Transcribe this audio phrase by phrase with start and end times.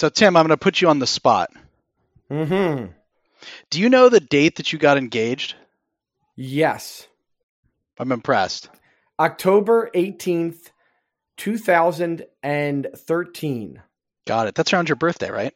[0.00, 1.50] So Tim, I'm going to put you on the spot.
[2.30, 2.86] Mm-hmm.
[3.68, 5.56] Do you know the date that you got engaged?
[6.36, 7.06] Yes.
[7.98, 8.70] I'm impressed.
[9.18, 10.70] October 18th,
[11.36, 13.82] 2013.
[14.26, 14.54] Got it.
[14.54, 15.52] That's around your birthday, right?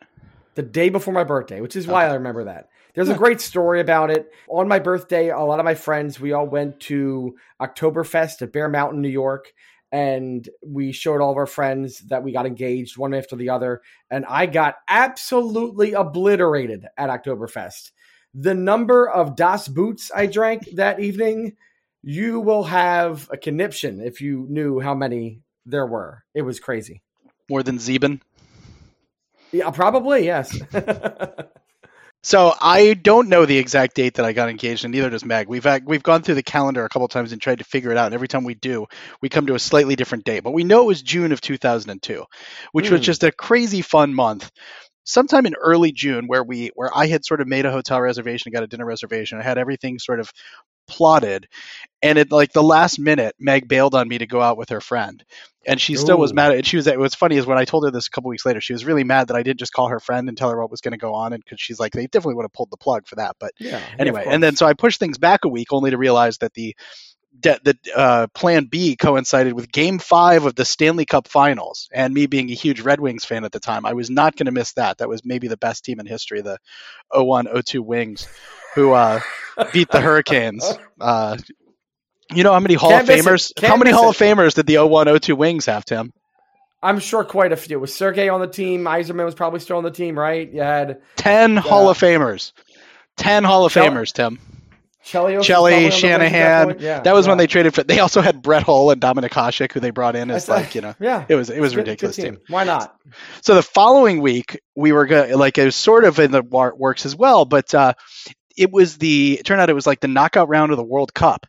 [0.56, 2.68] The day before my birthday, which is why I remember that.
[2.94, 4.30] There's a great story about it.
[4.48, 8.68] On my birthday, a lot of my friends, we all went to Oktoberfest at Bear
[8.68, 9.54] Mountain, New York,
[9.94, 13.80] and we showed all of our friends that we got engaged one after the other.
[14.10, 17.92] And I got absolutely obliterated at Oktoberfest.
[18.34, 21.54] The number of Das Boots I drank that evening,
[22.02, 26.24] you will have a conniption if you knew how many there were.
[26.34, 27.00] It was crazy.
[27.48, 28.20] More than Zeben.
[29.52, 30.60] Yeah, probably, yes.
[32.24, 35.46] So I don't know the exact date that I got engaged, and neither does Meg.
[35.46, 37.98] We've had, we've gone through the calendar a couple times and tried to figure it
[37.98, 38.06] out.
[38.06, 38.86] And every time we do,
[39.22, 40.40] we come to a slightly different date.
[40.42, 42.24] But we know it was June of 2002,
[42.72, 43.02] which was Hmm.
[43.02, 44.50] just a crazy fun month.
[45.04, 48.52] Sometime in early June, where we where I had sort of made a hotel reservation,
[48.52, 50.32] got a dinner reservation, I had everything sort of
[50.86, 51.48] plotted,
[52.02, 54.80] and at like the last minute, Meg bailed on me to go out with her
[54.80, 55.24] friend,
[55.66, 56.52] and she still was mad.
[56.52, 56.86] and she was.
[56.86, 58.84] It was funny is when I told her this a couple weeks later, she was
[58.84, 60.92] really mad that I didn't just call her friend and tell her what was going
[60.92, 63.16] to go on, and because she's like, they definitely would have pulled the plug for
[63.16, 63.36] that.
[63.38, 63.82] But yeah.
[63.98, 66.76] anyway, and then so I pushed things back a week, only to realize that the
[67.38, 72.14] de- the uh, Plan B coincided with Game Five of the Stanley Cup Finals, and
[72.14, 74.52] me being a huge Red Wings fan at the time, I was not going to
[74.52, 74.98] miss that.
[74.98, 76.58] That was maybe the best team in history, the
[77.12, 78.28] 01-02 Wings,
[78.74, 79.20] who uh,
[79.72, 80.64] beat the Hurricanes.
[81.00, 81.36] Uh,
[82.32, 83.14] you know how many Hall Can't of.
[83.14, 83.52] Famers?
[83.62, 84.10] How many Hall it.
[84.10, 86.12] of Famers did the 01-02 Wings have, Tim?
[86.82, 87.80] I'm sure quite a few.
[87.80, 88.84] Was Sergey on the team?
[88.84, 90.50] Yzerman was probably still on the team, right?
[90.50, 92.52] You had Ten Hall of Famers.
[93.16, 94.38] Ten Hall of Famers, Tim.
[95.04, 95.36] Chelios.
[95.38, 96.66] was Shelly, probably on the Wings at Shanahan.
[96.66, 96.80] point.
[96.80, 97.82] Yeah, that was when they traded for.
[97.84, 100.74] They also had Brett Hull and Dominik Hasek, who they brought in as That's like
[100.74, 100.94] you know.
[100.98, 101.24] Yeah.
[101.28, 102.38] It was it was a Good- good ridiculous team.
[102.48, 102.96] Why not?
[103.42, 106.74] So the following week we were going like it was sort of in the war-
[106.76, 107.92] works as well, but uh,
[108.56, 111.12] it was the it turned out it was like the knockout round of the World
[111.12, 111.46] Cup,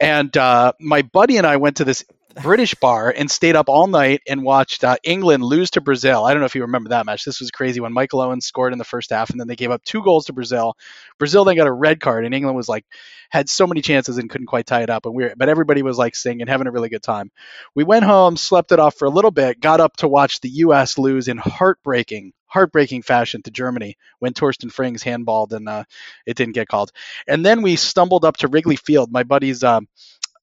[0.00, 3.86] and uh, my buddy and I went to this British bar and stayed up all
[3.86, 6.24] night and watched uh, England lose to Brazil.
[6.24, 7.24] I don't know if you remember that match.
[7.24, 9.70] This was crazy when Michael Owen scored in the first half, and then they gave
[9.70, 10.76] up two goals to Brazil.
[11.18, 12.84] Brazil then got a red card, and England was like
[13.30, 15.06] had so many chances and couldn't quite tie it up.
[15.06, 17.30] And we were, but everybody was like singing, having a really good time.
[17.74, 20.50] We went home, slept it off for a little bit, got up to watch the
[20.50, 20.98] U.S.
[20.98, 25.84] lose in heartbreaking, heartbreaking fashion to Germany when Torsten Frings handballed and uh,
[26.26, 26.92] it didn't get called.
[27.26, 29.10] And then we stumbled up to Wrigley Field.
[29.10, 29.88] My buddy's, um,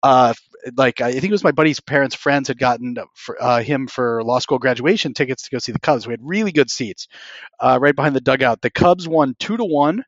[0.06, 0.34] uh,
[0.78, 4.24] like I think it was my buddy's parents' friends had gotten for, uh, him for
[4.24, 6.06] law school graduation tickets to go see the Cubs.
[6.06, 7.08] We had really good seats
[7.60, 8.62] uh, right behind the dugout.
[8.62, 10.06] The Cubs won two to one.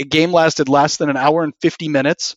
[0.00, 2.34] The game lasted less than an hour and 50 minutes.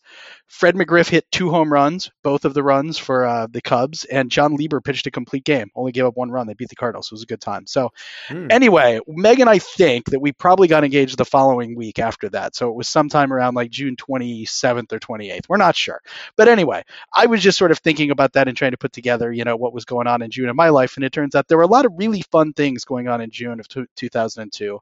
[0.47, 4.29] Fred McGriff hit two home runs, both of the runs for uh, the Cubs, and
[4.29, 5.69] Jon Lieber pitched a complete game.
[5.73, 6.46] Only gave up one run.
[6.46, 7.07] They beat the Cardinals.
[7.07, 7.66] It was a good time.
[7.66, 7.90] So,
[8.28, 8.47] Hmm.
[8.52, 12.53] anyway, Meg and I think that we probably got engaged the following week after that.
[12.56, 15.47] So it was sometime around like June 27th or 28th.
[15.47, 16.02] We're not sure.
[16.35, 16.84] But anyway,
[17.16, 19.56] I was just sort of thinking about that and trying to put together, you know,
[19.56, 20.97] what was going on in June in my life.
[20.97, 23.31] And it turns out there were a lot of really fun things going on in
[23.31, 24.79] June of two- 2002.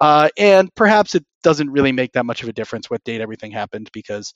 [0.00, 3.50] Uh, and perhaps it doesn't really make that much of a difference what date everything
[3.50, 4.34] happened because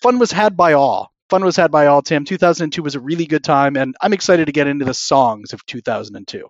[0.00, 1.12] fun was had by all.
[1.30, 2.24] Fun was had by all, Tim.
[2.24, 5.64] 2002 was a really good time, and I'm excited to get into the songs of
[5.66, 6.48] 2002.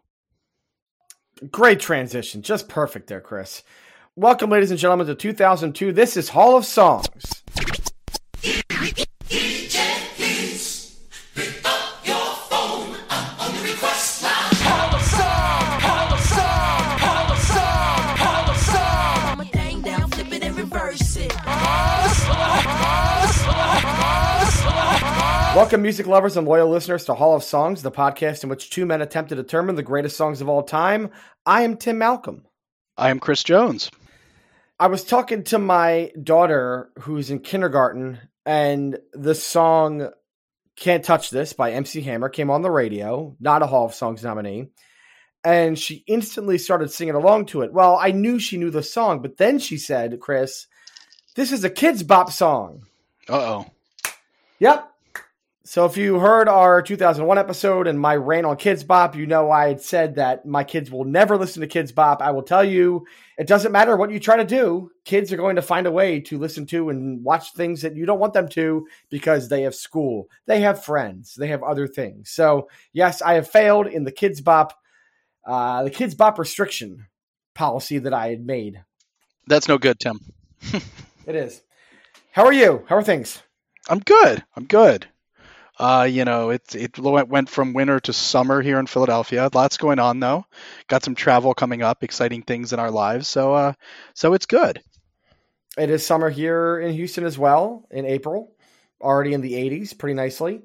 [1.51, 2.43] Great transition.
[2.43, 3.63] Just perfect there, Chris.
[4.17, 5.93] Welcome, ladies and gentlemen, to 2002.
[5.93, 7.34] This is Hall of Songs.
[25.55, 28.85] Welcome, music lovers and loyal listeners, to Hall of Songs, the podcast in which two
[28.85, 31.11] men attempt to determine the greatest songs of all time.
[31.47, 32.45] I am Tim Malcolm.
[32.97, 33.89] I am Chris Jones.
[34.81, 40.11] I was talking to my daughter who's in kindergarten, and the song
[40.75, 44.25] Can't Touch This by MC Hammer came on the radio, not a Hall of Songs
[44.25, 44.71] nominee.
[45.45, 47.73] And she instantly started singing along to it.
[47.73, 50.67] Well, I knew she knew the song, but then she said, Chris,
[51.37, 52.83] this is a Kidz Bop song.
[53.29, 53.67] Uh oh.
[54.59, 54.91] Yep.
[55.67, 59.51] So if you heard our 2001 episode and my rant on Kidz Bop, you know
[59.51, 62.21] I had said that my kids will never listen to Kidz Bop.
[62.21, 63.07] I will tell you,
[63.39, 64.91] it doesn't matter what you try to do.
[65.07, 68.05] Kids are going to find a way to listen to and watch things that you
[68.05, 72.29] don't want them to because they have school, they have friends, they have other things.
[72.31, 74.79] So yes, I have failed in the Kidz Bop,
[75.47, 77.07] uh, the Kidz Bop restriction
[77.55, 78.85] policy that I had made.
[79.47, 80.21] That's no good, Tim.
[81.27, 81.63] It is.
[82.33, 82.85] How are you?
[82.87, 83.43] How are things?
[83.89, 84.45] I'm good.
[84.57, 85.07] I'm good.
[85.79, 89.51] Uh, you know, it it went went from winter to summer here in Philadelphia.
[89.53, 90.47] Lots going on though.
[90.89, 93.27] Got some travel coming up, exciting things in our lives.
[93.27, 93.73] So uh,
[94.15, 94.81] so it's good.
[95.77, 98.55] It is summer here in Houston as well in April,
[99.01, 100.63] already in the 80s, pretty nicely.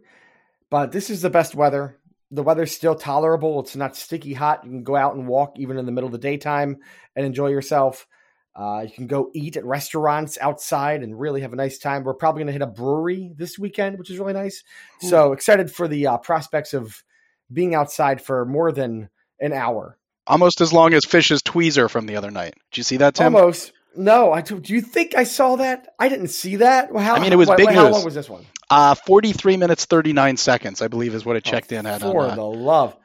[0.69, 1.97] But this is the best weather.
[2.29, 3.59] The weather's still tolerable.
[3.61, 4.63] It's not sticky hot.
[4.63, 6.77] You can go out and walk even in the middle of the daytime
[7.15, 8.06] and enjoy yourself.
[8.55, 12.03] Uh, you can go eat at restaurants outside and really have a nice time.
[12.03, 14.63] We're probably going to hit a brewery this weekend, which is really nice.
[15.01, 17.03] So excited for the uh, prospects of
[17.51, 19.09] being outside for more than
[19.39, 19.97] an hour.
[20.27, 22.55] Almost as long as Phish's tweezer from the other night.
[22.71, 23.33] Did you see that, Tim?
[23.35, 23.71] Almost.
[23.95, 24.59] No, I do.
[24.59, 25.93] Do you think I saw that?
[25.97, 26.89] I didn't see that.
[26.95, 27.93] How, I mean, it was big How news.
[27.93, 28.45] long was this one?
[28.69, 32.03] Uh, 43 minutes 39 seconds, I believe, is what it checked in at.
[32.03, 32.95] on, For uh, the love.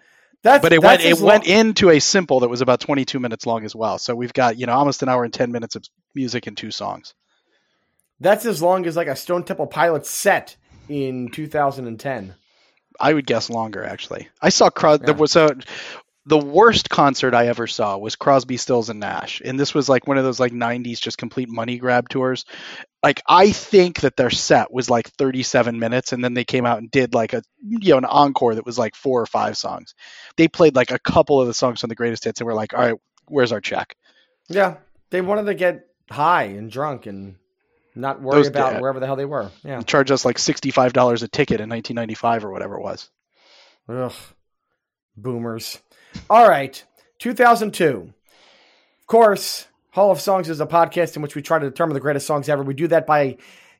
[0.44, 3.46] That's but it went it as went into a simple that was about 22 minutes
[3.46, 3.98] long as well.
[3.98, 6.70] So we've got you know almost an hour and 10 minutes of music and two
[6.70, 7.14] songs.
[8.20, 10.56] That's as long as like a Stone Temple Pilots set
[10.88, 12.34] in 2010.
[13.00, 14.28] I would guess longer actually.
[14.40, 15.06] I saw Cros- Yeah.
[15.06, 15.56] there was a
[16.26, 20.06] the worst concert I ever saw was Crosby, Stills and Nash, and this was like
[20.06, 22.44] one of those like 90s just complete money grab tours.
[23.02, 26.78] Like I think that their set was like 37 minutes, and then they came out
[26.78, 29.94] and did like a you know an encore that was like four or five songs.
[30.36, 32.72] They played like a couple of the songs from the greatest hits, and we're like,
[32.72, 32.96] all right,
[33.26, 33.94] where's our check?
[34.48, 34.76] Yeah,
[35.10, 37.36] they wanted to get high and drunk and
[37.94, 38.80] not worry Those- about yeah.
[38.80, 39.50] wherever the hell they were.
[39.62, 39.80] Yeah.
[39.82, 43.08] Charge us like $65 a ticket in 1995 or whatever it was.
[43.88, 44.12] Ugh.
[45.16, 45.80] Boomers.
[46.30, 46.82] All right.
[47.18, 48.12] 2002.
[49.00, 52.00] Of course, Hall of Songs is a podcast in which we try to determine the
[52.00, 52.62] greatest songs ever.
[52.62, 53.36] We do that by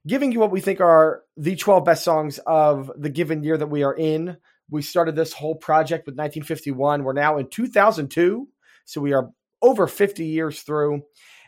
[0.07, 3.67] giving you what we think are the 12 best songs of the given year that
[3.67, 4.37] we are in.
[4.71, 7.05] We started this whole project with 1951.
[7.05, 8.49] We're now in 2002.
[8.85, 9.31] So we are
[9.63, 11.03] over 50 years through.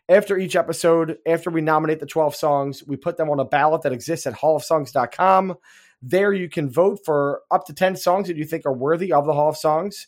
[0.08, 3.82] After each episode, after we nominate the 12 songs, we put them on a ballot
[3.82, 5.56] that exists at hallofsongs.com.
[6.00, 9.26] There you can vote for up to 10 songs that you think are worthy of
[9.26, 10.06] the Hall of Songs.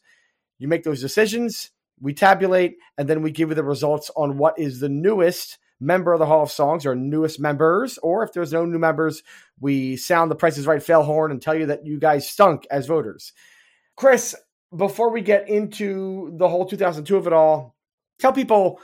[0.58, 1.70] You make those decisions,
[2.00, 6.12] we tabulate, and then we give you the results on what is the newest member
[6.12, 7.99] of the Hall of Songs or newest members.
[7.99, 9.22] Or if there's no new members,
[9.60, 12.66] we sound the Price is Right fail horn and tell you that you guys stunk
[12.70, 13.32] as voters.
[13.96, 14.34] Chris,
[14.76, 17.75] before we get into the whole 2002 of it all,
[18.19, 18.81] tell people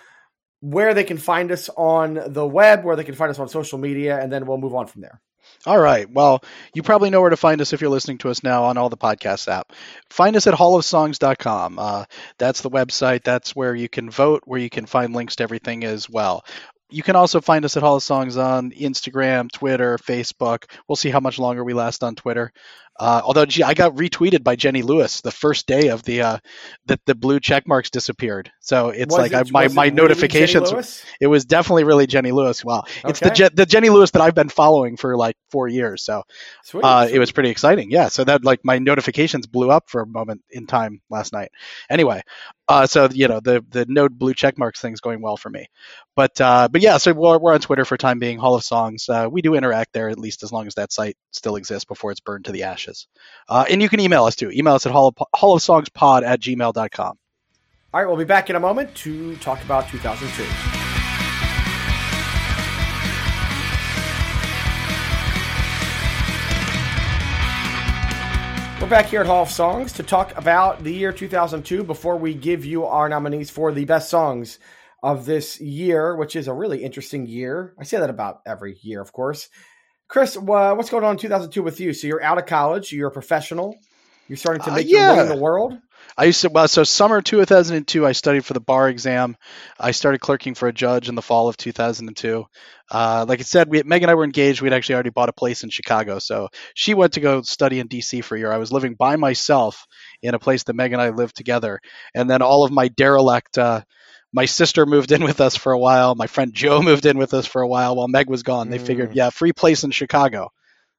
[0.60, 3.78] where they can find us on the web, where they can find us on social
[3.78, 5.20] media, and then we'll move on from there.
[5.66, 6.10] All right.
[6.10, 6.42] Well,
[6.74, 8.90] you probably know where to find us if you're listening to us now on all
[8.90, 9.72] the podcast app.
[10.10, 11.78] Find us at hallofsongs.com.
[11.78, 12.04] Uh,
[12.38, 13.24] that's the website.
[13.24, 16.44] That's where you can vote, where you can find links to everything as well.
[16.90, 20.64] You can also find us at Hall of Songs on Instagram, Twitter, Facebook.
[20.86, 22.52] We'll see how much longer we last on Twitter.
[22.98, 26.38] Uh, although gee, I got retweeted by Jenny Lewis the first day of the uh,
[26.86, 28.52] that the blue check marks disappeared.
[28.60, 31.02] So it's Was like it- I, my my really notifications.
[31.20, 32.64] It was definitely really Jenny Lewis.
[32.64, 33.34] Wow, it's the Okay.
[33.34, 36.04] Je- the Jenny Lewis that I've been following for like four years.
[36.04, 36.22] So
[36.62, 36.84] Sweet.
[36.84, 37.90] uh, it was pretty exciting.
[37.90, 38.08] Yeah.
[38.08, 41.50] So that like my notifications blew up for a moment in time last night.
[41.90, 42.22] Anyway,
[42.68, 45.66] uh, so you know the the no blue check marks thing's going well for me.
[46.16, 48.38] But uh, but yeah, so we're, we're on Twitter for time being.
[48.38, 49.08] Hall of Songs.
[49.08, 52.12] Uh, we do interact there at least as long as that site still exists before
[52.12, 52.62] it's burned to the
[53.48, 54.50] Uh, and you can email us too.
[54.50, 57.18] Email us at hall of, hall of songs pod at gmail.com.
[57.92, 60.84] All right, we'll be back in a moment to talk about 2002.
[68.84, 72.34] We're back here at Hall of Songs to talk about the year 2002 before we
[72.34, 74.58] give you our nominees for the best songs
[75.02, 77.74] of this year, which is a really interesting year.
[77.78, 79.48] I say that about every year, of course.
[80.14, 81.92] Chris, what's going on in 2002 with you?
[81.92, 83.76] So you're out of college, you're a professional,
[84.28, 85.76] you're starting to Uh, make your way in the world.
[86.16, 89.36] I used to well, so summer 2002, I studied for the bar exam.
[89.76, 92.44] I started clerking for a judge in the fall of 2002.
[92.92, 94.62] Uh, like I said, we, Meg and I were engaged.
[94.62, 97.88] We'd actually already bought a place in Chicago, so she went to go study in
[97.88, 98.52] DC for a year.
[98.52, 99.84] I was living by myself
[100.22, 101.80] in a place that Meg and I lived together,
[102.14, 103.58] and then all of my derelict.
[103.58, 103.80] Uh,
[104.34, 106.14] my sister moved in with us for a while.
[106.14, 108.68] My friend Joe moved in with us for a while while Meg was gone.
[108.68, 109.14] They figured, Mm.
[109.14, 110.50] yeah, free place in Chicago.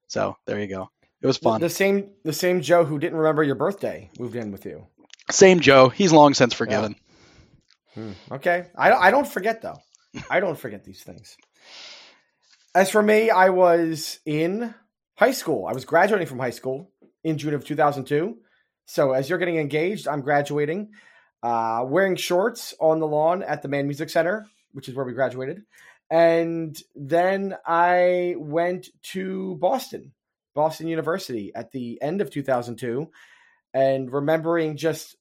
[0.07, 0.89] So there you go.
[1.21, 1.59] It was fun.
[1.61, 4.87] The same the same Joe who didn't remember your birthday moved in with you.
[5.31, 5.89] Same Joe.
[5.89, 6.95] He's long since forgiven.
[8.31, 8.67] Okay.
[8.77, 9.77] I, I don't forget, though.
[10.29, 11.35] I don't forget these things.
[12.73, 14.73] As for me, I was in
[15.15, 15.65] high school.
[15.65, 16.91] I was graduating from high school
[17.23, 18.37] in June of 2002.
[18.85, 20.91] So as you're getting engaged, I'm graduating,
[21.43, 25.13] uh, wearing shorts on the lawn at the Mann Music Center, which is where we
[25.13, 25.61] graduated.
[26.09, 30.13] And then I went to Boston,
[30.53, 33.09] Boston University at the end of 2002
[33.73, 35.15] and remembering just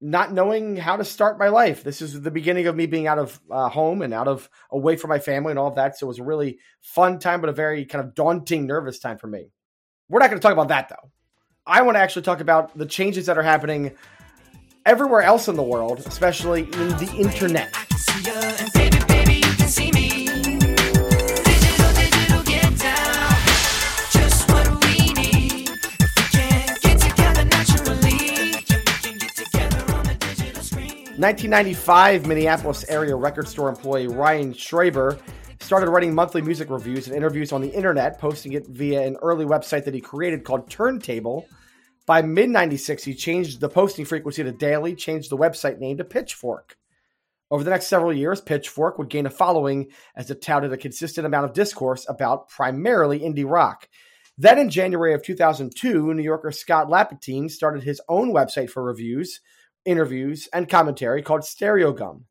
[0.00, 1.82] not knowing how to start my life.
[1.82, 4.96] This is the beginning of me being out of uh, home and out of away
[4.96, 5.98] from my family and all of that.
[5.98, 9.18] So it was a really fun time, but a very kind of daunting, nervous time
[9.18, 9.50] for me.
[10.08, 11.10] We're not going to talk about that though.
[11.66, 13.96] I want to actually talk about the changes that are happening
[14.88, 17.74] everywhere else in the world, especially in the internet.
[30.62, 31.04] Screen.
[31.18, 35.18] 1995, Minneapolis area record store employee Ryan Schreiber
[35.60, 39.44] started writing monthly music reviews and interviews on the internet, posting it via an early
[39.44, 41.46] website that he created called Turntable.
[42.08, 46.04] By mid 96, he changed the posting frequency to daily, changed the website name to
[46.04, 46.78] Pitchfork.
[47.50, 51.26] Over the next several years, Pitchfork would gain a following as it touted a consistent
[51.26, 53.90] amount of discourse about primarily indie rock.
[54.38, 59.42] Then in January of 2002, New Yorker Scott Lapatine started his own website for reviews,
[59.84, 62.22] interviews, and commentary called Stereo Stereogum.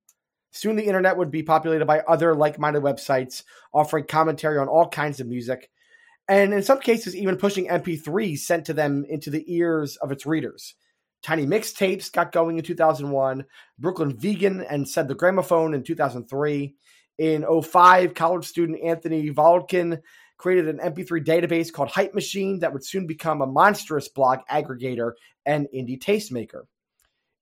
[0.50, 4.90] Soon the internet would be populated by other like minded websites offering commentary on all
[4.90, 5.70] kinds of music,
[6.28, 10.26] and in some cases, even pushing MP3s sent to them into the ears of its
[10.26, 10.76] readers.
[11.24, 13.46] Tiny Mixtapes got going in 2001,
[13.80, 16.76] Brooklyn Vegan and Said the Gramophone in 2003.
[17.18, 20.00] In 05, college student Anthony Volodkin
[20.38, 25.14] created an MP3 database called Hype Machine that would soon become a monstrous blog aggregator
[25.46, 26.64] and indie tastemaker.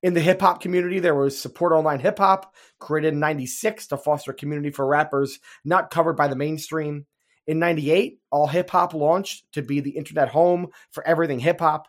[0.02, 3.98] In the hip hop community, there was Support Online Hip Hop, created in 96 to
[3.98, 7.06] foster a community for rappers not covered by the mainstream.
[7.48, 11.88] In 98, All Hip Hop launched to be the internet home for everything hip hop.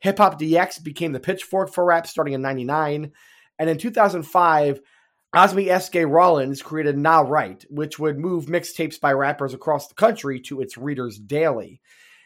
[0.00, 3.12] Hip Hop DX became the pitchfork for rap starting in 99.
[3.58, 4.80] And in 2005,
[5.34, 6.04] Osmy S.K.
[6.04, 10.76] Rollins created Nah Right, which would move mixtapes by rappers across the country to its
[10.76, 11.80] readers daily.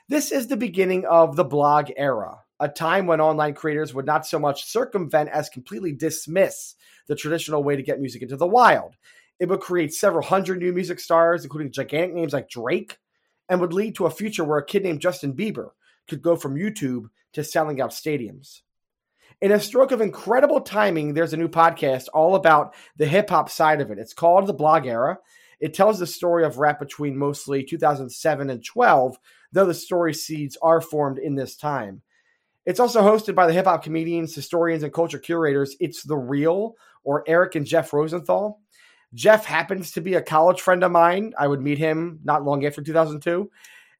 [0.08, 4.26] This is the beginning of the blog era, a time when online creators would not
[4.26, 6.74] so much circumvent as completely dismiss
[7.06, 8.96] the traditional way to get music into the wild.
[9.38, 12.98] It would create several hundred new music stars, including gigantic names like Drake,
[13.48, 15.70] and would lead to a future where a kid named Justin Bieber
[16.08, 18.62] could go from YouTube to selling out stadiums.
[19.42, 23.50] In a stroke of incredible timing, there's a new podcast all about the hip hop
[23.50, 23.98] side of it.
[23.98, 25.18] It's called The Blog Era.
[25.60, 29.18] It tells the story of rap between mostly 2007 and 12,
[29.52, 32.02] though the story seeds are formed in this time.
[32.64, 35.76] It's also hosted by the hip hop comedians, historians, and culture curators.
[35.80, 36.74] It's The Real,
[37.04, 38.60] or Eric and Jeff Rosenthal.
[39.14, 41.32] Jeff happens to be a college friend of mine.
[41.38, 43.50] I would meet him not long after 2002.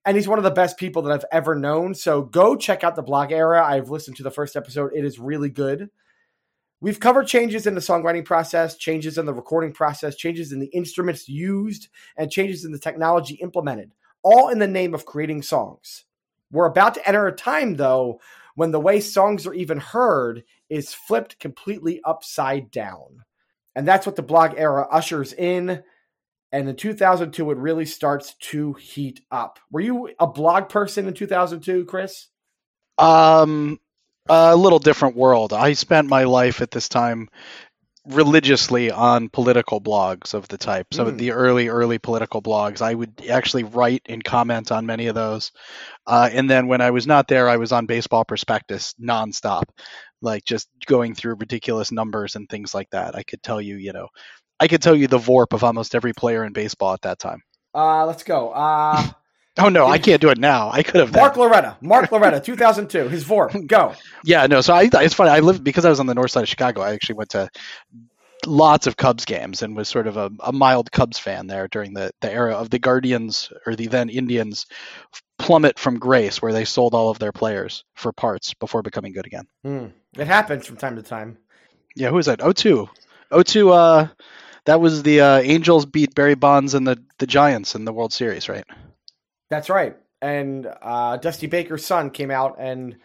[0.04, 1.94] And he's one of the best people that I've ever known.
[1.94, 3.64] So go check out the blog era.
[3.64, 5.90] I've listened to the first episode, it is really good.
[6.80, 10.66] We've covered changes in the songwriting process, changes in the recording process, changes in the
[10.66, 16.04] instruments used, and changes in the technology implemented, all in the name of creating songs.
[16.52, 18.20] We're about to enter a time, though,
[18.56, 23.24] when the way songs are even heard is flipped completely upside down.
[23.76, 25.84] And that's what the blog era ushers in.
[26.50, 29.58] And in 2002, it really starts to heat up.
[29.70, 32.28] Were you a blog person in 2002, Chris?
[32.98, 33.78] Um,
[34.28, 35.52] a little different world.
[35.52, 37.28] I spent my life at this time
[38.06, 40.86] religiously on political blogs of the type.
[40.94, 41.10] Some Mm.
[41.10, 42.80] of the early, early political blogs.
[42.80, 45.50] I would actually write and comment on many of those.
[46.06, 49.64] Uh, and then when I was not there, I was on Baseball Prospectus nonstop,
[50.22, 53.14] like just going through ridiculous numbers and things like that.
[53.14, 54.08] I could tell you, you know,
[54.60, 57.42] I could tell you the VORP of almost every player in baseball at that time.
[57.74, 58.50] Uh, let's go.
[58.50, 59.06] Uh,
[59.58, 60.70] Oh no, I can't do it now.
[60.70, 61.14] I could have.
[61.14, 61.76] Mark Loretta.
[61.80, 63.08] Mark Loretta, 2002.
[63.08, 63.66] His VORP.
[63.66, 63.94] Go.
[64.24, 64.60] Yeah, no.
[64.60, 65.30] So I it's funny.
[65.30, 66.82] I lived because I was on the north side of Chicago.
[66.82, 67.48] I actually went to
[68.44, 71.94] lots of Cubs games and was sort of a, a mild Cubs fan there during
[71.94, 74.66] the, the era of the Guardians or the then Indians
[75.38, 79.26] plummet from grace, where they sold all of their players for parts before becoming good
[79.26, 79.46] again.
[79.64, 79.86] Hmm.
[80.16, 81.38] It happens from time to time.
[81.94, 82.40] Yeah, who was that?
[82.40, 82.88] 02.
[83.44, 84.08] 02, uh,
[84.64, 88.12] that was the uh, Angels beat Barry Bonds and the, the Giants in the World
[88.12, 88.64] Series, right?
[89.48, 89.96] That's right.
[90.20, 92.96] And uh, Dusty Baker's son came out and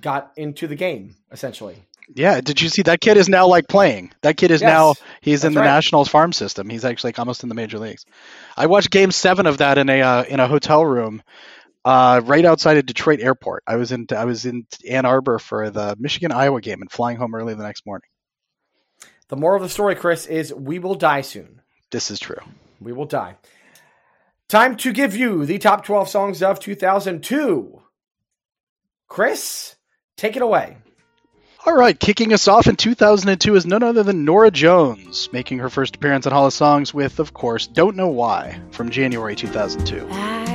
[0.00, 1.76] got into the game, essentially.
[2.14, 4.12] Yeah, did you see that kid is now like playing?
[4.22, 5.66] That kid is Yes, now he's in the right.
[5.66, 6.68] Nationals farm system.
[6.68, 8.04] He's actually like almost in the major leagues.
[8.56, 11.22] I watched Game Seven of that in a uh, in a hotel room,
[11.84, 13.64] uh, right outside of Detroit Airport.
[13.66, 17.16] I was in I was in Ann Arbor for the Michigan Iowa game and flying
[17.16, 18.08] home early the next morning.
[19.28, 21.62] The moral of the story, Chris, is we will die soon.
[21.90, 22.40] This is true.
[22.80, 23.36] We will die.
[24.48, 27.80] Time to give you the top 12 songs of 2002.
[29.08, 29.76] Chris,
[30.16, 30.76] take it away.
[31.64, 35.70] All right, kicking us off in 2002 is none other than Norah Jones, making her
[35.70, 40.51] first appearance on Hall of Songs with, of course, "Don't Know Why" from January 2002.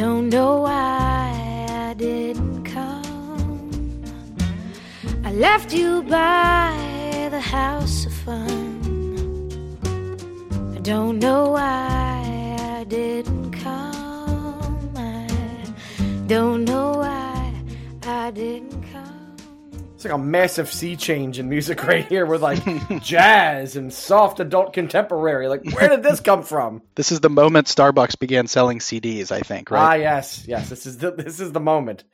[0.00, 4.02] Don't know why I didn't come.
[5.22, 8.56] I left you by the house of fun.
[10.74, 14.90] I don't know why I didn't come.
[14.96, 15.26] I
[16.26, 17.52] don't know why
[18.02, 18.79] I didn't.
[20.00, 24.40] It's like a massive sea change in music right here with like jazz and soft
[24.40, 25.46] adult contemporary.
[25.46, 26.80] Like, where did this come from?
[26.94, 29.82] This is the moment Starbucks began selling CDs, I think, right?
[29.82, 30.70] Ah, yes, yes.
[30.70, 32.04] This is the this is the moment.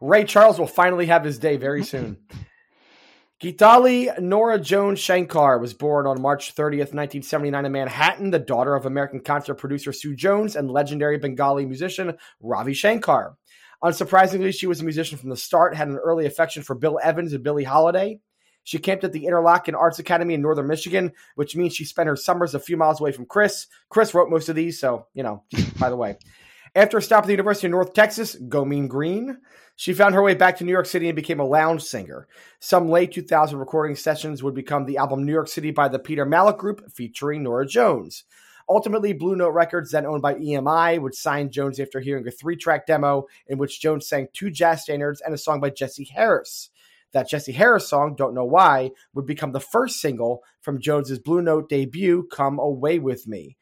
[0.00, 2.16] Ray Charles will finally have his day very soon.
[3.40, 8.86] Geethali Norah Jones Shankar was born on March 30th, 1979, in Manhattan, the daughter of
[8.86, 13.36] American concert producer Sue Jones and legendary Bengali musician Ravi Shankar.
[13.82, 17.32] Unsurprisingly, she was a musician from the start, had an early affection for Bill Evans
[17.32, 18.20] and Billie Holiday.
[18.64, 22.16] She camped at the Interlochen Arts Academy in northern Michigan, which means she spent her
[22.16, 23.68] summers a few miles away from Chris.
[23.90, 25.44] Chris wrote most of these, so, you know,
[25.78, 26.16] by the way.
[26.74, 29.38] After a stop at the University of North Texas, go mean green,
[29.76, 32.26] she found her way back to New York City and became a lounge singer.
[32.60, 36.26] Some late 2000 recording sessions would become the album New York City by the Peter
[36.26, 38.24] Malick Group featuring Norah Jones.
[38.68, 42.56] Ultimately, Blue Note Records, then owned by EMI, would sign Jones after hearing a three
[42.56, 46.70] track demo in which Jones sang two jazz standards and a song by Jesse Harris.
[47.12, 51.40] That Jesse Harris song, Don't Know Why, would become the first single from Jones's Blue
[51.40, 53.56] Note debut, Come Away With Me.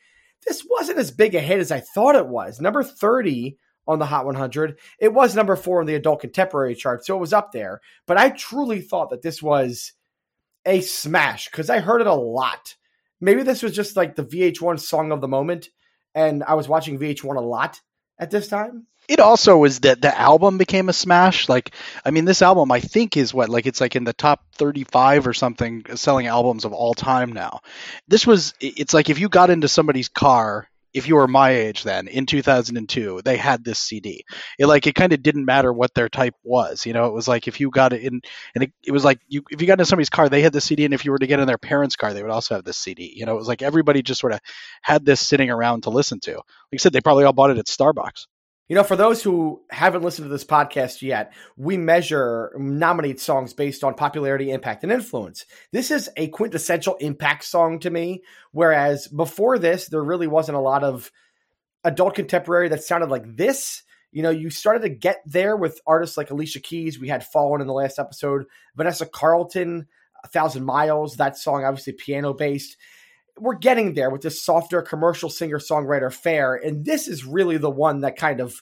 [0.47, 2.61] This wasn't as big a hit as I thought it was.
[2.61, 3.57] Number 30
[3.87, 4.79] on the Hot 100.
[4.99, 7.81] It was number four on the adult contemporary chart, so it was up there.
[8.07, 9.93] But I truly thought that this was
[10.65, 12.77] a smash because I heard it a lot.
[13.25, 15.71] Maybe this was just like the VH1 song of the moment,
[16.15, 17.81] and I was watching VH1 a lot
[18.19, 18.87] at this time.
[19.09, 21.49] It also was that the album became a smash.
[21.49, 24.45] Like, I mean, this album I think is what like it's like in the top
[24.57, 27.61] 35 or something uh, selling albums of all time now.
[28.09, 31.83] This was it's like if you got into somebody's car if you were my age
[31.83, 34.25] then in 2002 they had this cd
[34.59, 37.07] it like it kind of didn't matter what their type was you know?
[37.07, 38.21] It was like if you got it in
[38.55, 40.61] and it, it was like you if you got into somebody's car they had the
[40.61, 42.65] cd and if you were to get in their parents car they would also have
[42.65, 43.35] this cd you know?
[43.35, 44.41] It was like everybody just sort of
[44.83, 46.33] had this sitting around to listen to.
[46.33, 48.27] Like you said they probably all bought it at starbucks
[48.67, 53.53] You know, for those who haven't listened to this podcast yet, we measure, nominate songs
[53.53, 55.45] based on popularity, impact, and influence.
[55.71, 58.23] This is a quintessential impact song to me,
[58.53, 61.13] whereas before this, there really wasn't a lot of
[61.85, 63.83] adult contemporary that sounded like this.
[64.13, 66.99] You know, you started to get there with artists like Alicia Keys.
[66.99, 68.47] We had Fallen in the last episode,
[68.77, 69.89] Vanessa Carlton,
[70.25, 72.79] A Thousand Miles, that song, obviously piano based
[73.39, 77.71] we're getting there with this softer commercial singer songwriter fare and this is really the
[77.71, 78.61] one that kind of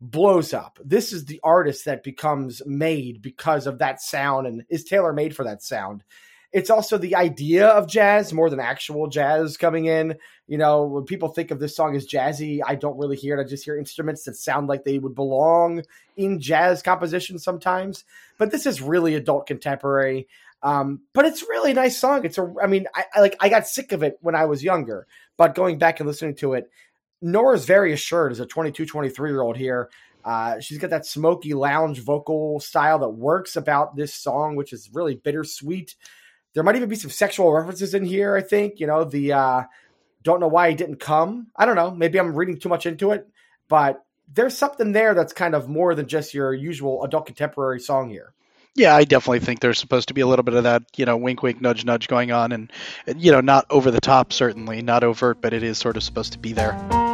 [0.00, 0.78] blows up.
[0.84, 5.34] This is the artist that becomes made because of that sound and is tailor made
[5.34, 6.04] for that sound.
[6.52, 10.16] It's also the idea of jazz more than actual jazz coming in.
[10.46, 13.44] You know when people think of this song as jazzy i don't really hear it.
[13.44, 15.82] I just hear instruments that sound like they would belong
[16.16, 18.04] in jazz composition sometimes.
[18.38, 20.28] But this is really adult contemporary
[20.66, 22.24] um, but it's a really nice song.
[22.24, 24.64] It's a, I mean, I, I like, I got sick of it when I was
[24.64, 26.68] younger, but going back and listening to it,
[27.22, 29.90] Norah's very assured as a 22, 23 year old here.
[30.24, 34.90] Uh, she's got that smoky lounge vocal style that works about this song, which is
[34.92, 35.94] really bittersweet.
[36.52, 38.34] There might even be some sexual references in here.
[38.34, 39.62] I think, you know, the, uh,
[40.24, 41.46] don't know why he didn't come.
[41.54, 41.92] I don't know.
[41.92, 43.28] Maybe I'm reading too much into it,
[43.68, 48.10] but there's something there that's kind of more than just your usual adult contemporary song
[48.10, 48.34] here.
[48.76, 51.16] Yeah, I definitely think there's supposed to be a little bit of that, you know,
[51.16, 52.70] wink, wink, nudge, nudge going on, and
[53.16, 56.32] you know, not over the top, certainly, not overt, but it is sort of supposed
[56.32, 57.05] to be there.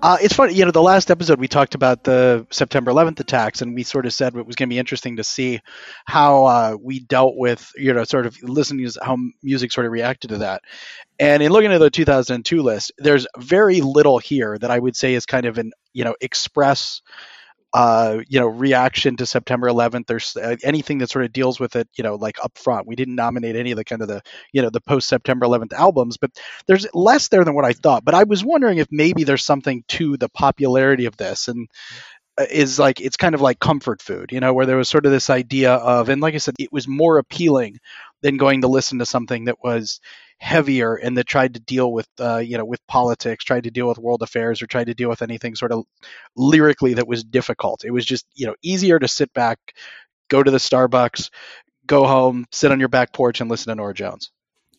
[0.00, 3.62] Uh, it's funny, you know, the last episode we talked about the September 11th attacks,
[3.62, 5.60] and we sort of said it was going to be interesting to see
[6.04, 9.92] how uh, we dealt with, you know, sort of listening to how music sort of
[9.92, 10.62] reacted to that.
[11.18, 15.14] And in looking at the 2002 list, there's very little here that I would say
[15.14, 17.02] is kind of an, you know, express
[17.74, 20.10] uh, you know, reaction to September 11th.
[20.10, 22.86] or uh, anything that sort of deals with it, you know, like up front.
[22.86, 25.72] We didn't nominate any of the kind of the, you know, the post September 11th
[25.72, 26.30] albums, but
[26.66, 28.04] there's less there than what I thought.
[28.04, 31.68] But I was wondering if maybe there's something to the popularity of this and
[32.38, 35.06] uh, is like it's kind of like comfort food, you know, where there was sort
[35.06, 37.78] of this idea of, and like I said, it was more appealing
[38.22, 40.00] than going to listen to something that was
[40.38, 43.88] heavier and that tried to deal with uh, you know with politics tried to deal
[43.88, 45.84] with world affairs or tried to deal with anything sort of
[46.36, 47.84] lyrically that was difficult.
[47.84, 49.58] It was just you know easier to sit back
[50.28, 51.30] go to the starbucks
[51.86, 54.30] go home sit on your back porch and listen to norah jones.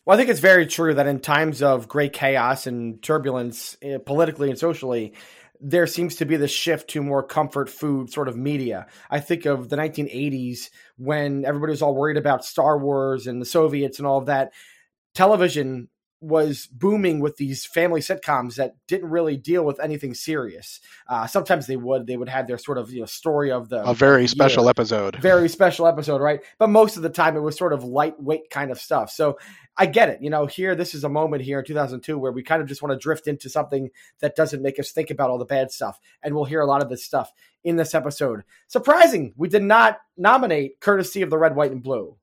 [0.06, 3.98] Well, I think it's very true that in times of great chaos and turbulence, uh,
[3.98, 5.12] politically and socially,
[5.60, 8.86] there seems to be the shift to more comfort food sort of media.
[9.10, 13.46] I think of the 1980s when everybody was all worried about Star Wars and the
[13.46, 14.52] Soviets and all of that.
[15.14, 15.88] television
[16.22, 20.78] was booming with these family sitcoms that didn't really deal with anything serious.
[21.08, 23.82] Uh, sometimes they would they would have their sort of you know story of the
[23.84, 24.28] A very year.
[24.28, 25.16] special episode.
[25.16, 26.40] very special episode, right?
[26.58, 29.10] But most of the time it was sort of lightweight kind of stuff.
[29.10, 29.38] So
[29.78, 30.20] I get it.
[30.20, 32.82] You know, here, this is a moment here in 2002 where we kind of just
[32.82, 33.88] want to drift into something
[34.20, 35.98] that doesn't make us think about all the bad stuff.
[36.22, 37.32] And we'll hear a lot of this stuff
[37.64, 38.42] in this episode.
[38.68, 42.16] Surprising, we did not nominate courtesy of the red, white, and blue.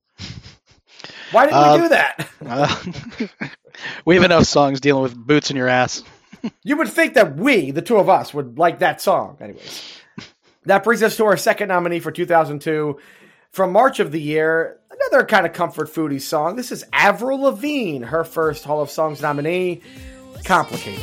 [1.31, 2.29] Why did Uh, we do that?
[2.45, 3.47] Uh,
[4.05, 6.03] we have enough songs dealing with boots in your ass.
[6.63, 9.37] You would think that we, the two of us, would like that song.
[9.41, 9.99] Anyways,
[10.65, 12.99] that brings us to our second nominee for 2002.
[13.51, 16.55] From March of the year, another kind of comfort foodie song.
[16.55, 19.81] This is Avril Lavigne, her first Hall of Songs nominee.
[20.45, 21.01] Complicated.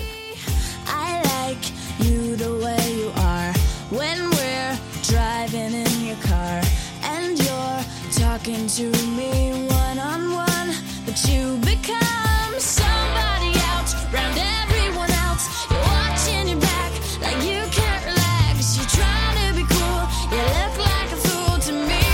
[8.44, 10.68] Talking to me one on one,
[11.06, 15.66] but you become somebody else round everyone else.
[15.70, 18.76] You're watching your back like you can't relax.
[18.76, 22.04] You're trying to be cool, you look like a fool to me.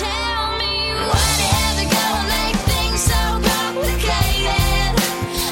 [0.00, 3.20] Tell me whatever gonna make things so
[3.52, 4.94] complicated.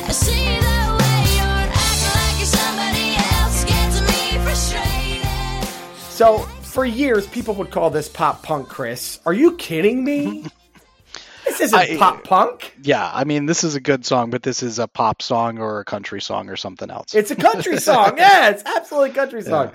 [0.09, 5.69] I see the way you're acting like you're somebody else gets me frustrated.
[6.09, 9.19] So, for years, people would call this pop punk, Chris.
[9.25, 10.45] Are you kidding me?
[11.47, 12.75] this isn't I- pop punk.
[12.83, 15.81] Yeah, I mean, this is a good song, but this is a pop song or
[15.81, 17.15] a country song or something else.
[17.15, 18.19] It's a country song.
[18.19, 19.73] Yeah, it's absolutely a country song.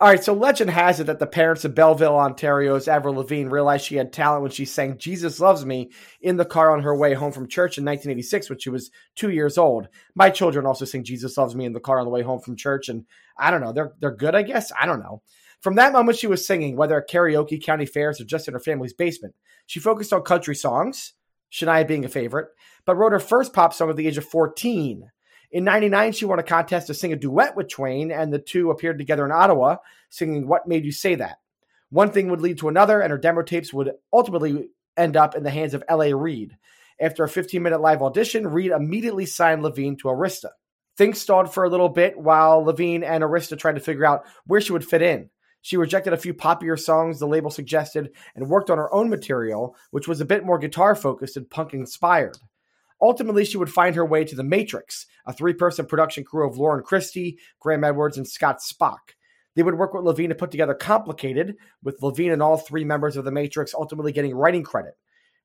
[0.00, 3.84] All right, so legend has it that the parents of Belleville, Ontario's Avril Lavigne realized
[3.84, 7.14] she had talent when she sang Jesus Loves Me in the car on her way
[7.14, 9.86] home from church in 1986 when she was two years old.
[10.16, 12.56] My children also sing Jesus Loves Me in the car on the way home from
[12.56, 13.04] church, and
[13.38, 14.72] I don't know, they're, they're good, I guess.
[14.76, 15.22] I don't know.
[15.60, 18.60] From that moment, she was singing, whether at karaoke, county fairs, or just in her
[18.60, 19.34] family's basement.
[19.66, 21.14] She focused on country songs,
[21.52, 22.48] Shania being a favorite,
[22.84, 25.10] but wrote her first pop song at the age of 14.
[25.50, 28.70] In 99, she won a contest to sing a duet with Twain, and the two
[28.70, 29.76] appeared together in Ottawa,
[30.10, 31.38] singing What Made You Say That.
[31.90, 35.42] One thing would lead to another, and her demo tapes would ultimately end up in
[35.42, 36.14] the hands of L.A.
[36.14, 36.56] Reid.
[37.00, 40.50] After a 15 minute live audition, Reid immediately signed Lavigne to Arista.
[40.96, 44.60] Things stalled for a little bit while Lavigne and Arista tried to figure out where
[44.60, 45.30] she would fit in.
[45.62, 49.76] She rejected a few poppier songs the label suggested and worked on her own material,
[49.90, 52.38] which was a bit more guitar focused and punk inspired.
[53.00, 56.58] Ultimately, she would find her way to The Matrix, a three person production crew of
[56.58, 59.14] Lauren Christy, Graham Edwards, and Scott Spock.
[59.54, 63.16] They would work with Lavigne to put together Complicated, with Lavigne and all three members
[63.16, 64.94] of The Matrix ultimately getting writing credit.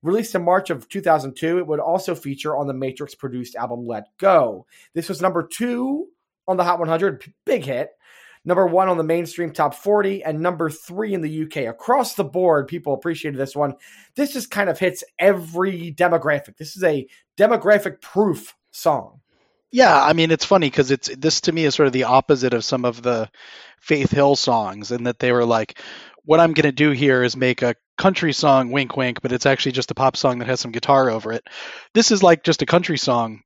[0.04, 4.06] Released in March of 2002, it would also feature on the Matrix produced album Let
[4.18, 4.66] Go.
[4.94, 6.08] This was number two
[6.48, 7.92] on the Hot 100, big hit.
[8.46, 11.70] Number one on the mainstream top 40, and number three in the UK.
[11.70, 13.76] Across the board, people appreciated this one.
[14.16, 16.58] This just kind of hits every demographic.
[16.58, 19.22] This is a demographic proof song.
[19.72, 22.54] Yeah, I mean it's funny because it's this to me is sort of the opposite
[22.54, 23.30] of some of the
[23.80, 25.80] Faith Hill songs, in that they were like,
[26.26, 29.46] what I'm going to do here is make a country song, wink wink, but it's
[29.46, 31.48] actually just a pop song that has some guitar over it.
[31.94, 33.42] This is like just a country song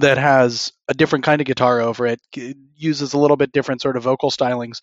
[0.00, 2.20] that has a different kind of guitar over it,
[2.76, 4.80] uses a little bit different sort of vocal stylings,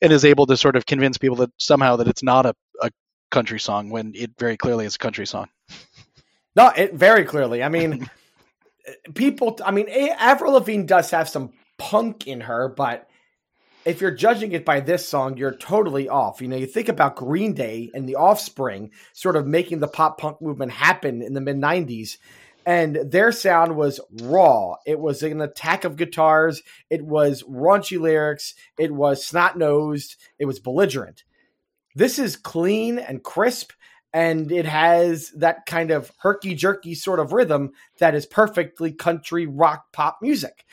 [0.00, 2.90] and is able to sort of convince people that somehow that it's not a, a
[3.30, 5.48] country song when it very clearly is a country song.
[6.54, 7.62] No, it very clearly.
[7.62, 8.10] I mean,
[9.14, 9.58] people.
[9.64, 13.08] I mean, Avril Lavigne does have some punk in her, but
[13.84, 16.40] if you're judging it by this song, you're totally off.
[16.40, 20.18] You know, you think about Green Day and the Offspring, sort of making the pop
[20.18, 22.18] punk movement happen in the mid '90s.
[22.64, 24.76] And their sound was raw.
[24.86, 26.62] It was an attack of guitars.
[26.90, 28.54] It was raunchy lyrics.
[28.78, 30.16] It was snot nosed.
[30.38, 31.24] It was belligerent.
[31.94, 33.72] This is clean and crisp
[34.12, 39.46] and it has that kind of herky jerky sort of rhythm that is perfectly country
[39.46, 40.64] rock pop music.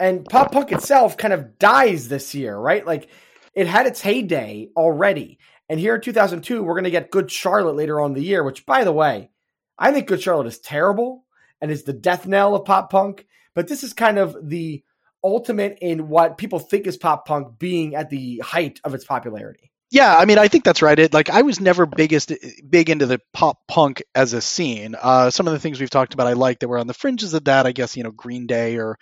[0.00, 2.86] And pop punk itself kind of dies this year, right?
[2.86, 3.08] Like
[3.54, 5.38] it had its heyday already.
[5.68, 8.64] And here in 2002, we're going to get Good Charlotte later on the year, which,
[8.64, 9.30] by the way,
[9.78, 11.24] I think Good Charlotte is terrible
[11.60, 13.26] and is the death knell of pop punk.
[13.54, 14.82] But this is kind of the
[15.22, 19.72] ultimate in what people think is pop punk being at the height of its popularity.
[19.90, 20.98] Yeah, I mean, I think that's right.
[20.98, 22.32] It like I was never biggest
[22.68, 24.94] big into the pop punk as a scene.
[25.00, 27.32] Uh, some of the things we've talked about, I like that were on the fringes
[27.32, 27.66] of that.
[27.66, 28.98] I guess you know Green Day or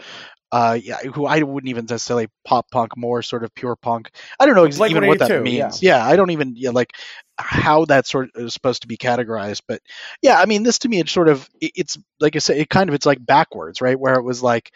[0.53, 4.11] uh, yeah, who I wouldn't even necessarily say pop punk, more sort of pure punk.
[4.39, 5.83] I don't know ex- even what that Blink-182, means.
[5.83, 6.05] Yeah.
[6.05, 6.93] I don't even yeah, like
[7.39, 9.63] how that sort of is supposed to be categorized.
[9.67, 9.83] But
[10.23, 12.71] yeah, I mean, this to me, it's sort of it, it's like I say, it
[12.71, 13.99] kind of it's like backwards, right?
[13.99, 14.73] Where it was like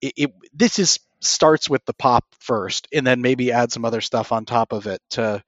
[0.00, 4.00] it, it this is starts with the pop first and then maybe add some other
[4.00, 5.40] stuff on top of it to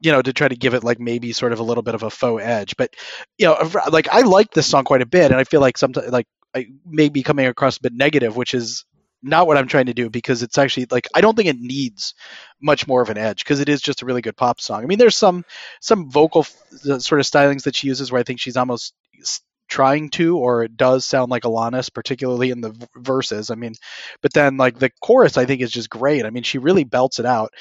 [0.00, 2.02] you know, to try to give it like maybe sort of a little bit of
[2.02, 2.76] a faux edge.
[2.76, 2.94] But
[3.38, 6.10] you know, like I like this song quite a bit, and I feel like sometimes
[6.10, 8.84] like I may be coming across a bit negative, which is
[9.24, 12.14] not what I'm trying to do because it's actually like I don't think it needs
[12.60, 14.82] much more of an edge because it is just a really good pop song.
[14.82, 15.44] I mean, there's some
[15.80, 18.94] some vocal f- sort of stylings that she uses where I think she's almost
[19.68, 23.50] trying to or it does sound like Alanis, particularly in the v- verses.
[23.50, 23.74] I mean,
[24.22, 26.26] but then like the chorus I think is just great.
[26.26, 27.52] I mean, she really belts it out.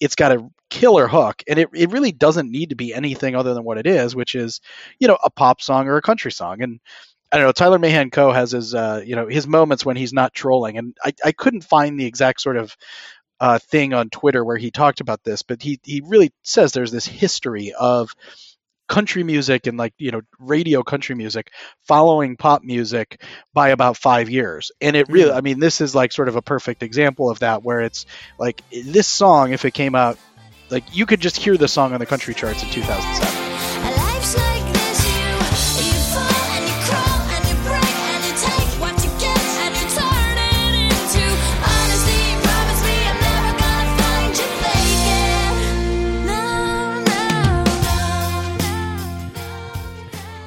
[0.00, 3.54] It's got a killer hook and it, it really doesn't need to be anything other
[3.54, 4.60] than what it is, which is,
[4.98, 6.62] you know, a pop song or a country song.
[6.62, 6.80] And
[7.32, 7.52] I don't know.
[7.52, 10.94] Tyler Mahan Coe has his, uh, you know, his moments when he's not trolling, and
[11.02, 12.76] I, I couldn't find the exact sort of
[13.40, 16.92] uh, thing on Twitter where he talked about this, but he he really says there's
[16.92, 18.14] this history of
[18.88, 21.50] country music and like you know radio country music
[21.86, 23.22] following pop music
[23.54, 26.42] by about five years and it really i mean this is like sort of a
[26.42, 28.04] perfect example of that where it's
[28.38, 30.18] like this song if it came out
[30.68, 33.41] like you could just hear the song on the country charts in 2007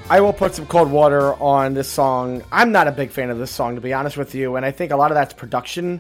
[0.08, 2.44] I will put some cold water on this song.
[2.52, 4.70] I'm not a big fan of this song, to be honest with you, and I
[4.70, 6.00] think a lot of that's production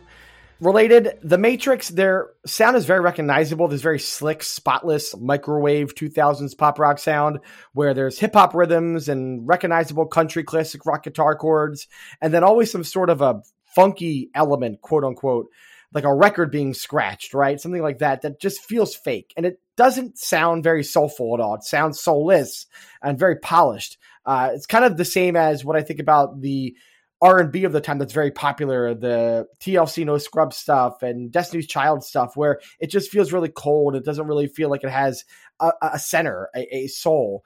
[0.60, 1.18] related.
[1.24, 3.68] The Matrix, their sound is very recognizable.
[3.68, 7.40] There's very slick, spotless, microwave 2000s pop rock sound
[7.74, 11.88] where there's hip hop rhythms and recognizable country classic rock guitar chords,
[12.22, 13.42] and then always some sort of a
[13.76, 15.48] funky element, quote unquote,
[15.94, 17.60] like a record being scratched, right?
[17.60, 19.34] Something like that that just feels fake.
[19.36, 21.56] And it doesn't sound very soulful at all.
[21.56, 22.66] It sounds soulless
[23.02, 23.98] and very polished.
[24.26, 26.76] Uh, it's kind of the same as what I think about the
[27.22, 32.04] R&B of the time that's very popular, the TLC No Scrub stuff and Destiny's Child
[32.04, 33.96] stuff, where it just feels really cold.
[33.96, 35.24] It doesn't really feel like it has
[35.60, 37.44] a, a center, a, a soul.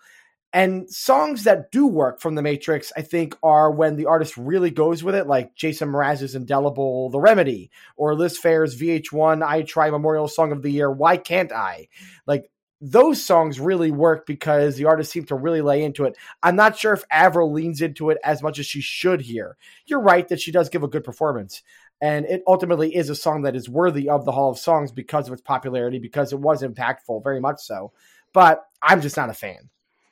[0.51, 4.71] And songs that do work from The Matrix, I think, are when the artist really
[4.71, 9.91] goes with it, like Jason Mraz's Indelible, The Remedy, or Liz Phair's VH1 I Try
[9.91, 11.87] Memorial Song of the Year, Why Can't I?
[12.25, 12.49] Like,
[12.81, 16.15] those songs really work because the artist seemed to really lay into it.
[16.41, 19.57] I'm not sure if Avril leans into it as much as she should here.
[19.85, 21.61] You're right that she does give a good performance.
[22.01, 25.27] And it ultimately is a song that is worthy of the Hall of Songs because
[25.27, 27.91] of its popularity, because it was impactful, very much so.
[28.31, 29.69] But I'm just not a fan.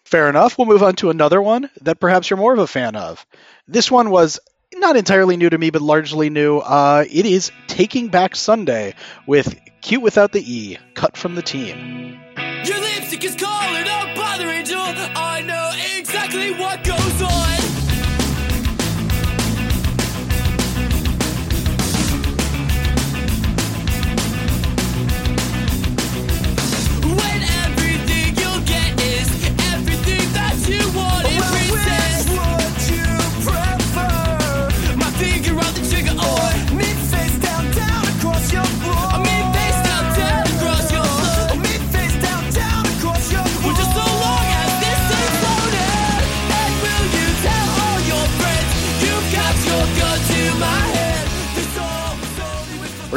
[0.07, 0.57] Fair enough.
[0.57, 3.25] We'll move on to another one that perhaps you're more of a fan of.
[3.67, 4.39] This one was
[4.73, 6.59] not entirely new to me, but largely new.
[6.59, 8.95] Uh, it is Taking Back Sunday
[9.27, 12.17] with Cute Without the E, cut from the team.
[12.63, 13.66] Your lipstick is calling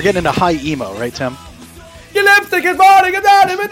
[0.01, 1.37] We're getting into high emo, right, Tim?
[2.15, 3.71] Your lipstick is burning and that and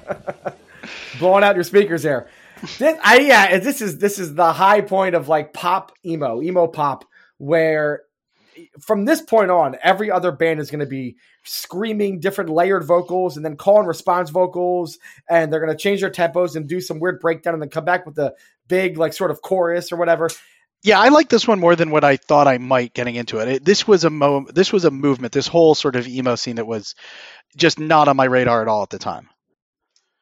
[0.00, 0.56] that.
[1.18, 2.30] Blowing out your speakers there.
[2.78, 6.66] This, I, yeah, this is this is the high point of like pop emo, emo
[6.66, 7.04] pop,
[7.36, 8.04] where
[8.80, 13.36] from this point on, every other band is going to be screaming different layered vocals
[13.36, 16.80] and then call and response vocals, and they're going to change their tempos and do
[16.80, 18.34] some weird breakdown and then come back with the
[18.66, 20.30] big like sort of chorus or whatever.
[20.82, 23.48] Yeah, I like this one more than what I thought I might getting into it.
[23.48, 26.56] it this was a mo- this was a movement, this whole sort of emo scene
[26.56, 26.94] that was
[27.56, 29.28] just not on my radar at all at the time.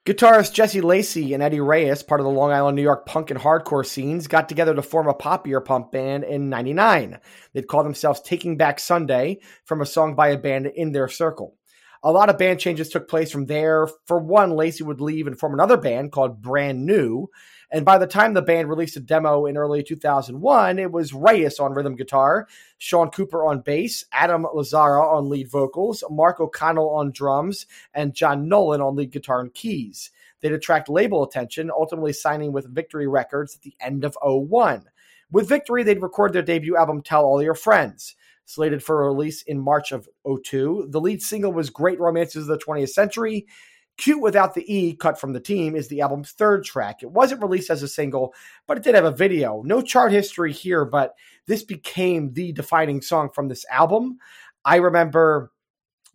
[0.07, 3.38] Guitarist Jesse Lacey and Eddie Reyes, part of the Long Island, New York punk and
[3.38, 7.18] hardcore scenes, got together to form a poppier punk band in 99.
[7.53, 11.55] They'd call themselves Taking Back Sunday from a song by a band in their circle.
[12.03, 13.88] A lot of band changes took place from there.
[14.07, 17.29] For one, Lacey would leave and form another band called Brand New.
[17.73, 21.61] And by the time the band released a demo in early 2001, it was Reyes
[21.61, 27.13] on rhythm guitar, Sean Cooper on bass, Adam Lazzara on lead vocals, Mark O'Connell on
[27.13, 30.11] drums, and John Nolan on lead guitar and keys.
[30.41, 34.85] They'd attract label attention, ultimately signing with Victory Records at the end of 01.
[35.31, 38.17] With Victory, they'd record their debut album Tell All Your Friends.
[38.47, 42.65] Slated for release in March of 02, the lead single was Great Romances of the
[42.65, 43.47] 20th Century.
[44.01, 47.03] Cute Without the E, cut from the team, is the album's third track.
[47.03, 48.35] It wasn't released as a single,
[48.67, 49.63] but it did have a video.
[49.63, 51.15] No chart history here, but
[51.47, 54.17] this became the defining song from this album.
[54.65, 55.53] I remember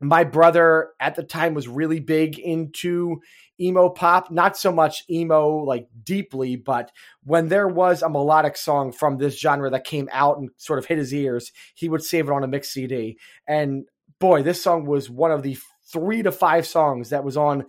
[0.01, 3.21] my brother at the time was really big into
[3.61, 6.91] emo pop, not so much emo like deeply, but
[7.23, 10.87] when there was a melodic song from this genre that came out and sort of
[10.87, 13.19] hit his ears, he would save it on a mix CD.
[13.47, 13.85] And
[14.19, 17.65] boy, this song was one of the three to five songs that was on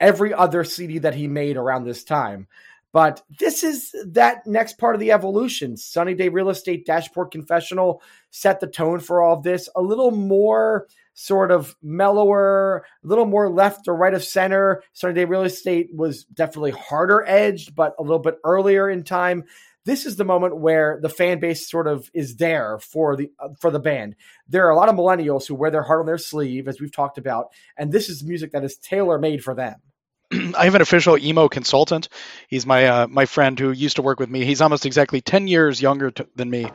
[0.00, 2.46] every other CD that he made around this time.
[2.92, 5.76] But this is that next part of the evolution.
[5.76, 8.00] Sunny Day Real Estate Dashboard Confessional
[8.30, 9.68] set the tone for all of this.
[9.74, 14.82] A little more sort of mellower, a little more left or right of center.
[14.92, 19.42] Sunny Day Real Estate was definitely harder edged, but a little bit earlier in time.
[19.84, 23.48] This is the moment where the fan base sort of is there for the uh,
[23.60, 24.16] for the band.
[24.48, 26.92] There are a lot of millennials who wear their heart on their sleeve, as we've
[26.92, 29.76] talked about, and this is music that is tailor made for them.
[30.56, 32.08] I have an official emo consultant.
[32.48, 34.44] He's my uh, my friend who used to work with me.
[34.44, 36.70] He's almost exactly ten years younger t- than me.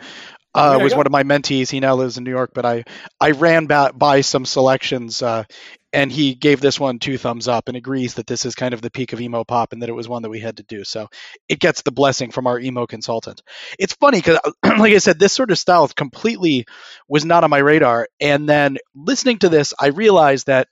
[0.54, 1.70] Uh, was one of my mentees.
[1.70, 2.84] He now lives in New York, but I
[3.20, 5.44] I ran ba- by some selections, uh,
[5.92, 8.82] and he gave this one two thumbs up and agrees that this is kind of
[8.82, 10.84] the peak of emo pop and that it was one that we had to do.
[10.84, 11.10] So
[11.48, 13.42] it gets the blessing from our emo consultant.
[13.80, 16.66] It's funny because, like I said, this sort of style completely
[17.08, 20.68] was not on my radar, and then listening to this, I realized that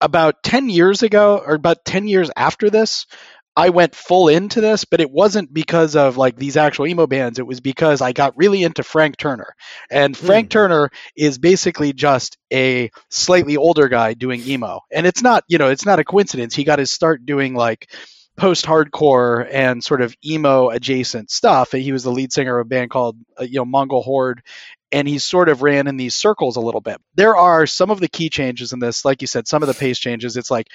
[0.00, 3.06] about 10 years ago or about 10 years after this
[3.56, 7.38] i went full into this but it wasn't because of like these actual emo bands.
[7.38, 9.54] It was because i got really into frank turner.
[9.90, 10.48] And frank Hmm.
[10.48, 14.80] turner is basically just a slightly older guy doing emo.
[14.92, 16.54] And it's not you know it's not a coincidence.
[16.54, 17.90] He got his start doing like
[18.36, 21.72] post hardcore and sort of emo adjacent stuff.
[21.72, 24.42] He was the lead singer of a band called uh, you know mongol horde.
[24.92, 27.00] And he sort of ran in these circles a little bit.
[27.14, 29.74] There are some of the key changes in this, like you said, some of the
[29.74, 30.36] pace changes.
[30.36, 30.66] It's like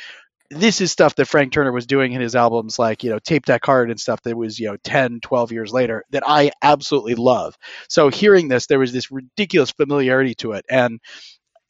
[0.52, 3.46] this is stuff that Frank Turner was doing in his albums, like, you know, Tape
[3.46, 7.16] Deck Heart and stuff that was, you know, 10, 12 years later that I absolutely
[7.16, 7.58] love.
[7.90, 10.66] So hearing this, there was this ridiculous familiarity to it.
[10.70, 11.00] And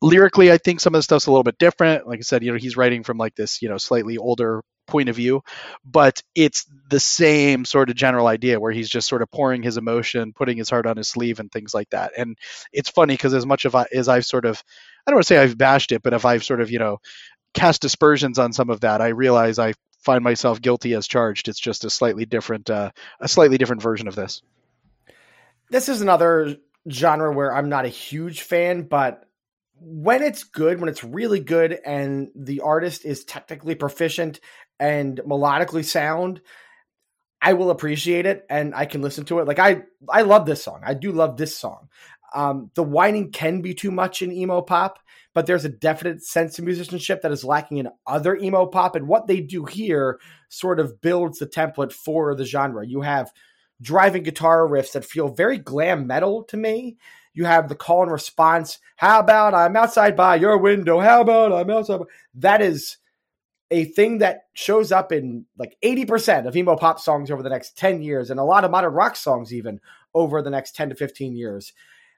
[0.01, 2.07] lyrically, I think some of the stuff's a little bit different.
[2.07, 5.09] Like I said, you know, he's writing from like this, you know, slightly older point
[5.09, 5.41] of view,
[5.83, 9.77] but it's the same sort of general idea where he's just sort of pouring his
[9.77, 12.11] emotion, putting his heart on his sleeve, and things like that.
[12.15, 12.37] And
[12.71, 14.61] it's funny because as much as I've sort of,
[15.07, 16.99] I don't want to say I've bashed it, but if I've sort of, you know,
[17.55, 21.47] cast aspersions on some of that, I realize I find myself guilty as charged.
[21.47, 24.43] It's just a slightly different, uh, a slightly different version of this.
[25.69, 26.57] this is another
[26.89, 29.23] genre where I'm not a huge fan, but
[29.79, 34.39] when it's good, when it's really good, and the artist is technically proficient
[34.79, 36.41] and melodically sound,
[37.41, 39.47] I will appreciate it and I can listen to it.
[39.47, 40.81] Like I, I love this song.
[40.83, 41.89] I do love this song.
[42.33, 44.99] Um, the whining can be too much in emo pop,
[45.35, 49.07] but there's a definite sense of musicianship that is lacking in other emo pop, and
[49.07, 50.17] what they do here
[50.47, 52.87] sort of builds the template for the genre.
[52.87, 53.33] You have
[53.81, 56.95] driving guitar riffs that feel very glam metal to me.
[57.33, 58.79] You have the call and response.
[58.95, 61.01] How about I'm outside by your window?
[61.01, 61.99] How about I'm outside?
[61.99, 62.97] by-" That is
[63.71, 67.77] a thing that shows up in like 80% of emo pop songs over the next
[67.77, 69.81] 10 years and a lot of modern rock songs even
[70.13, 71.73] over the next 10 to 15 years.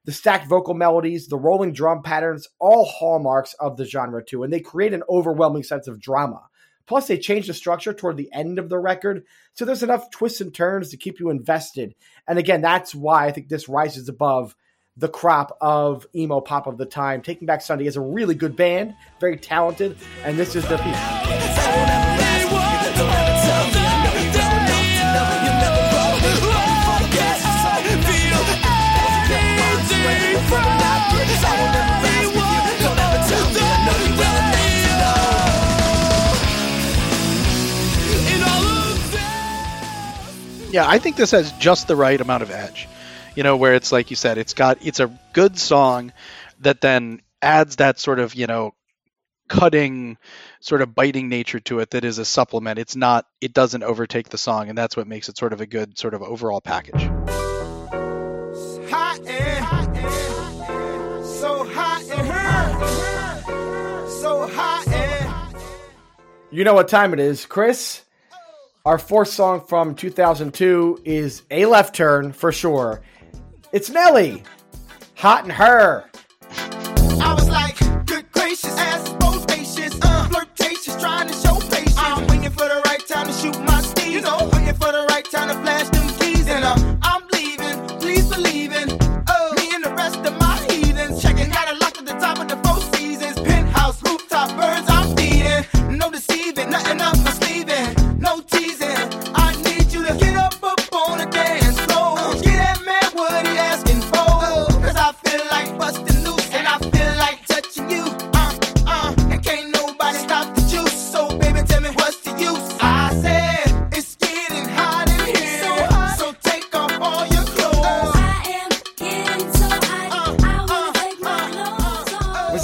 [0.07, 4.53] The stacked vocal melodies, the rolling drum patterns, all hallmarks of the genre too, and
[4.53, 6.43] they create an overwhelming sense of drama.
[6.85, 10.39] Plus, they change the structure toward the end of the record, so there's enough twists
[10.39, 11.93] and turns to keep you invested.
[12.25, 14.55] And again, that's why I think this rises above
[14.95, 17.21] the crop of emo pop of the time.
[17.21, 21.66] Taking Back Sunday is a really good band, very talented, and this is the piece.
[40.71, 42.87] Yeah, I think this has just the right amount of edge.
[43.35, 46.11] You know, where it's like you said, it's got it's a good song
[46.61, 48.73] that then adds that sort of, you know,
[49.47, 50.17] cutting
[50.59, 52.79] sort of biting nature to it that is a supplement.
[52.79, 55.65] It's not it doesn't overtake the song and that's what makes it sort of a
[55.65, 57.09] good sort of overall package.
[58.89, 65.55] hot and so hot and so hot and
[66.51, 68.01] You know what time it is, Chris?
[68.87, 73.01] Our fourth song from 2002 is A Left Turn for sure.
[73.73, 74.43] It's Nelly,
[75.15, 76.09] Hot and Her.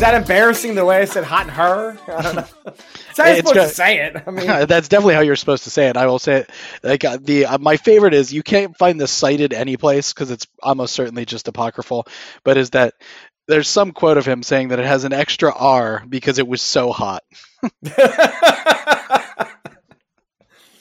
[0.03, 1.97] That embarrassing the way I said hot and her?
[2.07, 2.45] I don't know.
[3.15, 4.21] That's how supposed to say it.
[4.27, 5.95] I mean, That's definitely how you're supposed to say it.
[5.95, 6.49] I will say it.
[6.83, 10.29] Like uh, the uh, my favorite is you can't find this cited any place because
[10.29, 12.05] it's almost certainly just apocryphal.
[12.43, 12.95] But is that
[13.47, 16.61] there's some quote of him saying that it has an extra R because it was
[16.61, 17.23] so hot.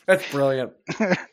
[0.07, 0.73] That's brilliant.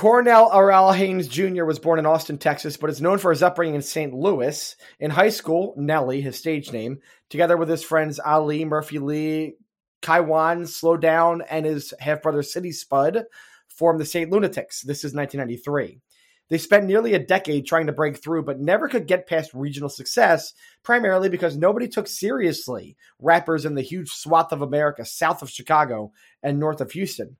[0.00, 1.66] Cornell Iral Haynes Jr.
[1.66, 4.14] was born in Austin, Texas, but is known for his upbringing in St.
[4.14, 4.74] Louis.
[4.98, 9.56] In high school, Nelly, his stage name, together with his friends Ali, Murphy Lee,
[10.00, 13.26] Kyjuan, Slow Down, and his half brother City Spud,
[13.68, 14.30] formed the St.
[14.30, 14.80] Lunatics.
[14.80, 16.00] This is 1993.
[16.48, 19.90] They spent nearly a decade trying to break through, but never could get past regional
[19.90, 25.50] success, primarily because nobody took seriously rappers in the huge swath of America south of
[25.50, 26.10] Chicago
[26.42, 27.36] and north of Houston.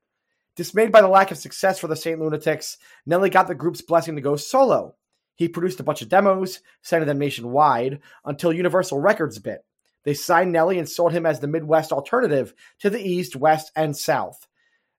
[0.61, 2.21] Dismayed by the lack of success for the St.
[2.21, 4.95] Lunatics, Nelly got the group's blessing to go solo.
[5.35, 9.65] He produced a bunch of demos, sending them nationwide, until Universal Records bit.
[10.05, 13.97] They signed Nelly and sold him as the Midwest alternative to the East, West, and
[13.97, 14.47] South.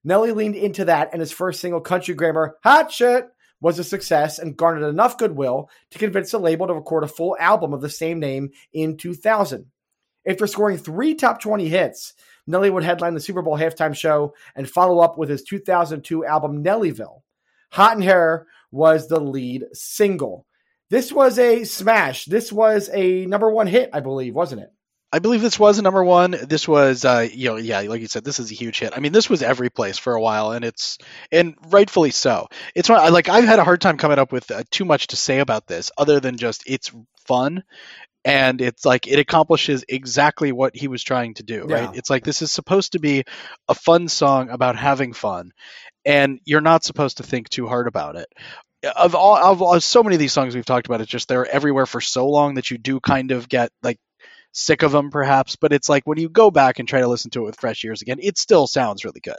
[0.04, 3.28] Nelly leaned into that, and his first single, Country Grammar, Hot Shit,
[3.60, 7.38] was a success and garnered enough goodwill to convince the label to record a full
[7.40, 9.68] album of the same name in 2000.
[10.28, 12.16] After scoring three top 20 hits,
[12.48, 16.64] Nelly would headline the Super Bowl halftime show and follow up with his 2002 album
[16.64, 17.22] Nellyville.
[17.72, 20.46] Hot in Hair was the lead single.
[20.90, 22.26] This was a smash.
[22.26, 24.74] This was a number one hit, I believe, wasn't it?
[25.14, 26.32] I believe this was a number one.
[26.32, 28.94] This was, uh, you know, yeah, like you said, this is a huge hit.
[28.96, 30.98] I mean, this was every place for a while, and it's
[31.32, 32.48] and rightfully so.
[32.76, 33.28] It's like.
[33.28, 35.92] I've had a hard time coming up with uh, too much to say about this,
[35.98, 36.92] other than just it's
[37.26, 37.64] fun,
[38.24, 41.64] and it's like it accomplishes exactly what he was trying to do.
[41.66, 41.90] Right?
[41.96, 43.24] It's like this is supposed to be
[43.68, 45.52] a fun song about having fun,
[46.06, 48.28] and you're not supposed to think too hard about it.
[48.96, 51.46] Of all, of, all- so many of these songs we've talked about, it's just they're
[51.46, 54.00] everywhere for so long that you do kind of get like
[54.54, 57.32] sick of them perhaps but it's like when you go back and try to listen
[57.32, 59.38] to it with fresh ears again it still sounds really good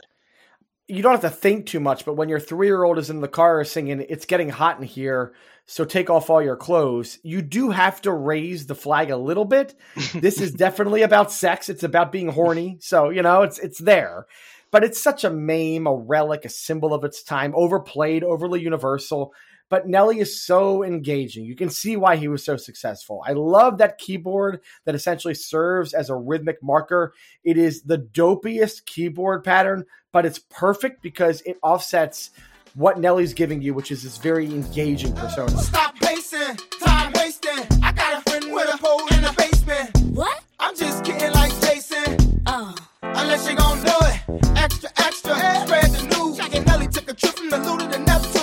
[0.93, 3.21] you don't have to think too much, but when your three year old is in
[3.21, 5.33] the car singing, It's getting hot in here,
[5.65, 9.45] so take off all your clothes, you do have to raise the flag a little
[9.45, 9.75] bit.
[10.13, 11.69] this is definitely about sex.
[11.69, 12.77] It's about being horny.
[12.81, 14.27] So, you know, it's it's there.
[14.71, 19.33] But it's such a meme, a relic, a symbol of its time, overplayed, overly universal.
[19.69, 21.45] But Nelly is so engaging.
[21.45, 23.23] You can see why he was so successful.
[23.25, 27.13] I love that keyboard that essentially serves as a rhythmic marker.
[27.43, 32.31] It is the dopiest keyboard pattern, but it's perfect because it offsets
[32.75, 35.57] what Nelly's giving you, which is this very engaging persona.
[35.57, 37.65] Stop pacing, time wasting.
[37.83, 40.15] I got a friend with a pole in the basement.
[40.15, 40.43] What?
[40.59, 42.41] I'm just kidding like Jason.
[42.45, 42.75] Oh.
[43.01, 44.57] Unless you gon' do it.
[44.57, 45.35] Extra, extra.
[45.65, 46.37] Spread the news.
[46.37, 48.42] Jack and Nelly took a trip from the Luda to Neptune.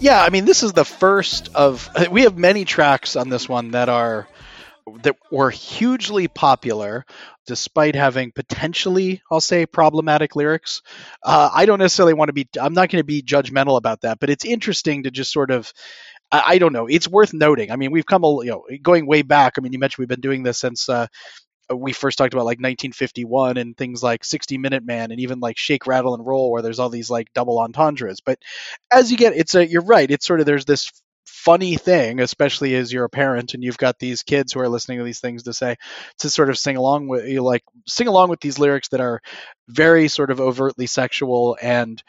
[0.00, 3.72] Yeah i mean this is the first of we have many tracks on this one
[3.72, 4.28] that are
[5.02, 7.04] that were hugely popular
[7.46, 10.82] despite having potentially i'll say problematic lyrics.
[11.22, 14.18] Uh, i don't necessarily want to be i'm not going to be judgmental about that
[14.20, 15.72] but it's interesting to just sort of
[16.32, 17.72] I, don't know it's worth noting.
[17.72, 19.54] I mean we've come a you know going way back.
[19.56, 21.08] I mean you mentioned we've been doing this since uh,
[21.74, 25.58] we first talked about like 1951 and things like 60 Minute Man and even like
[25.58, 28.20] Shake, Rattle, and Roll, where there's all these like double entendres.
[28.20, 28.38] But
[28.92, 30.10] as you get, it's a you're right.
[30.10, 30.90] It's sort of there's this
[31.26, 34.98] funny thing, especially as you're a parent and you've got these kids who are listening
[34.98, 35.76] to these things to say
[36.18, 39.20] to sort of sing along with you like sing along with these lyrics that are
[39.68, 42.02] very sort of overtly sexual and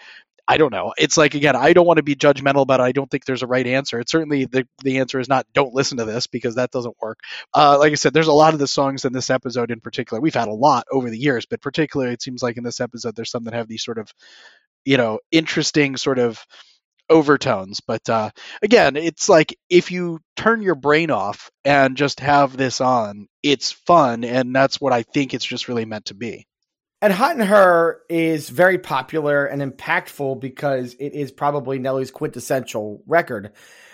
[0.47, 0.93] I don't know.
[0.97, 2.83] It's like again, I don't want to be judgmental about it.
[2.83, 3.99] I don't think there's a right answer.
[3.99, 7.19] It's certainly the the answer is not don't listen to this because that doesn't work.
[7.53, 10.21] Uh, like I said, there's a lot of the songs in this episode in particular.
[10.21, 13.15] We've had a lot over the years, but particularly it seems like in this episode
[13.15, 14.11] there's some that have these sort of,
[14.85, 16.43] you know, interesting sort of
[17.09, 17.81] overtones.
[17.81, 18.31] But uh,
[18.63, 23.71] again, it's like if you turn your brain off and just have this on, it's
[23.71, 26.47] fun, and that's what I think it's just really meant to be.
[27.03, 33.01] And Hot and Her is very popular and impactful because it is probably Nelly's quintessential
[33.07, 33.53] record.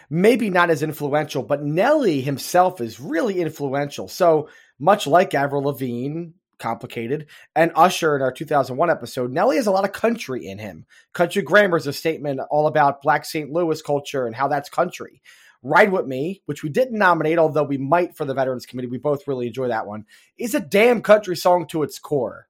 [0.10, 4.10] Maybe not as influential, but Nelly himself is really influential.
[4.10, 9.72] So much like Avril Lavigne, complicated, and Usher in our 2001 episode, Nelly has a
[9.72, 10.86] lot of country in him.
[11.14, 13.50] Country Grammar is a statement all about Black St.
[13.50, 15.22] Louis culture and how that's country.
[15.64, 18.90] Ride With Me, which we didn't nominate, although we might for the Veterans Committee.
[18.90, 20.06] We both really enjoy that one,
[20.38, 22.47] is a damn country song to its core.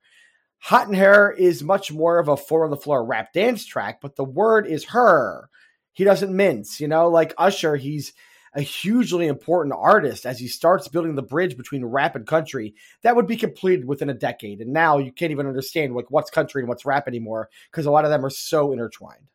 [0.59, 3.99] Hot and Hair is much more of a four on the floor rap dance track,
[4.01, 5.49] but the word is her.
[5.93, 8.13] He doesn't mince, you know, like Usher, he's
[8.53, 13.15] a hugely important artist as he starts building the bridge between rap and country that
[13.15, 14.61] would be completed within a decade.
[14.61, 17.91] And now you can't even understand like what's country and what's rap anymore because a
[17.91, 19.27] lot of them are so intertwined.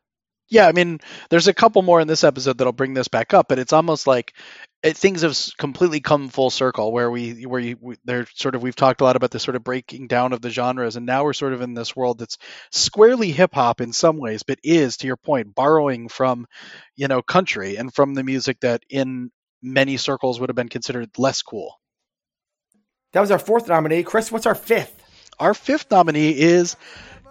[0.53, 0.99] Yeah, I mean,
[1.31, 4.05] there's a couple more in this episode that'll bring this back up, but it's almost
[4.05, 4.35] like
[4.83, 8.61] it, things have completely come full circle where we where you, we, they're sort of
[8.61, 11.23] we've talked a lot about this sort of breaking down of the genres, and now
[11.23, 12.37] we're sort of in this world that's
[12.71, 16.45] squarely hip hop in some ways, but is to your point borrowing from
[16.95, 19.31] you know country and from the music that in
[19.63, 21.79] many circles would have been considered less cool.
[23.13, 24.03] That was our fourth nominee.
[24.03, 25.03] Chris, what's our fifth?
[25.39, 26.75] Our fifth nominee is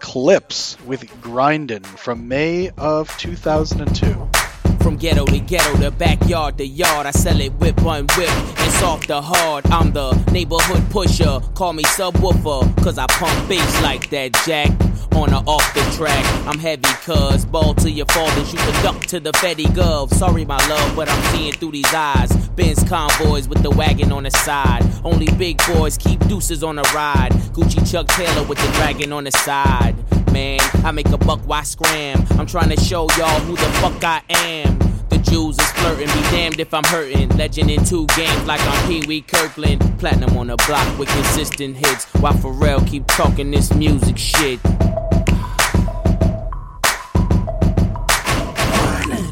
[0.02, 4.41] Clipse with Grindin' from May of 2002.
[4.82, 8.72] From ghetto to ghetto to backyard to yard, I sell it whip on whip and
[8.72, 9.64] soft to hard.
[9.66, 11.40] I'm the neighborhood pusher.
[11.54, 14.70] Call me subwoofer, cause I pump bass like that jack.
[15.14, 19.00] On or off the track, I'm heavy cuz ball to your fathers, you can duck
[19.06, 20.12] to the Fetty Gov.
[20.14, 22.32] Sorry, my love, but I'm seeing through these eyes.
[22.56, 24.82] Benz convoys with the wagon on the side.
[25.04, 27.32] Only big boys keep deuces on the ride.
[27.52, 29.94] Gucci Chuck Taylor with the dragon on the side.
[30.32, 32.24] Man, I make a buck, why scram?
[32.30, 34.78] I'm trying to show y'all who the fuck I am.
[35.10, 37.28] The Jews is flirting, be damned if I'm hurting.
[37.36, 39.80] Legend in two games like I'm Pee Wee Kirkland.
[39.98, 42.06] Platinum on the block with consistent hits.
[42.14, 44.58] While Pharrell keep talking this music shit.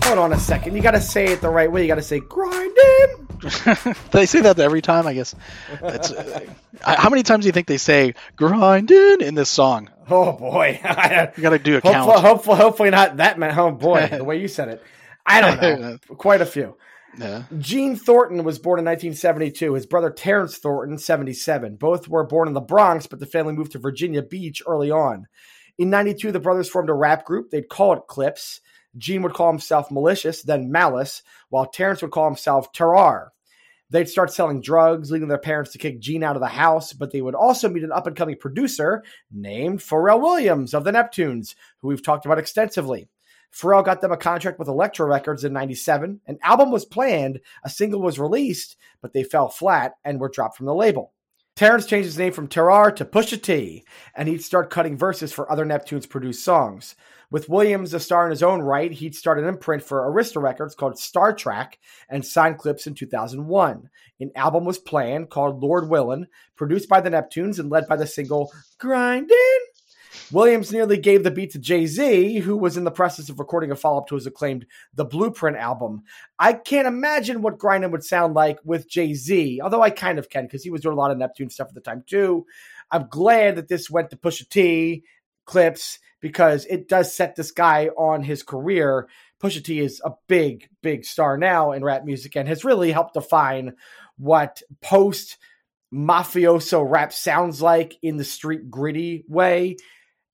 [0.05, 0.77] Hold on a second.
[0.77, 1.81] You got to say it the right way.
[1.81, 3.29] You got to say grinding.
[4.11, 5.35] they say that every time, I guess.
[5.81, 6.45] That's, uh,
[6.83, 9.89] how many times do you think they say grinding in this song?
[10.13, 10.81] Oh boy.
[11.37, 12.21] You got to do a hopefully, count.
[12.21, 13.55] hopefully, hopefully not that many.
[13.57, 14.83] Oh boy, the way you said it.
[15.25, 15.99] I don't know.
[16.17, 16.77] Quite a few.
[17.19, 17.45] Yeah.
[17.59, 19.75] Gene Thornton was born in 1972.
[19.75, 21.77] His brother Terrence Thornton, 77.
[21.77, 25.27] Both were born in the Bronx, but the family moved to Virginia Beach early on.
[25.79, 27.51] In 92, the brothers formed a rap group.
[27.51, 28.61] They'd call it Clipse.
[28.97, 33.29] Gene would call himself Malicious, then Malice, while Terrence would call himself Terrar.
[33.91, 37.11] They'd start selling drugs, leading their parents to kick Gene out of the house, but
[37.11, 41.55] they would also meet an up and coming producer named Pharrell Williams of the Neptunes,
[41.79, 43.09] who we've talked about extensively.
[43.53, 46.21] Pharrell got them a contract with Elektra Records in 97.
[46.27, 50.57] An album was planned, a single was released, but they fell flat and were dropped
[50.57, 51.13] from the label.
[51.57, 53.85] Terrence changed his name from Terrar to Pusha T,
[54.15, 56.95] and he'd start cutting verses for other Neptunes produced songs.
[57.31, 60.75] With Williams a star in his own right, he'd start an imprint for Arista Records
[60.75, 61.75] called Star Trak
[62.09, 63.89] and signed Clipse in 2001.
[64.19, 66.27] An album was planned called Lord Willin',
[66.57, 69.31] produced by the Neptunes and led by the single Grindin'.
[70.33, 73.71] Williams nearly gave the beat to Jay Z, who was in the process of recording
[73.71, 76.03] a follow up to his acclaimed The Blueprint album.
[76.39, 80.29] I can't imagine what Grindin' would sound like with Jay Z, although I kind of
[80.29, 82.45] can because he was doing a lot of Neptune stuff at the time too.
[82.91, 85.05] I'm glad that this went to Pusha T,
[85.51, 89.09] Clipse, because it does set this guy on his career.
[89.43, 93.15] Pusha T is a big, big star now in rap music and has really helped
[93.15, 93.75] define
[94.17, 95.39] what post
[95.93, 99.77] mafioso rap sounds like in the street gritty way.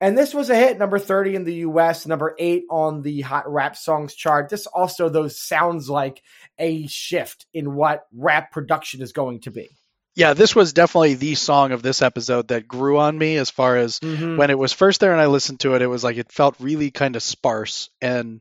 [0.02, 3.50] And this was a hit, number 30 in the US, number eight on the Hot
[3.50, 4.50] Rap Songs chart.
[4.50, 6.22] This also, though, sounds like
[6.58, 9.70] a shift in what rap production is going to be.
[10.16, 13.76] Yeah, this was definitely the song of this episode that grew on me as far
[13.76, 14.38] as Mhm.
[14.38, 16.56] when it was first there and I listened to it, it was like it felt
[16.58, 18.40] really kind of sparse and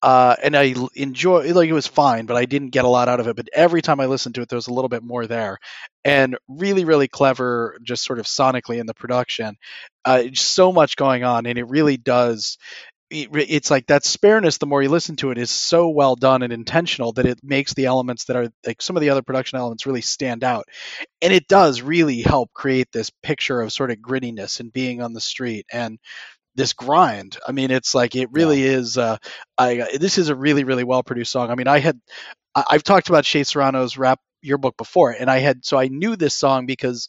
[0.00, 3.18] uh, and I enjoy like it was fine, but I didn't get a lot out
[3.18, 3.34] of it.
[3.34, 5.58] But every time I listened to it, there was a little bit more there,
[6.04, 9.56] and really, really clever, just sort of sonically in the production.
[10.04, 12.58] Uh, so much going on, and it really does.
[13.10, 14.58] It- It's like that spareness.
[14.58, 17.74] The more you listen to it, is so well done and intentional that it makes
[17.74, 20.66] the elements that are like some of the other production elements really stand out,
[21.22, 25.12] and it does really help create this picture of sort of grittiness and being on
[25.14, 25.98] the street and
[26.56, 27.38] this grind.
[27.46, 28.98] I mean, it's like it really is.
[28.98, 29.18] Uh,
[29.58, 31.50] I this is a really really well produced song.
[31.50, 32.00] I mean, I had
[32.54, 36.34] I've talked about Shea Serrano's rap yearbook before, and I had so I knew this
[36.34, 37.08] song because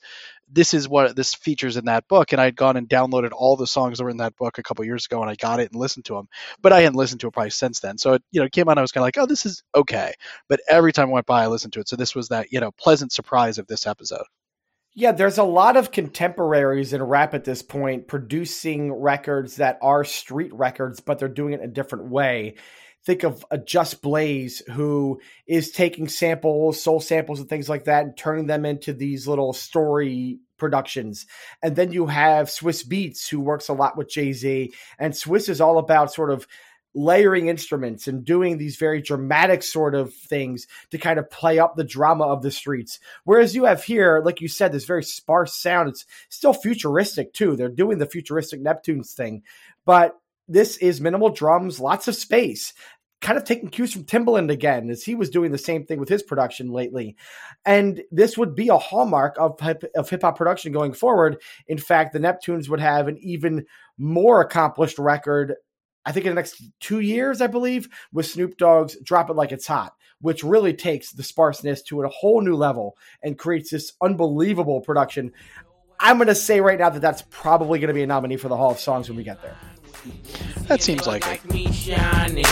[0.51, 3.55] this is what this features in that book, and I had gone and downloaded all
[3.55, 5.71] the songs that were in that book a couple years ago, and I got it
[5.71, 6.27] and listened to them,
[6.61, 7.97] but I hadn't listened to it probably since then.
[7.97, 9.63] So it you know it came on, I was kind of like, oh, this is
[9.75, 10.13] okay,
[10.47, 11.89] but every time I went by, I listened to it.
[11.89, 14.25] So this was that you know pleasant surprise of this episode.
[14.95, 20.03] Yeah, there's a lot of contemporaries in rap at this point producing records that are
[20.03, 22.55] street records, but they're doing it a different way.
[23.05, 28.03] Think of a Just Blaze who is taking samples, soul samples, and things like that,
[28.03, 31.25] and turning them into these little story productions.
[31.63, 35.49] And then you have Swizz Beatz, who works a lot with Jay Z, and Swiss
[35.49, 36.45] is all about sort of
[36.95, 41.75] layering instruments and doing these very dramatic sort of things to kind of play up
[41.75, 42.99] the drama of the streets.
[43.23, 45.89] Whereas you have here, like you said, this very sparse sound.
[45.89, 47.55] It's still futuristic too.
[47.55, 49.43] They're doing the futuristic Neptunes thing,
[49.85, 50.17] but
[50.49, 52.73] this is minimal drums, lots of space.
[53.21, 56.07] Kind of taking cues from Timbaland again, as he was doing the same thing with
[56.07, 57.17] his production lately.
[57.65, 61.41] And this would be a hallmark of hip, of hip hop production going forward.
[61.67, 63.65] In fact, the Neptunes would have an even
[63.97, 65.55] more accomplished record
[66.05, 69.51] I think in the next two years, I believe, with Snoop Dogg's Drop It Like
[69.51, 73.93] It's Hot, which really takes the sparseness to a whole new level and creates this
[74.01, 75.31] unbelievable production.
[75.99, 78.47] I'm going to say right now that that's probably going to be a nominee for
[78.47, 79.55] the Hall of Songs when we get there.
[80.67, 81.53] That seems like it.
[81.53, 82.43] me shining,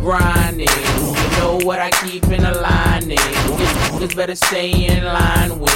[0.00, 0.68] grinding.
[0.68, 3.18] You know what I keep in the lining.
[3.18, 5.72] Niggas better stay in line with.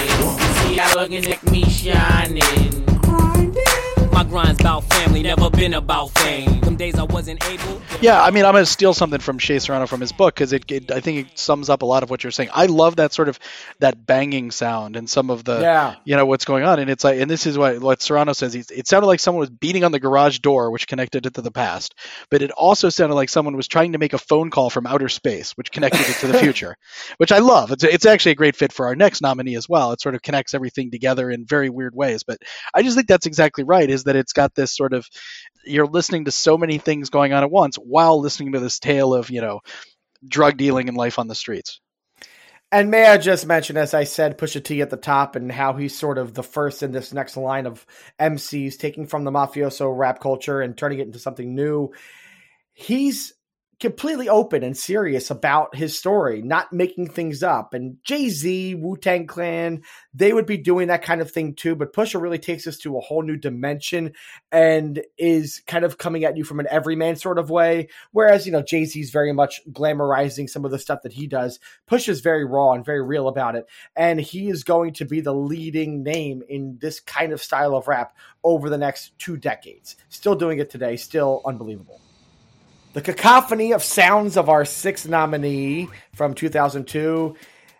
[0.59, 2.96] See how looking at me shining.
[4.17, 6.61] My grind's about family, never been about fame.
[6.61, 7.83] Them days I wasn't able.
[8.01, 10.55] Yeah, I mean, I'm going to steal something from Shea Serrano from his book because
[10.55, 12.49] it, it, I think it sums up a lot of what you're saying.
[12.55, 13.39] I love that sort of
[13.81, 15.97] that banging sound and some of the, Yeah.
[16.07, 16.79] you know, what's going on.
[16.79, 18.55] And it's like, and this is what what Serrano says.
[18.55, 21.43] He's, it sounded like someone was beating on the garage door, which connected it to
[21.43, 21.95] the past,
[22.31, 25.11] but it also sounded like someone was trying to make a phone call from outer
[25.11, 26.79] space, which connected it to the future,
[27.19, 27.71] which I love.
[27.71, 29.93] It's it's actually a great fit for our next nominee as well.
[29.93, 32.23] It sort of connects everything together in very weird ways.
[32.23, 32.39] But
[32.75, 33.91] I just think that's exactly right.
[33.91, 35.07] Is that it's got this sort of
[35.65, 39.15] you're listening to so many things going on at once while listening to this tale
[39.15, 39.61] of you know
[40.27, 41.81] drug dealing and life on the streets.
[42.73, 45.75] And may I just mention, as I said, Pusha T at the top and how
[45.75, 47.87] he's sort of the first in this next line of
[48.19, 51.93] MCs taking from the mafioso rap culture and turning it into something new.
[52.73, 53.33] He's
[53.79, 57.75] completely open and serious about his story, not making things up.
[57.75, 59.83] And Jay Z, Wu Tang Clan,
[60.15, 61.77] they would be doing that kind of thing too.
[61.77, 64.13] But Pusha really takes us to a whole new dimension
[64.51, 67.89] and is kind of coming at you from an everyman sort of way.
[68.13, 71.61] Whereas, you know, Jay Z's very much glamorizing some of the stuff that he does.
[71.87, 73.67] Push is very raw and very real about it.
[73.95, 77.89] And he is going to be the leading name in this kind of style of
[77.89, 79.97] rap over the next two decades.
[80.09, 82.01] Still doing it today, still unbelievable.
[82.97, 87.37] The cacophony of sounds of our sixth nominee from 2002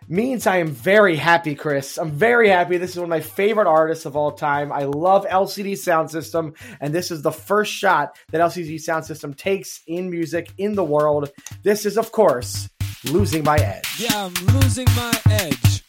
[0.07, 1.97] means I am very happy, Chris.
[1.97, 2.77] I'm very happy.
[2.77, 4.71] This is one of my favorite artists of all time.
[4.71, 9.33] I love LCD Sound System, and this is the first shot that LCD Sound System
[9.33, 11.31] takes in music in the world.
[11.63, 12.69] This is, of course,
[13.03, 13.87] Losing My Edge.
[13.97, 15.83] Yeah, I'm losing my edge.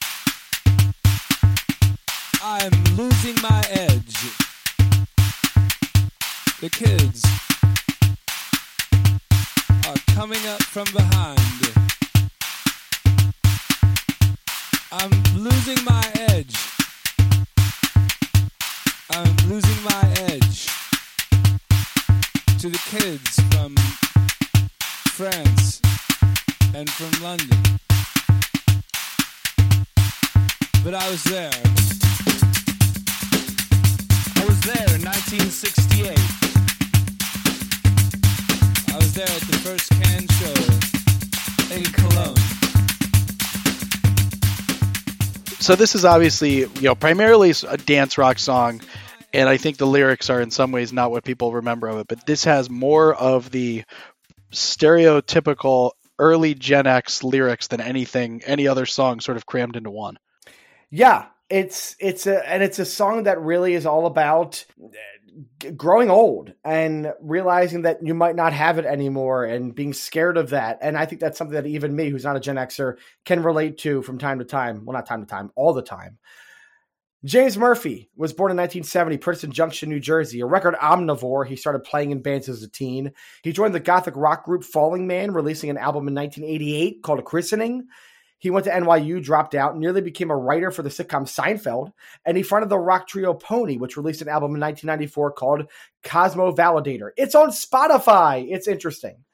[2.43, 4.15] I'm losing my edge.
[6.63, 7.48] The kids
[9.89, 11.41] are coming up from behind.
[14.93, 16.55] I'm losing my edge.
[19.11, 20.67] I'm losing my edge
[22.61, 23.75] to the kids from
[25.13, 25.81] France
[26.75, 27.59] and from London.
[30.85, 31.63] But I was there.
[34.37, 36.58] I was there in 1968.
[38.93, 42.35] I was there at the first can show in Cologne.
[45.61, 48.81] So this is obviously you know primarily a dance rock song,
[49.33, 52.09] and I think the lyrics are in some ways not what people remember of it.
[52.09, 53.85] But this has more of the
[54.53, 60.19] stereotypical early Gen X lyrics than anything any other song sort of crammed into one.
[60.91, 64.89] Yeah, it's it's a and it's a song that really is all about g-
[65.77, 70.51] growing old and realizing that you might not have it anymore and being scared of
[70.51, 70.79] that.
[70.81, 73.79] And I think that's something that even me, who's not a Gen Xer, can relate
[73.79, 74.85] to from time to time.
[74.85, 76.19] Well, not time to time, all the time.
[77.25, 80.41] James Murphy was born in 1970, Princeton Junction, New Jersey.
[80.41, 83.13] A record omnivore, he started playing in bands as a teen.
[83.43, 87.23] He joined the gothic rock group Falling Man, releasing an album in 1988 called A
[87.23, 87.89] Christening.
[88.39, 91.93] He went to NYU, dropped out, nearly became a writer for the sitcom Seinfeld,
[92.25, 95.67] and he fronted the rock trio Pony, which released an album in 1994 called
[96.05, 97.11] Cosmo Validator.
[97.17, 98.47] It's on Spotify.
[98.49, 99.25] It's interesting.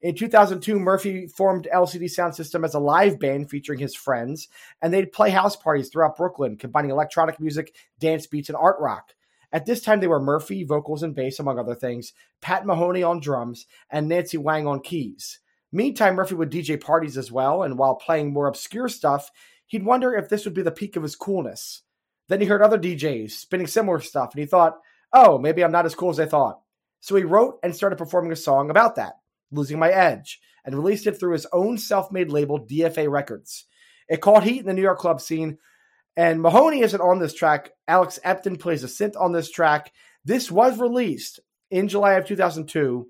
[0.00, 4.48] In 2002, Murphy formed LCD Sound System as a live band featuring his friends,
[4.80, 9.14] and they'd play house parties throughout Brooklyn, combining electronic music, dance beats, and art rock.
[9.50, 13.18] At this time, they were Murphy, vocals and bass, among other things, Pat Mahoney on
[13.18, 15.40] drums, and Nancy Whang on keys.
[15.70, 19.30] Meantime, Murphy would DJ parties as well, and while playing more obscure stuff,
[19.66, 21.82] he'd wonder if this would be the peak of his coolness.
[22.28, 24.78] Then he heard other DJs spinning similar stuff, and he thought,
[25.12, 26.60] oh, maybe I'm not as cool as I thought.
[27.00, 29.14] So he wrote and started performing a song about that,
[29.50, 33.66] Losing My Edge, and released it through his own self made label, DFA Records.
[34.08, 35.58] It caught heat in the New York club scene,
[36.16, 37.70] and Mahoney isn't on this track.
[37.86, 39.92] Alex Epton plays a synth on this track.
[40.24, 41.40] This was released
[41.70, 43.08] in July of 2002.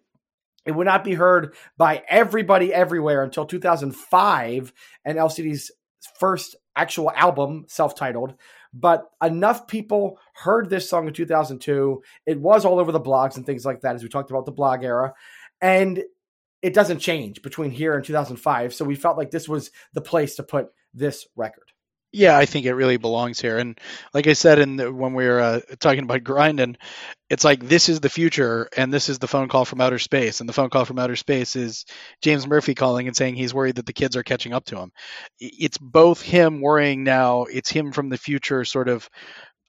[0.66, 4.72] It would not be heard by everybody everywhere until 2005
[5.04, 5.70] and LCD's
[6.18, 8.34] first actual album, self titled.
[8.74, 12.02] But enough people heard this song in 2002.
[12.26, 14.52] It was all over the blogs and things like that, as we talked about the
[14.52, 15.14] blog era.
[15.60, 16.02] And
[16.60, 18.74] it doesn't change between here and 2005.
[18.74, 21.72] So we felt like this was the place to put this record.
[22.10, 23.58] Yeah, I think it really belongs here.
[23.58, 23.78] And
[24.14, 26.78] like I said, in the, when we were uh, talking about grinding,
[27.28, 30.40] it's like this is the future, and this is the phone call from outer space,
[30.40, 31.84] and the phone call from outer space is
[32.22, 34.90] James Murphy calling and saying he's worried that the kids are catching up to him.
[35.38, 39.06] It's both him worrying now, it's him from the future, sort of,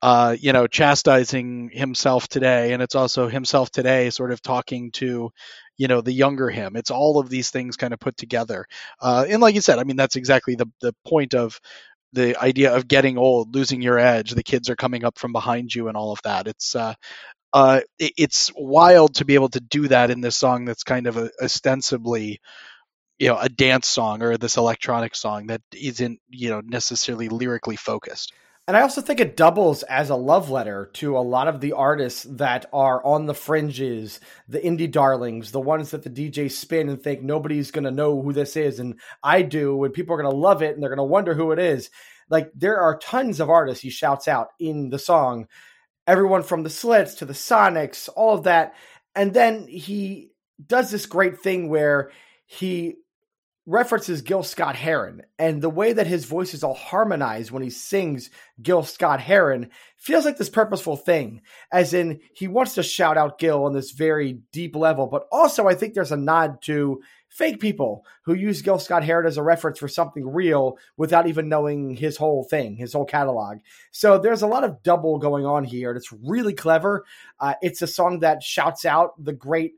[0.01, 5.31] uh, you know, chastising himself today, and it's also himself today, sort of talking to.
[5.77, 6.75] You know the younger him.
[6.75, 8.65] It's all of these things kind of put together,
[9.01, 11.59] uh, and like you said, I mean that's exactly the the point of
[12.13, 15.73] the idea of getting old, losing your edge, the kids are coming up from behind
[15.73, 16.47] you, and all of that.
[16.47, 16.93] It's uh,
[17.53, 21.17] uh, it's wild to be able to do that in this song that's kind of
[21.17, 22.39] a, ostensibly,
[23.17, 27.75] you know, a dance song or this electronic song that isn't, you know, necessarily lyrically
[27.75, 28.33] focused.
[28.69, 31.71] And I also think it doubles as a love letter to a lot of the
[31.71, 36.87] artists that are on the fringes, the indie darlings, the ones that the DJs spin
[36.87, 38.79] and think nobody's going to know who this is.
[38.79, 41.33] And I do, and people are going to love it and they're going to wonder
[41.33, 41.89] who it is.
[42.29, 45.47] Like there are tons of artists he shouts out in the song.
[46.05, 48.75] Everyone from the Slits to the Sonics, all of that.
[49.15, 50.29] And then he
[50.63, 52.11] does this great thing where
[52.45, 52.97] he
[53.69, 57.69] references Gil Scott Heron, and the way that his voice is all harmonized when he
[57.69, 61.41] sings Gil Scott Heron feels like this purposeful thing,
[61.71, 65.67] as in he wants to shout out Gil on this very deep level, but also
[65.67, 69.43] I think there's a nod to fake people who use Gil Scott Heron as a
[69.43, 73.59] reference for something real without even knowing his whole thing, his whole catalog.
[73.91, 77.05] So there's a lot of double going on here, and it's really clever.
[77.39, 79.73] Uh, it's a song that shouts out the great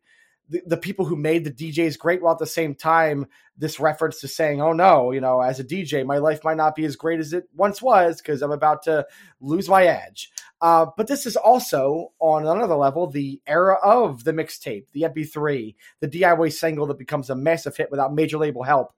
[0.52, 3.26] the, the people who made the DJs great while at the same time
[3.58, 6.76] this reference to saying, oh no, you know, as a DJ, my life might not
[6.76, 9.06] be as great as it once was because I'm about to
[9.40, 10.30] lose my edge.
[10.62, 15.74] Uh, but this is also on another level the era of the mixtape, the MP3,
[16.02, 18.94] the DIY single that becomes a massive hit without major label help.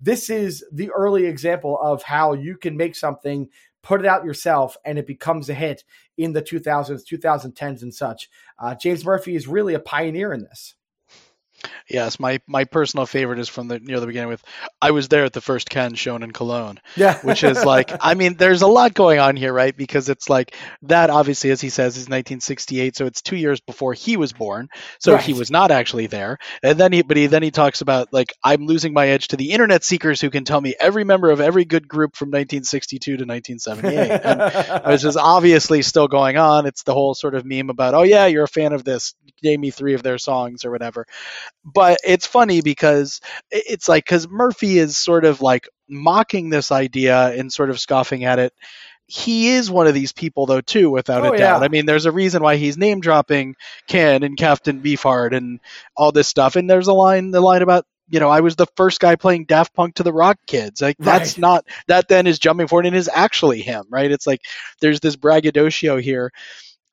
[0.00, 3.48] This is the early example of how you can make something,
[3.82, 5.84] put it out yourself, and it becomes a hit
[6.18, 8.28] in the 2000s, 2010s, and such.
[8.58, 10.74] Uh, James Murphy is really a pioneer in this.
[11.88, 14.42] Yes, my my personal favorite is from the near the beginning with
[14.80, 16.80] I was there at the first Can shown in Cologne.
[16.96, 17.18] Yeah.
[17.22, 19.76] which is like I mean there's a lot going on here, right?
[19.76, 23.94] Because it's like that obviously as he says is 1968, so it's 2 years before
[23.94, 24.68] he was born.
[24.98, 26.38] So he was not actually there.
[26.62, 29.36] And then he but he then he talks about like I'm losing my edge to
[29.36, 33.16] the internet seekers who can tell me every member of every good group from 1962
[33.16, 34.20] to 1978.
[34.24, 36.66] and which is obviously still going on.
[36.66, 39.14] It's the whole sort of meme about, oh yeah, you're a fan of this.
[39.42, 41.06] Name me three of their songs or whatever.
[41.64, 43.20] But it's funny because
[43.50, 48.24] it's like because Murphy is sort of like mocking this idea and sort of scoffing
[48.24, 48.52] at it.
[49.06, 51.60] He is one of these people though too, without Oh, a doubt.
[51.60, 51.64] yeah.
[51.64, 53.54] I mean, there's a reason why he's name dropping
[53.86, 55.60] Can and Captain Beefheart and
[55.96, 56.56] all this stuff.
[56.56, 59.44] And there's a line, the line about you know, I was the first guy playing
[59.44, 60.80] Daft Punk to the Rock Kids.
[60.80, 61.38] Like that's Right.
[61.38, 64.10] not that then is jumping forward and is actually him, right?
[64.10, 64.40] It's like
[64.80, 66.32] there's this braggadocio here.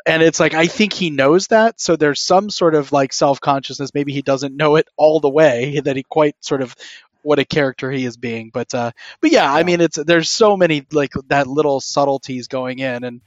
[0.05, 3.93] And it's like I think he knows that, so there's some sort of like self-consciousness.
[3.93, 6.75] Maybe he doesn't know it all the way that he quite sort of
[7.23, 8.51] what a character he is being.
[8.53, 12.79] But uh but yeah, I mean it's there's so many like that little subtleties going
[12.79, 13.21] in and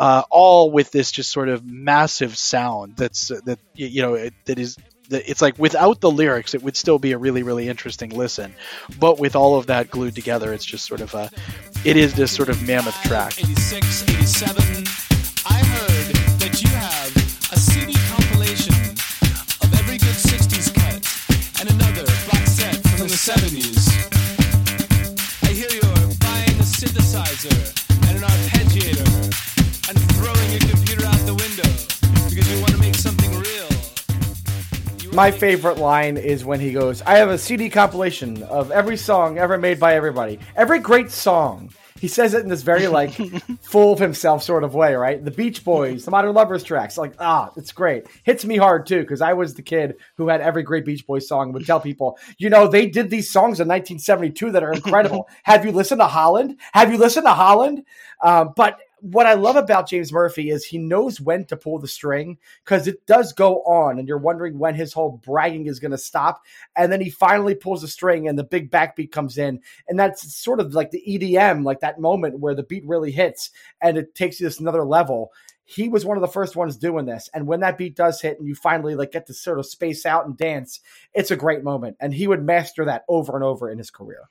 [0.00, 4.58] uh, all with this just sort of massive sound that's that you know it, that
[4.58, 4.78] is
[5.10, 8.54] it's like without the lyrics it would still be a really really interesting listen
[8.98, 11.30] but with all of that glued together it's just sort of a
[11.84, 14.89] it is this sort of mammoth track 86, 87.
[23.30, 23.86] 70s.
[25.44, 27.54] I hear you're buying a synthesizer
[28.08, 31.70] and an arpeggiator and throwing your computer out the window
[32.28, 35.14] because you want to make something real.
[35.14, 39.38] My favorite line is when he goes, I have a CD compilation of every song
[39.38, 40.40] ever made by everybody.
[40.56, 41.70] Every great song.
[42.00, 43.12] He says it in this very like
[43.60, 45.22] full of himself sort of way, right?
[45.22, 48.06] The Beach Boys, the Modern Lovers tracks, like ah, it's great.
[48.22, 51.28] Hits me hard too because I was the kid who had every great Beach Boys
[51.28, 54.72] song and would tell people, you know, they did these songs in 1972 that are
[54.72, 55.28] incredible.
[55.42, 56.58] Have you listened to Holland?
[56.72, 57.84] Have you listened to Holland?
[58.22, 61.88] Um, but what I love about James Murphy is he knows when to pull the
[61.88, 65.90] string because it does go on, and you're wondering when his whole bragging is going
[65.90, 66.42] to stop.
[66.76, 70.34] And then he finally pulls the string, and the big backbeat comes in, and that's
[70.34, 74.14] sort of like the EDM, like that moment where the beat really hits and it
[74.14, 75.32] takes you to another level.
[75.64, 78.38] He was one of the first ones doing this, and when that beat does hit,
[78.38, 80.80] and you finally like get to sort of space out and dance,
[81.14, 81.96] it's a great moment.
[82.00, 84.28] And he would master that over and over in his career.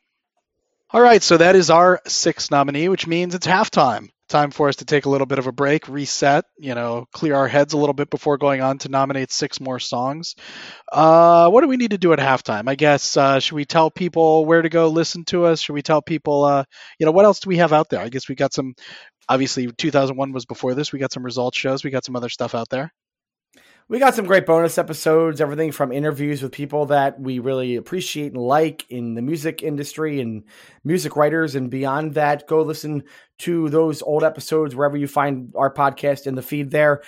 [0.91, 4.77] all right so that is our sixth nominee which means it's halftime time for us
[4.77, 7.77] to take a little bit of a break, reset, you know, clear our heads a
[7.77, 10.35] little bit before going on to nominate six more songs.
[10.91, 12.69] Uh, what do we need to do at halftime?
[12.69, 15.61] I guess uh, should we tell people where to go listen to us?
[15.61, 16.63] Should we tell people, uh,
[16.99, 18.01] you know, what else do we have out there?
[18.01, 18.75] I guess we got some.
[19.27, 20.91] Obviously, 2001 was before this.
[20.91, 21.83] We got some results shows.
[21.83, 22.91] We got some other stuff out there.
[23.89, 28.33] We got some great bonus episodes, everything from interviews with people that we really appreciate
[28.33, 30.43] and like in the music industry and
[30.83, 32.47] music writers and beyond that.
[32.47, 33.01] Go listen
[33.39, 37.01] to those old episodes wherever you find our podcast in the feed there.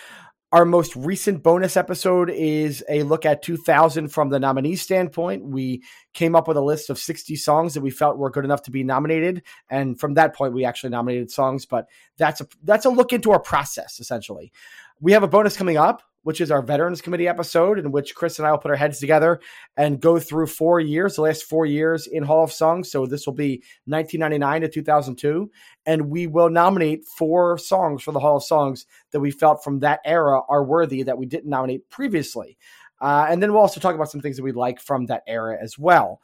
[0.52, 5.46] Our most recent bonus episode is a look at 2000 from the nominee standpoint.
[5.46, 5.84] We
[6.16, 8.72] came up with a list of 60 songs that we felt were good enough to
[8.72, 11.68] be nominated, and from that point, we actually nominated songs.
[11.68, 11.86] But
[12.18, 14.52] that's a that's a look into our process essentially.
[15.00, 18.38] We have a bonus coming up which is our Veterans Committee episode, in which Chris
[18.38, 19.40] and I will put our heads together
[19.78, 22.92] and go through four years, the last four years in Hall of Songs.
[22.92, 25.52] So this will be 1999 to 2002.
[25.86, 29.80] And we will nominate four songs for the Hall of Songs that we felt from
[29.80, 32.58] that era are worthy that we didn't nominate previously.
[33.00, 35.58] Uh, and then we'll also talk about some things that we like from that era
[35.60, 36.22] as well.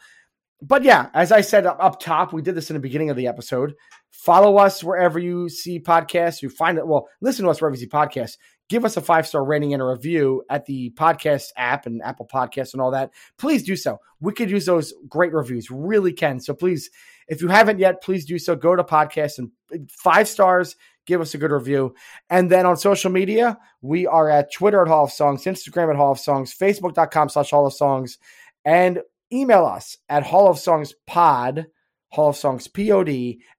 [0.62, 3.18] But yeah, as I said up, up top, we did this in the beginning of
[3.18, 3.76] the episode.
[4.10, 6.42] Follow us wherever you see podcasts.
[6.42, 6.88] You find it.
[6.88, 8.38] Well, listen to us wherever you see podcasts
[8.70, 12.28] give us a five star rating and a review at the podcast app and Apple
[12.32, 14.00] Podcasts and all that, please do so.
[14.20, 16.40] We could use those great reviews, really can.
[16.40, 16.90] So please,
[17.28, 18.56] if you haven't yet, please do so.
[18.56, 19.52] Go to podcast and
[19.90, 21.94] five stars, give us a good review.
[22.30, 25.96] And then on social media, we are at Twitter at Hall of Songs, Instagram at
[25.96, 28.18] Hall of Songs, Facebook.com slash Hall of Songs,
[28.66, 29.02] and
[29.32, 31.68] email us at Hall of Songs Pod,
[32.10, 33.10] Hall of Songs Pod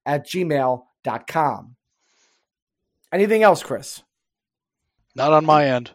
[0.06, 1.76] at gmail.com.
[3.10, 4.02] Anything else, Chris?
[5.18, 5.90] Not on my end.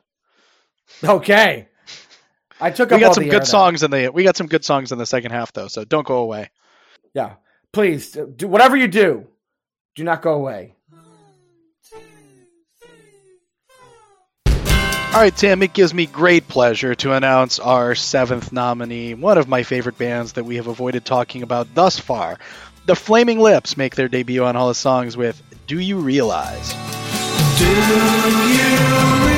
[1.04, 1.70] Okay.
[2.60, 4.98] I took We got some good songs in the we got some good songs in
[4.98, 6.50] the second half though, so don't go away.
[7.14, 7.36] Yeah.
[7.72, 9.26] Please uh, do whatever you do.
[9.96, 10.76] Do not go away.
[14.46, 19.48] All right, Tim, it gives me great pleasure to announce our seventh nominee, one of
[19.48, 22.40] my favorite bands that we have avoided talking about thus far.
[22.88, 26.93] The Flaming Lips make their debut on Hall of Songs with Do You Realize?
[27.66, 29.33] That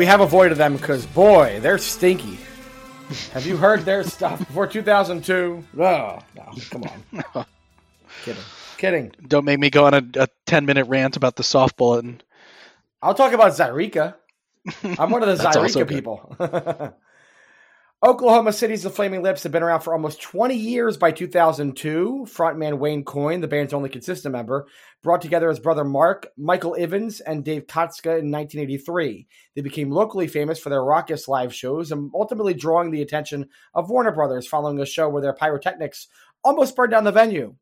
[0.00, 2.38] We have avoided them because, boy, they're stinky.
[3.34, 5.62] Have you heard their stuff before 2002?
[5.78, 6.52] Oh, no.
[6.70, 7.44] Come on.
[8.24, 8.42] Kidding.
[8.78, 9.12] Kidding.
[9.28, 12.22] Don't make me go on a, a 10 minute rant about the soft bulletin.
[13.02, 14.14] I'll talk about Zaireeka.
[14.98, 15.88] I'm one of the That's also Zaireeka good.
[15.88, 16.94] people.
[18.02, 22.24] Oklahoma City's The Flaming Lips have been around for almost 20 years by 2002.
[22.30, 24.66] Frontman Wayne Coyne, the band's only consistent member,
[25.02, 29.26] brought together his brother Mark, Michael Ivins, and Dave Kotska in 1983.
[29.54, 33.90] They became locally famous for their raucous live shows and ultimately drawing the attention of
[33.90, 36.08] Warner Brothers following a show where their pyrotechnics
[36.42, 37.54] almost burned down the venue.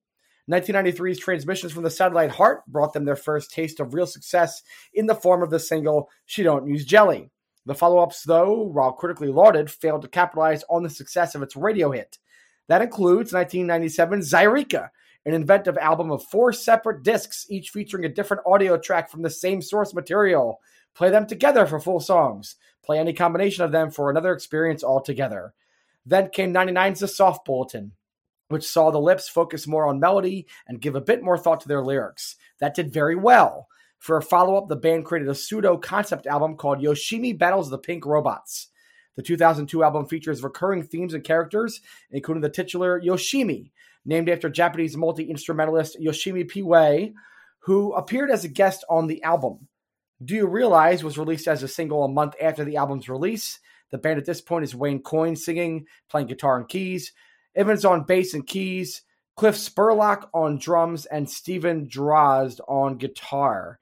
[0.48, 4.62] 1993's transmissions from the satellite Heart brought them their first taste of real success
[4.94, 7.28] in the form of the single She Don't Use Jelly.
[7.68, 11.54] The follow ups, though, while critically lauded, failed to capitalize on the success of its
[11.54, 12.16] radio hit.
[12.68, 14.88] That includes 1997's Zaireeka,
[15.26, 19.28] an inventive album of four separate discs, each featuring a different audio track from the
[19.28, 20.62] same source material.
[20.94, 22.56] Play them together for full songs.
[22.82, 25.52] Play any combination of them for another experience altogether.
[26.06, 27.92] Then came 99's The Soft Bulletin,
[28.48, 31.68] which saw the lips focus more on melody and give a bit more thought to
[31.68, 32.36] their lyrics.
[32.60, 33.68] That did very well.
[33.98, 37.78] For a follow up, the band created a pseudo concept album called Yoshimi Battles the
[37.78, 38.68] Pink Robots.
[39.16, 41.80] The 2002 album features recurring themes and characters,
[42.10, 43.72] including the titular Yoshimi,
[44.04, 47.14] named after Japanese multi instrumentalist Yoshimi P-We,
[47.60, 49.66] who appeared as a guest on the album.
[50.24, 53.58] Do You Realize was released as a single a month after the album's release.
[53.90, 57.12] The band at this point is Wayne Coyne singing, playing guitar and keys,
[57.54, 59.02] Ivins on bass and keys,
[59.36, 63.80] Kliph Scurlock on drums, and Steven Drozd on guitar.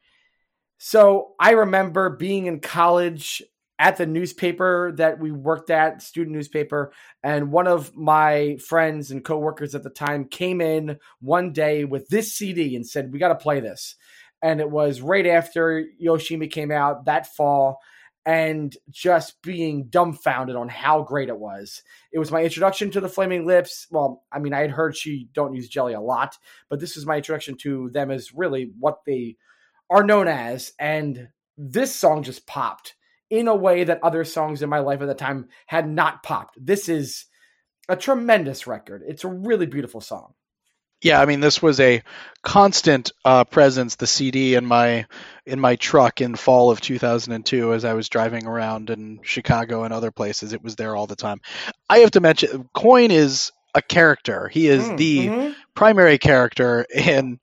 [0.79, 3.43] So I remember being in college
[3.79, 9.25] at the newspaper that we worked at, student newspaper, and one of my friends and
[9.25, 13.29] coworkers at the time came in one day with this CD and said, "We got
[13.29, 13.97] to play this."
[14.43, 17.81] And it was right after Yoshimi came out that fall
[18.25, 21.83] and just being dumbfounded on how great it was.
[22.13, 23.87] It was my introduction to the Flaming Lips.
[23.91, 26.37] Well, I mean, I had heard she don't use jelly a lot,
[26.69, 29.37] but this was my introduction to them as really what they
[29.91, 30.73] are known as.
[30.79, 31.29] And
[31.59, 32.95] this song just popped
[33.31, 36.57] in a way that other songs in my life at the time had not popped.
[36.65, 37.27] This is
[37.89, 39.03] a tremendous record.
[39.07, 40.35] It's a really beautiful song.
[41.03, 42.03] Yeah, I mean, this was a
[42.43, 43.97] constant uh, presence.
[43.97, 45.07] The CD in my
[45.47, 49.95] in my truck in fall of 2002, as I was driving around in Chicago and
[49.95, 51.41] other places, it was there all the time.
[51.89, 54.49] I have to mention, Coyne is a character.
[54.49, 55.55] He is Mm, the mhm.
[55.75, 57.39] primary character in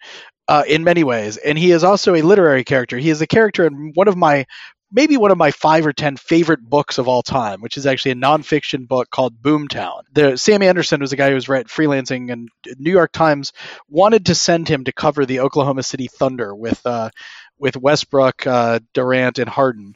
[0.48, 2.98] uh, in many ways, and he is also a literary character.
[2.98, 4.46] He is a character in one of my
[4.94, 8.12] maybe one of my five or ten favorite books of all time, which is actually
[8.12, 10.04] a nonfiction book called Boomtown.
[10.14, 13.52] The Sam Anderson was a guy who was right freelancing, and New York Times
[13.90, 17.10] wanted to send him to cover the Oklahoma City Thunder with uh,
[17.58, 19.96] with Westbrook, uh, Durant, and Harden.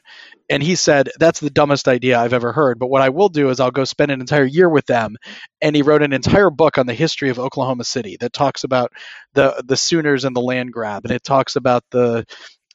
[0.50, 2.78] And he said, That's the dumbest idea I've ever heard.
[2.78, 5.16] But what I will do is I'll go spend an entire year with them.
[5.60, 8.92] And he wrote an entire book on the history of Oklahoma City that talks about
[9.34, 12.24] the the Sooners and the land grab, and it talks about the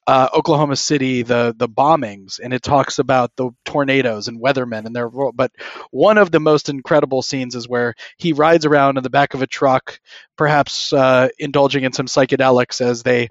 [0.05, 4.95] uh, Oklahoma City, the the bombings, and it talks about the tornadoes and weathermen and
[4.95, 5.09] their.
[5.09, 5.51] But
[5.91, 9.41] one of the most incredible scenes is where he rides around in the back of
[9.41, 9.99] a truck,
[10.37, 13.29] perhaps uh, indulging in some psychedelics as they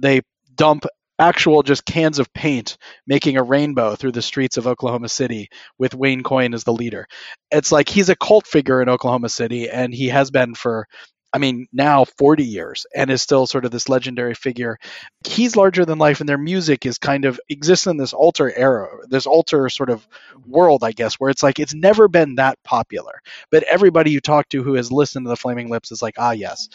[0.00, 0.22] they
[0.54, 0.86] dump
[1.18, 2.76] actual just cans of paint
[3.06, 7.06] making a rainbow through the streets of Oklahoma City with Wayne Coyne as the leader.
[7.50, 10.88] It's like he's a cult figure in Oklahoma City and he has been for
[11.34, 14.78] I mean now 40 years and is still sort of this legendary figure.
[15.26, 18.88] He's larger than life and their music is kind of exists in this alter era,
[19.08, 20.06] this alter sort of
[20.46, 23.20] world I guess where it's like it's never been that popular.
[23.50, 26.32] But everybody you talk to who has listened to the Flaming Lips is like, "Ah
[26.32, 26.68] yes,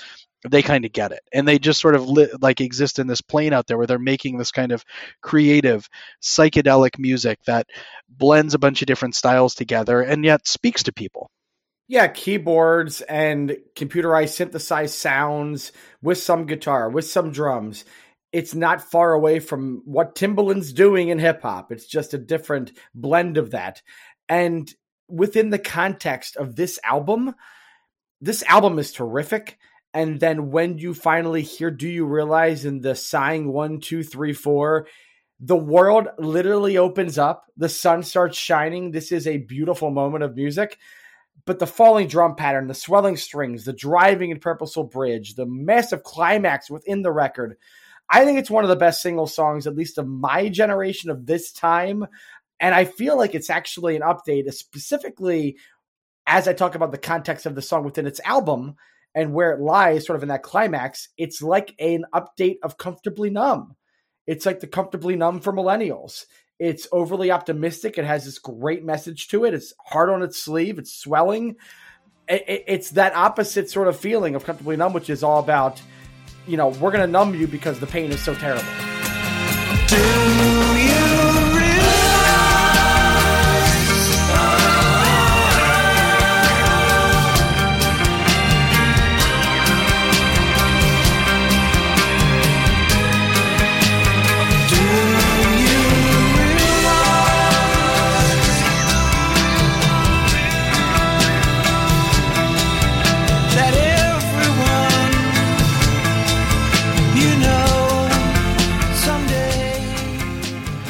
[0.49, 3.21] they kind of get it and they just sort of li- like exist in this
[3.21, 4.83] plane out there where they're making this kind of
[5.21, 5.89] creative
[6.21, 7.67] psychedelic music that
[8.07, 11.29] blends a bunch of different styles together and yet speaks to people
[11.89, 15.71] Yeah, keyboards and computerized synthesized sounds
[16.01, 17.85] with some guitar, with some drums.
[18.33, 21.71] It's not far away from what Timbaland's doing in hip hop.
[21.71, 23.81] It's just a different blend of that.
[24.27, 24.73] And
[25.07, 27.33] within the context of this album,
[28.19, 29.57] this album is terrific.
[29.93, 34.33] And then when you finally hear Do You Realize in the sighing one, two, three,
[34.33, 34.87] four,
[35.39, 37.45] the world literally opens up.
[37.55, 38.91] The sun starts shining.
[38.91, 40.77] This is a beautiful moment of music
[41.45, 46.03] but the falling drum pattern, the swelling strings, the driving and purposeful Bridge, the massive
[46.03, 47.57] climax within the record.
[48.09, 51.25] I think it's one of the best single songs, at least of my generation of
[51.25, 52.05] this time.
[52.59, 55.57] And I feel like it's actually an update, uh, specifically
[56.25, 58.75] as I talk about the context of the song within its album
[59.15, 61.09] and where it lies, sort of in that climax.
[61.17, 63.75] It's like an update of Comfortably Numb.
[64.25, 66.25] It's like the Comfortably Numb for millennials.
[66.59, 67.97] It's overly optimistic.
[67.97, 69.53] It has this great message to it.
[69.53, 70.79] It's hard on its sleeve.
[70.79, 71.55] It's swelling.
[72.29, 75.81] I- I- It's that opposite sort of feeling of comfortably numb, which is all about,
[76.47, 78.63] you know, we're going to numb you because the pain is so terrible.
[79.89, 80.26] that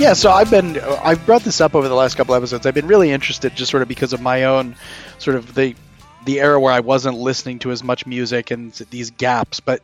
[0.07, 2.65] yeah so i've been i've brought this up over the last couple episodes.
[2.65, 4.77] I've been really interested just sort of because of my own
[5.17, 5.75] sort of the
[6.23, 9.59] the era where i wasn't listening to as much music and these gaps.
[9.59, 9.81] But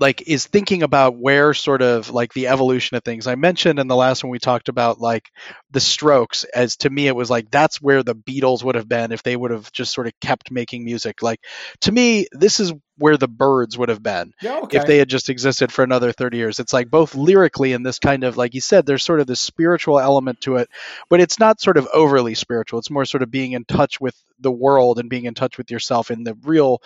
[0.00, 3.86] like is thinking about where sort of like the evolution of things i mentioned in
[3.88, 5.30] the last one we talked about like
[5.70, 9.12] the strokes as to me it was like that's where the beatles would have been
[9.12, 11.40] if they would have just sort of kept making music like
[11.80, 14.78] to me this is where the Byrds would have been Yeah, okay.
[14.78, 16.60] if they had just existed for another 30 years.
[16.60, 19.40] It's like both lyrically and this kind of, like you said, there's sort of this
[19.40, 20.68] spiritual element to it,
[21.10, 22.78] but it's not sort of overly spiritual.
[22.78, 25.70] It's more sort of being in touch with the world and being in touch with
[25.70, 26.80] yourself in the real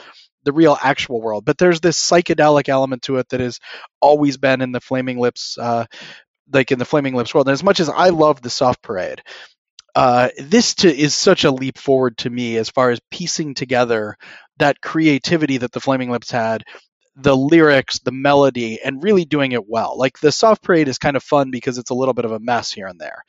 [0.48, 3.60] the real actual world but there's this psychedelic element to it that has
[4.00, 5.84] always been in the flaming lips uh
[6.50, 9.22] like in the flaming lips world and as much as i love the soft parade
[9.94, 14.16] uh, this to, is such a leap forward to me as far as piecing together
[14.58, 16.62] that creativity that the Flaming Lips had,
[17.16, 19.98] the lyrics, the melody, and really doing it well.
[19.98, 22.38] Like the Soft Parade is kind of fun because it's a little bit of a
[22.38, 23.24] mess here and there.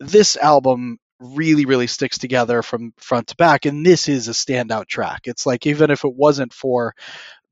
[0.00, 4.86] This album really, really sticks together from front to back, and this is a standout
[4.86, 5.22] track.
[5.24, 6.94] It's like even if it wasn't for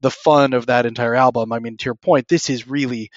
[0.01, 3.11] the fun of that entire album, I mean, to your point, this is really,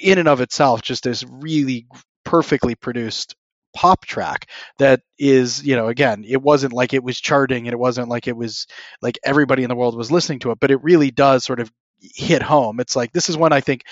[0.00, 1.86] in and of itself, just this really
[2.24, 3.34] perfectly produced
[3.74, 7.78] pop track that is you know again it wasn't like it was charting and it
[7.78, 8.66] wasn't like it was
[9.00, 11.70] like everybody in the world was listening to it but it really does sort of
[12.00, 13.84] hit home it's like this is when i think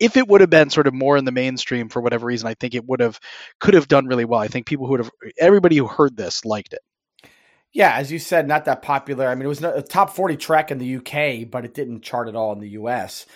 [0.00, 2.54] if it would have been sort of more in the mainstream for whatever reason, I
[2.54, 3.18] think it would have
[3.60, 4.40] could have done really well.
[4.40, 6.80] I think people who would have everybody who heard this liked it.
[7.72, 9.26] Yeah, as you said, not that popular.
[9.26, 12.28] I mean, it was a top 40 track in the UK, but it didn't chart
[12.28, 13.26] at all in the US.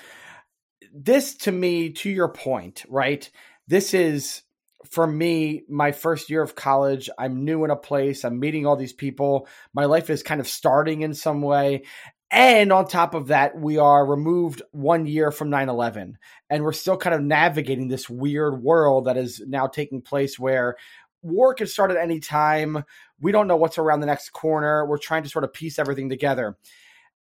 [0.95, 3.29] This, to me, to your point, right?
[3.67, 4.43] This is,
[4.89, 7.11] for me, my first year of college.
[7.19, 8.25] I'm new in a place.
[8.25, 9.49] I'm meeting all these people.
[9.75, 11.83] My life is kind of starting in some way.
[12.31, 16.19] And on top of that, we are removed one year from 9 11.
[16.51, 20.77] And we're still kind of navigating this weird world that is now taking place where
[21.23, 22.85] war can start at any time.
[23.21, 24.87] We don't know what's around the next corner.
[24.87, 26.57] We're trying to sort of piece everything together.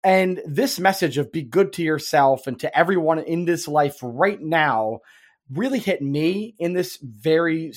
[0.03, 4.41] And this message of be good to yourself and to everyone in this life right
[4.41, 5.01] now
[5.51, 7.73] really hit me in this very,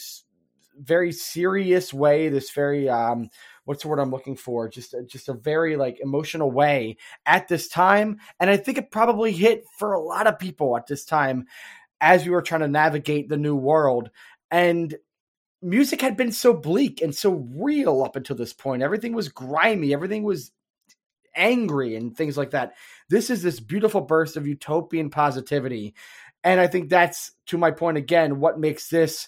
[0.78, 2.30] very serious way.
[2.30, 3.30] This very, um,
[3.70, 4.68] what's the word I'm looking for?
[4.68, 6.98] Just, just a very like emotional way
[7.28, 8.18] at this time.
[8.40, 11.46] And I think it probably hit for a lot of people at this time
[12.02, 14.10] as we were trying to navigate the new world.
[14.50, 14.98] And
[15.62, 18.82] music had been so bleak and so real up until this point.
[18.82, 20.52] Everything was grimy, everything was
[21.36, 22.74] angry and things like that.
[23.08, 25.94] This is this beautiful burst of utopian positivity.
[26.44, 29.28] And I think that's to my point again, what makes this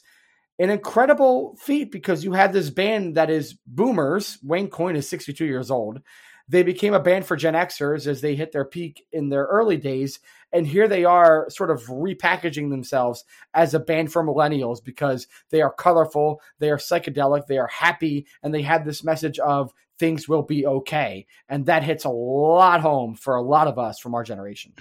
[0.62, 4.38] an incredible feat because you had this band that is boomers.
[4.43, 6.01] Wayne Coyne is 62 years old.
[6.47, 9.78] They became a band for Gen Xers as they hit their peak in their early
[9.78, 10.20] days.
[10.51, 15.62] And here they are sort of repackaging themselves as a band for millennials because they
[15.62, 20.28] are colorful, they are psychedelic, they are happy, and they have this message of things
[20.28, 21.26] will be okay.
[21.47, 24.74] And that hits a lot home for a lot of us from our generation.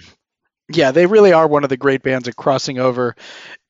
[0.69, 3.15] Yeah, they really are one of the great bands at crossing over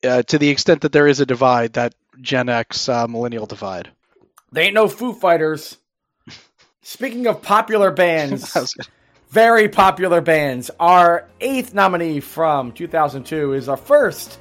[0.03, 3.89] uh, to the extent that there is a divide, that Gen X uh, millennial divide.
[4.51, 5.78] They ain't no Foo Fighters.
[6.82, 8.88] Speaking of popular bands, That was good.
[9.30, 14.39] very popular bands, our eighth nominee from 2002 is our first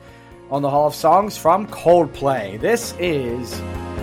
[0.50, 2.60] on the Hall of Songs from Coldplay.
[2.60, 3.52] This is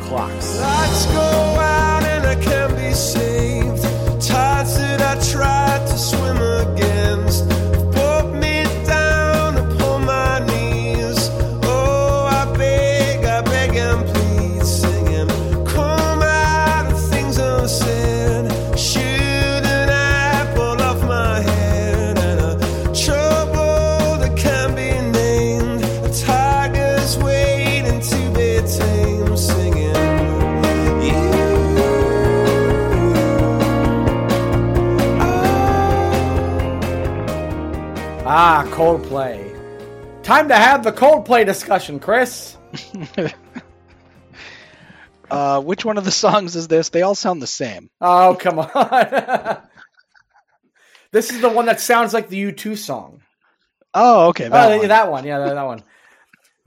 [0.07, 0.59] Clocks.
[0.61, 3.83] Lights go out and I can be saved.
[4.25, 6.37] Tides that I tried to swim
[38.49, 40.23] Ah, Coldplay.
[40.23, 42.55] Time to have the Coldplay discussion, Chris.
[45.29, 46.87] Uh, which one of the songs is this?
[46.87, 47.89] They all sound the same.
[47.99, 48.69] Oh, come on.
[51.11, 53.19] this is the one that sounds like the U2 song.
[53.93, 54.47] Oh, okay.
[54.47, 54.87] That oh, one.
[54.87, 55.25] that one.
[55.25, 55.83] Yeah, that, that one.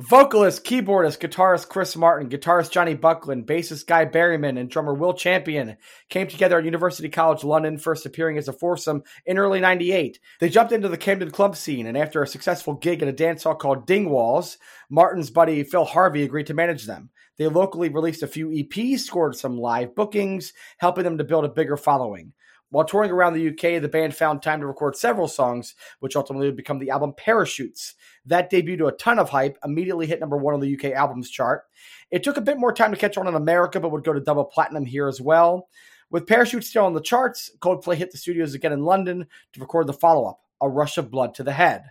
[0.00, 5.76] Vocalist, keyboardist, guitarist Chris Martin, guitarist Jonny Buckland, bassist Guy Berryman, and drummer Will Champion
[6.08, 10.18] came together at University College London, first appearing as a foursome in early 98.
[10.40, 13.42] They jumped into the Camden club scene, and after a successful gig at a dance
[13.42, 14.56] hall called Dingwalls,
[14.88, 17.10] Martin's buddy Phil Harvey agreed to manage them.
[17.36, 21.50] They locally released a few EPs, scored some live bookings, helping them to build a
[21.50, 22.32] bigger following.
[22.70, 26.46] While touring around the UK, the band found time to record several songs, which ultimately
[26.46, 27.96] would become the album Parachutes.
[28.26, 31.30] That debuted to a ton of hype, immediately hit number one on the UK albums
[31.30, 31.64] chart.
[32.10, 34.20] It took a bit more time to catch on in America, but would go to
[34.20, 35.68] double platinum here as well.
[36.10, 39.86] With Parachute still on the charts, Coldplay hit the studios again in London to record
[39.86, 41.84] the follow up, A Rush of Blood to the Head.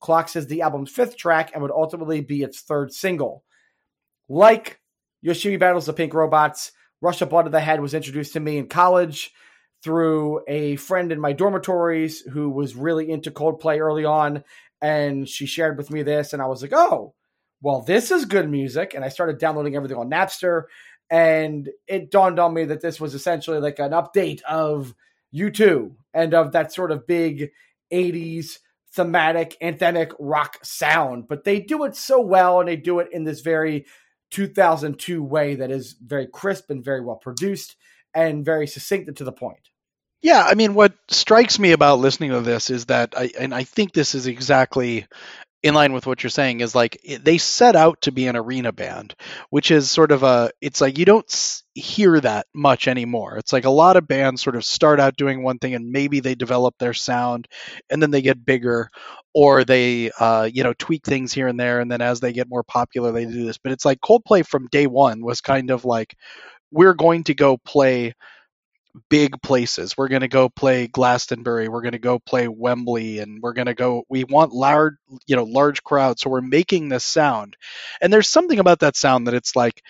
[0.00, 3.44] Clocks is the album's fifth track and would ultimately be its third single.
[4.28, 4.80] Like
[5.24, 8.58] Yoshimi Battles the Pink Robots, Rush of Blood to the Head was introduced to me
[8.58, 9.32] in college
[9.82, 14.42] through a friend in my dormitories who was really into Coldplay early on.
[14.82, 17.14] And she shared with me this, and I was like, oh,
[17.62, 18.92] well, this is good music.
[18.94, 20.64] And I started downloading everything on Napster.
[21.10, 24.94] And it dawned on me that this was essentially like an update of
[25.34, 27.50] U2 and of that sort of big
[27.92, 28.58] 80s
[28.92, 31.28] thematic, anthemic rock sound.
[31.28, 33.86] But they do it so well, and they do it in this very
[34.30, 37.76] 2002 way that is very crisp and very well produced
[38.14, 39.70] and very succinct and to the point.
[40.26, 43.62] Yeah, I mean, what strikes me about listening to this is that, I, and I
[43.62, 45.06] think this is exactly
[45.62, 48.72] in line with what you're saying, is like they set out to be an arena
[48.72, 49.14] band,
[49.50, 53.38] which is sort of a, it's like you don't hear that much anymore.
[53.38, 56.20] It's like a lot of bands sort of start out doing one thing and maybe
[56.20, 57.46] they develop their sound
[57.90, 58.90] and then they get bigger
[59.34, 61.80] or they, uh, you know, tweak things here and there.
[61.80, 63.58] And then as they get more popular, they do this.
[63.58, 66.16] But it's like Coldplay from day one was kind of like,
[66.72, 68.14] we're going to go play
[69.08, 69.96] big places.
[69.96, 71.68] We're going to go play Glastonbury.
[71.68, 74.04] We're going to go play Wembley, and we're going to go.
[74.08, 74.94] We want large,
[75.26, 76.22] you know, large crowds.
[76.22, 77.56] So we're making this sound,
[78.00, 79.82] and there's something about that sound that it's like,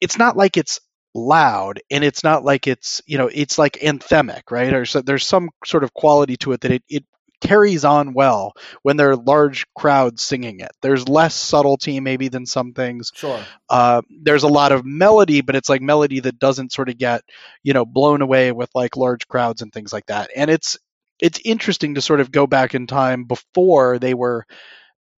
[0.00, 0.80] it's not like it's
[1.14, 4.72] loud, and it's not like it's, you know, it's like anthemic, right?
[4.72, 7.04] Or so there's some sort of quality to it that it it
[7.44, 10.72] carries on well when there are large crowds singing it.
[10.82, 13.40] There's less subtlety maybe than some things Sure.
[13.68, 17.22] uh, there's a lot of melody, but it's like melody that doesn't sort of get,
[17.62, 20.30] you know, blown away with like large crowds and things like that.
[20.34, 20.78] And it's
[21.20, 24.46] it's interesting to sort of go back in time before they were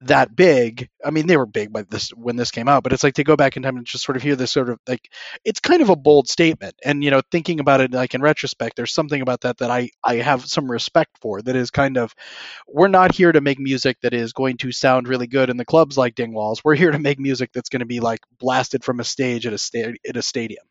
[0.02, 0.89] that big.
[1.05, 3.24] I mean, they were big by this when this came out, but it's like to
[3.24, 5.09] go back in time and just sort of hear this sort of like
[5.44, 6.74] it's kind of a bold statement.
[6.85, 9.90] And you know, thinking about it like in retrospect, there's something about that that I
[10.05, 11.40] I have some respect for.
[11.40, 12.14] That is kind of
[12.68, 15.64] we're not here to make music that is going to sound really good in the
[15.64, 16.60] clubs like Dingwalls.
[16.62, 19.52] We're here to make music that's going to be like blasted from a stage at
[19.52, 20.64] a sta- at a stadium.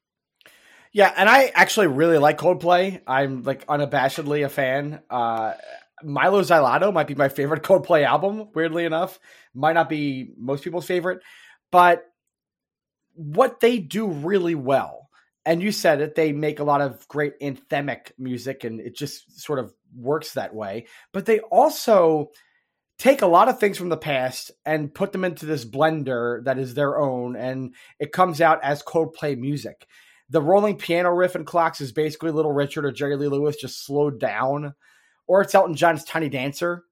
[0.95, 3.01] Yeah, and I actually really like Coldplay.
[3.05, 5.01] I'm like unabashedly a fan.
[5.09, 5.55] Uh,
[6.05, 8.49] Mylo Xyloto might be my favorite Coldplay album.
[8.53, 9.19] Weirdly enough,
[9.53, 11.21] might not be most people's favorite,
[11.71, 12.03] but
[13.13, 15.09] what they do really well,
[15.45, 19.39] and you said it, they make a lot of great anthemic music, and it just
[19.39, 20.87] sort of works that way.
[21.13, 22.31] But they also
[22.97, 26.57] take a lot of things from the past and put them into this blender that
[26.57, 29.87] is their own, and it comes out as Coldplay music
[30.29, 33.85] the rolling piano riff in Clocks is basically Little Richard or Jerry Lee Lewis just
[33.85, 34.73] slowed down,
[35.27, 36.83] or it's Elton John's Tiny Dancer.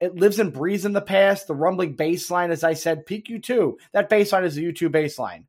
[0.00, 1.46] It lives and breathes in the past.
[1.46, 3.74] The rumbling bass line, as I said, peak U2.
[3.92, 5.46] That bass line is a U2 bass line.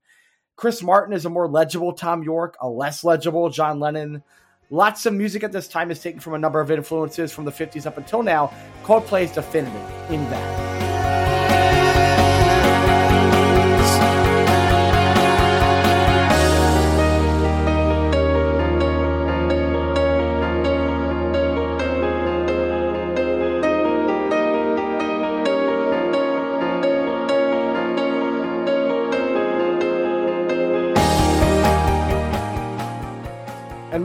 [0.55, 4.23] Chris Martin is a more legible Thom Yorke, a less legible John Lennon.
[4.71, 7.51] Lots of music at this time is taken from a number of influences from the
[7.51, 8.53] 50s up until now.
[8.83, 9.75] Coldplay is definitive
[10.11, 10.88] in that.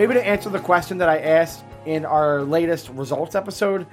[0.04, 3.86] Maybe to answer the question that I asked in our latest results episode,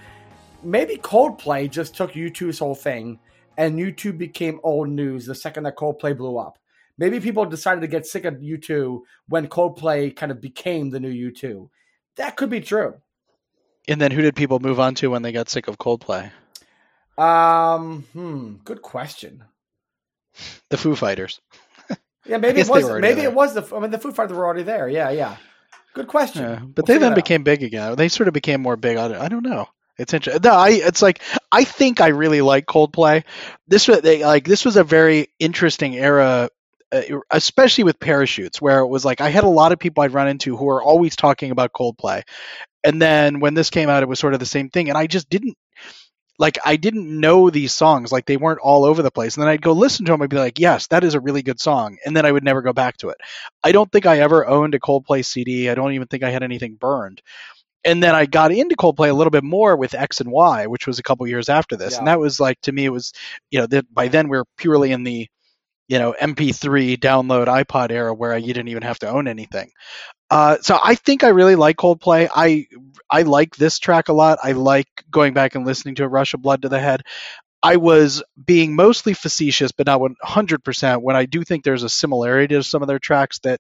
[0.62, 3.18] maybe Coldplay just took U2's whole thing
[3.56, 6.58] and U2 became old news the second that Coldplay blew up.
[6.98, 11.32] Maybe people decided to get sick of U2 when Coldplay kind of became the new
[11.32, 11.70] U2.
[12.18, 12.96] That could be true.
[13.88, 16.30] And then who did people move on to when they got sick of Coldplay?
[17.18, 19.46] Um, hmm, good question.
[20.68, 21.40] The Foo Fighters.
[22.26, 23.30] Yeah, maybe it was maybe there.
[23.30, 24.90] it was the I mean the Foo Fighters were already there.
[24.90, 25.38] Yeah, yeah.
[25.94, 26.44] Good question.
[26.44, 27.96] Yeah, but We'll they then became big again.
[27.96, 28.98] They sort of became more big.
[28.98, 29.68] I don't, I don't know.
[29.98, 30.42] It's interesting.
[30.44, 30.70] No, I.
[30.70, 33.24] It's like I think I really like Coldplay.
[33.68, 36.50] This was they, like this was a very interesting era,
[36.92, 40.14] uh, especially with parachutes, where it was like I had a lot of people I'd
[40.14, 42.24] run into who were always talking about Coldplay,
[42.84, 45.08] and then when this came out, it was sort of the same thing, and I
[45.08, 45.58] just didn't.
[46.42, 49.36] Like I didn't know these songs, like they weren't all over the place.
[49.36, 50.24] And then I'd go listen to them.
[50.24, 52.64] I'd be like, "Yes, that is a really good song," and then I would never
[52.64, 53.18] go back to it.
[53.64, 55.70] I don't think I ever owned a Coldplay CD.
[55.70, 57.22] I don't even think I had anything burned.
[57.86, 60.88] And then I got into Coldplay a little bit more with X and Y, which
[60.88, 62.00] was a couple years after this.
[62.00, 63.14] And that was like to me, it was
[63.52, 65.28] you know that by then we are purely in the
[65.92, 69.72] you know MP3 download iPod era where you didn't even have to own anything.
[70.30, 72.30] Uh, so I think I really like Coldplay.
[72.34, 72.68] I
[73.10, 74.40] I like this track a lot.
[74.42, 77.02] I like going back and listening to it, Rush of Blood to the Head.
[77.62, 82.56] I was being mostly facetious, but not 100% when I do think there's a similarity
[82.56, 83.60] to some of their tracks that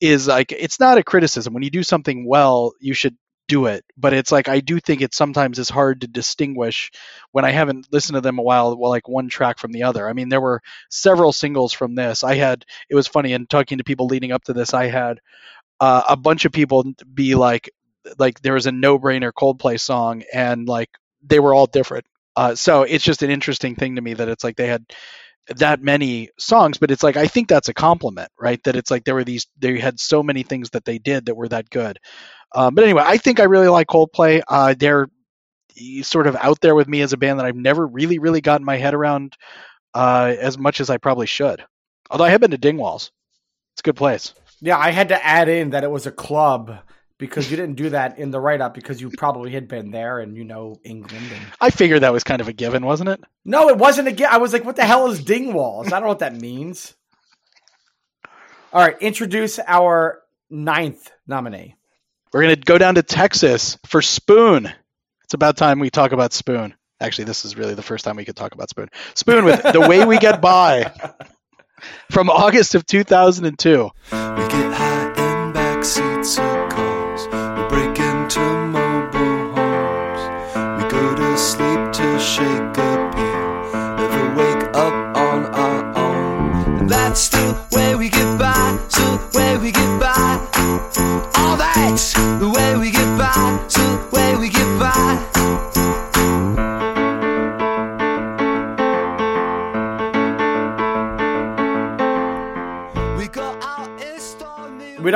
[0.00, 1.54] is like, it's not a criticism.
[1.54, 3.16] When you do something well, you should
[3.52, 3.84] do it.
[3.96, 6.90] But it's like, I do think it sometimes is hard to distinguish
[7.32, 10.08] when I haven't listened to them a while, well, like one track from the other.
[10.08, 10.60] I mean, there were
[10.90, 12.24] several singles from this.
[12.24, 15.18] I had, it was funny, in talking to people leading up to this, I had
[15.80, 17.70] uh, a bunch of people be like,
[18.18, 20.90] like there was a no-brainer Coldplay song, and like
[21.22, 22.04] they were all different.
[22.34, 24.84] Uh, so it's just an interesting thing to me that it's like they had
[25.56, 28.62] that many songs, but it's like I think that's a compliment, right?
[28.64, 31.36] That it's like there were these they had so many things that they did that
[31.36, 31.98] were that good.
[32.54, 34.42] Um, but anyway, I think I really like Coldplay.
[34.46, 35.08] Uh, they're
[36.02, 38.64] sort of out there with me as a band that I've never really, really gotten
[38.64, 39.36] my head around
[39.94, 41.64] uh, as much as I probably should.
[42.10, 43.10] Although I have been to Dingwalls,
[43.72, 44.34] it's a good place.
[44.60, 46.78] Yeah, I had to add in that it was a club
[47.18, 50.18] because you didn't do that in the write up because you probably had been there
[50.18, 51.26] and you know England.
[51.32, 51.46] And...
[51.60, 53.20] I figured that was kind of a given, wasn't it?
[53.44, 54.28] No, it wasn't again.
[54.30, 55.86] I was like, what the hell is Dingwalls?
[55.86, 56.94] I don't know what that means.
[58.72, 61.76] All right, introduce our ninth nominee.
[62.32, 64.72] We're gonna go down to Texas for Spoon.
[65.24, 66.74] It's about time we talk about Spoon.
[66.98, 68.88] Actually, this is really the first time we could talk about Spoon.
[69.14, 70.92] Spoon with The Way We Get By
[72.10, 73.90] from August of 2002.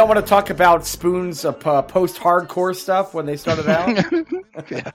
[0.07, 4.05] Don't want to talk about Spoon's uh, post-hardcore stuff when they started out.
[4.70, 4.91] Yeah.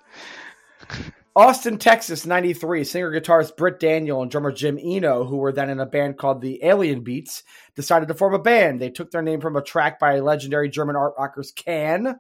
[1.36, 2.84] Austin, Texas, 93.
[2.84, 6.42] Singer guitarist Britt Daniel and drummer Jim Eno, who were then in a band called
[6.42, 7.44] the Alien Beats,
[7.76, 8.82] decided to form a band.
[8.82, 12.20] They took their name from a track by legendary German art rockers Can.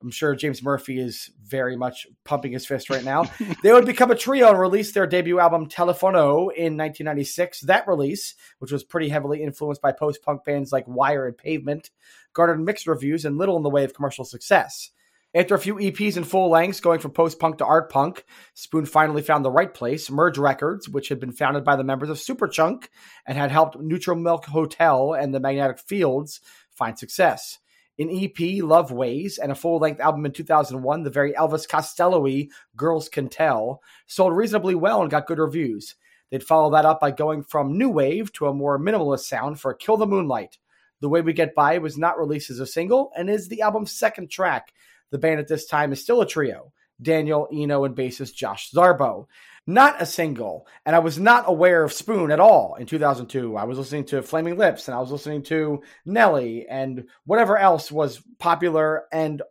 [0.00, 3.24] I'm sure James Murphy is very much pumping his fist right now.
[3.62, 7.62] they would become a trio and release their debut album Telephono in 1996.
[7.62, 11.90] That release, which was pretty heavily influenced by post punk bands like Wire and Pavement,
[12.32, 14.90] garnered mixed reviews and little in the way of commercial success.
[15.34, 18.86] After a few EPs and full lengths going from post punk to art punk, Spoon
[18.86, 22.16] finally found the right place, Merge Records, which had been founded by the members of
[22.16, 22.88] Superchunk
[23.26, 27.58] and had helped Neutral Milk Hotel and the Magnetic Fields find success.
[27.98, 32.20] An EP, Love Ways, and a full length album in 2001, the very Elvis Costello
[32.20, 35.96] y Girls Can Tell, sold reasonably well and got good reviews.
[36.30, 39.74] They'd follow that up by going from new wave to a more minimalist sound for
[39.74, 40.58] Kill the Moonlight.
[41.00, 43.92] The Way We Get By was not released as a single and is the album's
[43.92, 44.72] second track.
[45.10, 49.26] The band at this time is still a trio Daniel, Eno, and bassist Josh Zarbo.
[49.68, 53.54] Not a single, and I was not aware of Spoon at all in 2002.
[53.54, 57.92] I was listening to Flaming Lips and I was listening to Nelly and whatever else
[57.92, 59.42] was popular and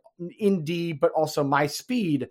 [0.42, 2.30] indie, but also my speed.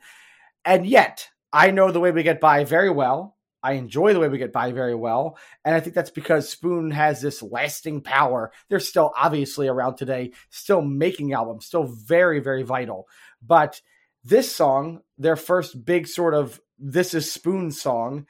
[0.64, 3.36] And yet, I know the way we get by very well.
[3.62, 5.38] I enjoy the way we get by very well.
[5.64, 8.50] And I think that's because Spoon has this lasting power.
[8.68, 13.06] They're still obviously around today, still making albums, still very, very vital.
[13.40, 13.80] But
[14.26, 18.26] this song, their first big sort of This is Spoon song,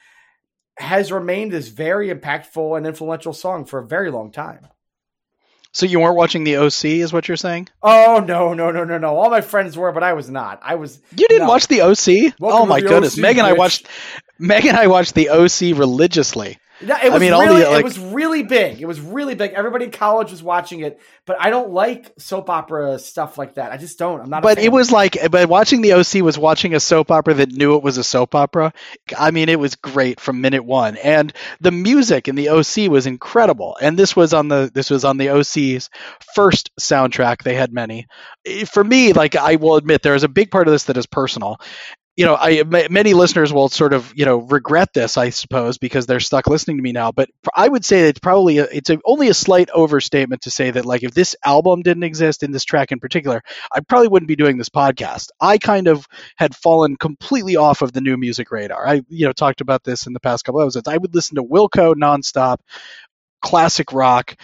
[0.79, 4.67] has remained this very impactful and influential song for a very long time.
[5.73, 7.69] So you weren't watching the OC, is what you're saying?
[7.83, 9.17] Oh no, no, no, no, no.
[9.17, 10.61] All my friends were, but I was not.
[10.63, 11.49] I was You didn't no.
[11.49, 12.39] watch the OC?
[12.41, 13.87] Welcome oh my the goodness, OC, Meg and I watched.
[14.39, 16.59] Meg and I watched the OC religiously.
[16.83, 18.81] No, it was I mean, all really, the, like- it was really big.
[18.81, 19.53] It was really big.
[19.53, 23.73] Everybody in college was watching it, but I don't like soap opera stuff like that.
[23.73, 24.21] I just don't.
[24.21, 24.43] I'm not.
[24.43, 27.77] But it was like, but watching the OC was watching a soap opera that knew
[27.77, 28.75] it was a soap opera.
[29.17, 33.07] I mean, it was great from minute one, and the music in the OC was
[33.07, 33.77] incredible.
[33.81, 35.89] And this was on the this was on the OC's
[36.35, 37.43] first soundtrack.
[37.43, 38.07] They had many.
[38.67, 41.07] For me, like I will admit, there is a big part of this that is
[41.07, 41.59] personal.
[42.17, 46.07] You know, I many listeners will sort of you know regret this, I suppose, because
[46.07, 47.13] they're stuck listening to me now.
[47.13, 50.71] But I would say it's probably a, it's a, only a slight overstatement to say
[50.71, 54.29] that like if this album didn't exist in this track in particular, I probably wouldn't
[54.29, 55.29] be doing this podcast.
[55.41, 56.07] I kind of
[56.37, 58.87] had fallen completely off of the new music radar.
[58.89, 60.89] I, you know, talked about this in the past couple episodes.
[60.89, 62.61] I would listen to Wilco nonstop,
[63.43, 64.37] classic rock.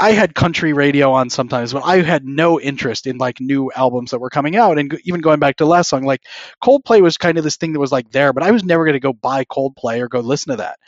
[0.00, 4.12] I had country radio on sometimes, but I had no interest in like new albums
[4.12, 4.78] that were coming out.
[4.78, 6.22] And even going back to the last song, like
[6.62, 8.94] Coldplay was kind of this thing that was like there, but I was never going
[8.94, 10.78] to go buy Coldplay or go listen to that.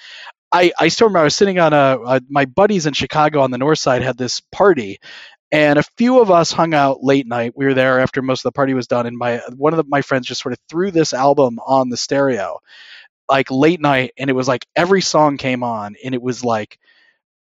[0.53, 3.51] I, I still remember I was sitting on a, a my buddies in Chicago on
[3.51, 4.99] the north side had this party
[5.53, 7.53] and a few of us hung out late night.
[7.57, 9.85] We were there after most of the party was done, and my one of the,
[9.89, 12.59] my friends just sort of threw this album on the stereo,
[13.29, 16.79] like late night, and it was like every song came on, and it was like,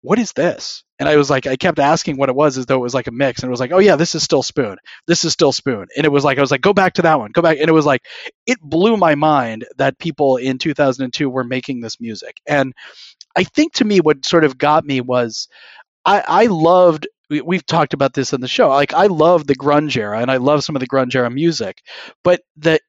[0.02, 0.84] what is this?
[0.98, 3.06] And I was like, I kept asking what it was, as though it was like
[3.06, 5.52] a mix, and it was like, oh yeah, this is still Spoon, this is still
[5.52, 7.58] Spoon, and it was like I was like, go back to that one, go back,
[7.58, 8.02] and it was like,
[8.46, 12.72] it blew my mind that people in 2002 were making this music, and
[13.36, 15.48] I think to me what sort of got me was
[16.04, 18.68] I, I loved we, we've talked about this in the show.
[18.68, 21.82] Like i love the grunge era and i love some of the grunge era music.
[22.24, 22.80] But the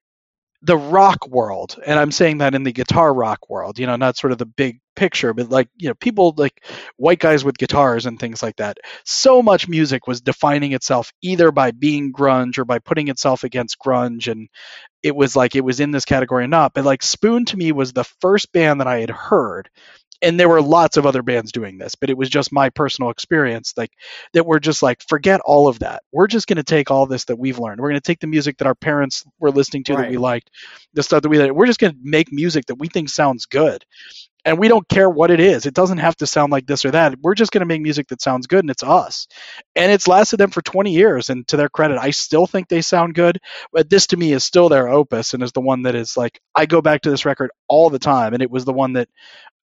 [0.64, 4.18] the rock world and i'm saying that in the guitar rock world you know not
[4.18, 6.64] sort of the big picture but like you know people like
[6.98, 11.52] white guys with guitars and things like that so much music was defining itself either
[11.52, 14.50] by being grunge or by putting itself against grunge and
[15.02, 17.72] it was like it was in this category or not but like spoon to me
[17.72, 19.70] was the first band that i had heard
[20.22, 23.10] and there were lots of other bands doing this but it was just my personal
[23.12, 23.92] experience like
[24.34, 26.04] that we're just like forget all of that.
[26.12, 27.82] We're just going to take all this that we've learned.
[27.82, 30.52] We're going to take the music that our parents were listening to that we liked
[30.94, 33.84] the stuff that we we're just going to make music that we think sounds good.
[34.44, 35.68] And we don't care what it is.
[35.68, 37.20] It doesn't have to sound like this or that.
[37.22, 39.28] We're just going to make music that sounds good and it's us.
[39.76, 42.82] And it's lasted them for 20 years and to their credit i still think they
[42.82, 43.40] sound good
[43.72, 46.40] but this to me is still their opus and is the one that is like
[46.56, 49.08] i go back to this record all the time and it was the one that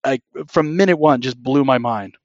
[0.05, 2.16] like from minute one just blew my mind.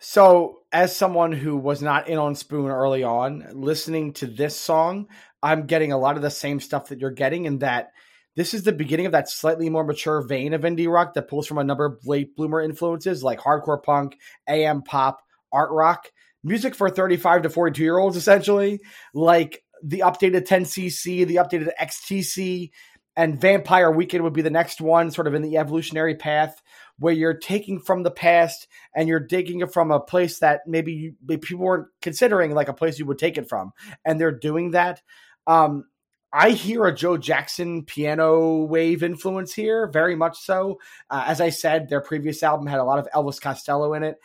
[0.00, 5.08] So, as someone who was not in on Spoon early on, listening to this song,
[5.42, 7.90] I'm getting a lot of the same stuff that you're getting in that
[8.36, 11.48] this is the beginning of that slightly more mature vein of indie rock that pulls
[11.48, 14.16] from a number of late bloomer influences like hardcore punk,
[14.48, 15.20] AM pop,
[15.52, 16.12] art rock,
[16.44, 18.80] music for 35 to 42 year olds, essentially,
[19.12, 22.70] like the updated 10cc, the updated XTC,
[23.18, 26.62] and Vampire Weekend would be the next one, sort of in the evolutionary path
[27.00, 30.92] where you're taking from the past and you're digging it from a place that maybe,
[30.92, 33.72] you, maybe people weren't considering like a place you would take it from,
[34.04, 35.02] and they're doing that.
[35.48, 35.86] Um,
[36.32, 40.78] I hear a Joe Jackson piano wave influence here, very much so.
[41.10, 44.16] Uh, as I said, their previous album had a lot of Elvis Costello in it,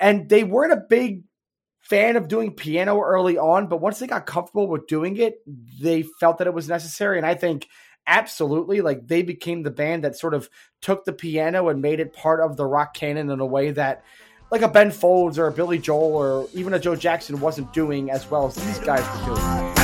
[0.00, 1.24] and they weren't a big
[1.80, 5.34] fan of doing piano early on, but once they got comfortable with doing it,
[5.78, 7.18] they felt that it was necessary.
[7.18, 7.68] And I think
[8.06, 10.48] absolutely like they became the band that sort of
[10.80, 14.04] took the piano and made it part of the rock canon in a way that
[14.50, 18.10] like a Ben Folds or a Billy Joel or even a Joe Jackson wasn't doing
[18.10, 19.74] as well as these guys were doing.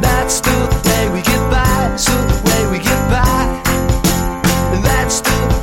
[0.00, 1.62] That's the way we get by.
[1.62, 3.62] That's the way we get by.
[4.82, 5.61] That's the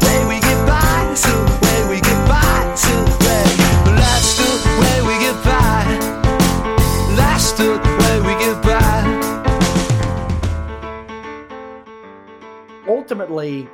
[13.10, 13.68] ultimately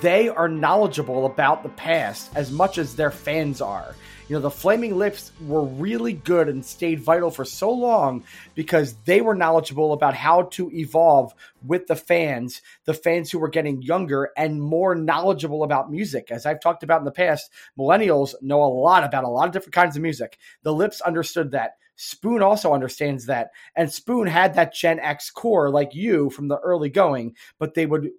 [0.00, 3.94] they are knowledgeable about the past as much as their fans are.
[4.26, 8.24] You know, the Flaming Lips were really good and stayed vital for so long
[8.56, 11.32] because they were knowledgeable about how to evolve
[11.64, 16.32] with the fans, the fans who were getting younger and more knowledgeable about music.
[16.32, 17.48] As I've talked about in the past,
[17.78, 20.36] millennials know a lot about a lot of different kinds of music.
[20.64, 21.74] The Lips understood that.
[21.94, 23.50] Spoon also understands that.
[23.76, 27.86] And Spoon had that Gen X core like you from the early going, but they
[27.86, 28.10] would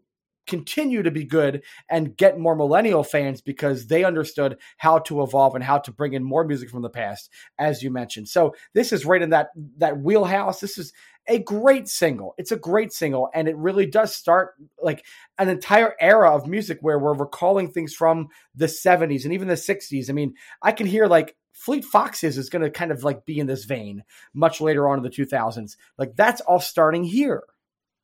[0.49, 5.55] continue to be good and get more millennial fans because they understood how to evolve
[5.55, 8.91] and how to bring in more music from the past as you mentioned so this
[8.91, 10.91] is right in that that wheelhouse this is
[11.27, 15.05] a great single it's a great single and it really does start like
[15.37, 19.53] an entire era of music where we're recalling things from the 70s and even the
[19.53, 23.25] 60s i mean i can hear like Fleet Foxes is going to kind of like
[23.25, 25.75] be in this vein much later on in the 2000s.
[25.97, 27.43] Like that's all starting here.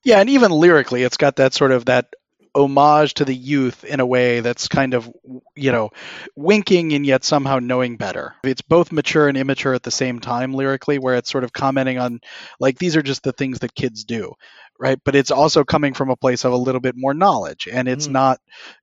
[0.06, 2.14] Yeah, and even lyrically, it's got that sort of that
[2.56, 5.12] homage to the youth in a way that's kind of
[5.56, 5.92] you know
[6.36, 8.36] winking and yet somehow knowing better.
[8.44, 12.00] It's both mature and immature at the same time lyrically where it's sort of commenting
[12.00, 12.22] on
[12.60, 14.34] like these are just the things that kids do
[14.78, 15.00] right?
[15.06, 17.68] But it's also coming from a place of a little bit more knowledge.
[17.72, 18.12] And it's Mm.
[18.12, 18.40] not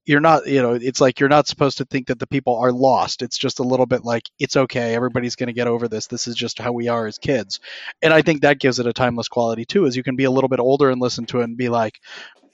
[0.07, 2.73] you're not you know it's like you're not supposed to think that the people are
[2.73, 3.23] lost.
[3.23, 4.94] It's just a little bit like it's okay.
[4.94, 6.07] Everybody's going to get over this.
[6.07, 7.61] This is just how we are as kids.
[8.03, 10.31] And i think that gives it a timeless quality too is you can be a
[10.31, 12.01] little bit older and listen to it and be like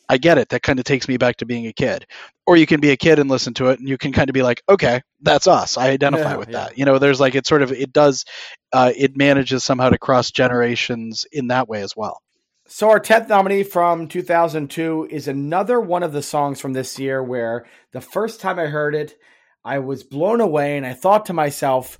[0.09, 0.49] I get it.
[0.51, 2.07] That kind of takes me back to being a kid.
[2.47, 4.35] Or you can be a kid and listen to it, and you can kind of
[4.35, 5.77] be like, okay, that's us.
[5.77, 6.65] I identify Yeah, with yeah.
[6.65, 6.79] that.
[6.79, 8.25] You know, there's like it sort of it does
[8.73, 12.23] uh, it manages somehow to cross generations in that way as well.
[12.71, 17.23] So our 10th nominee from 2002 is another one of the songs from this year
[17.23, 19.15] where the first time I heard it,
[19.65, 21.99] I was blown away and I thought to myself,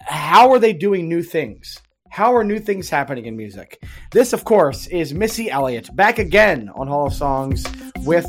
[0.00, 1.80] how are they doing new things?
[2.10, 3.82] How are new things happening in music?
[4.12, 7.64] This, of course, is Missy Elliott back again on Hall of Songs
[7.98, 8.26] with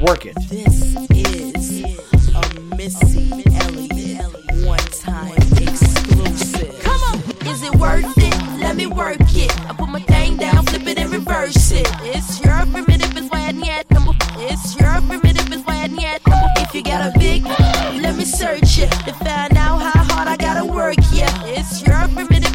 [0.00, 0.36] Work It.
[0.48, 1.94] This is
[2.34, 6.78] a Missy Elliott one time exclusive.
[6.82, 8.60] Come on, is it worth it?
[8.60, 9.60] Let me work it.
[9.68, 11.88] I put my thing down, flip it and reverse it.
[12.02, 14.12] It's your primitive it's why yet number.
[14.36, 16.48] It's your primitive is why yet number.
[16.58, 20.36] If you got a big, let me search it to find out how hard I
[20.36, 20.96] gotta work.
[21.12, 22.51] Yeah, it's your primitive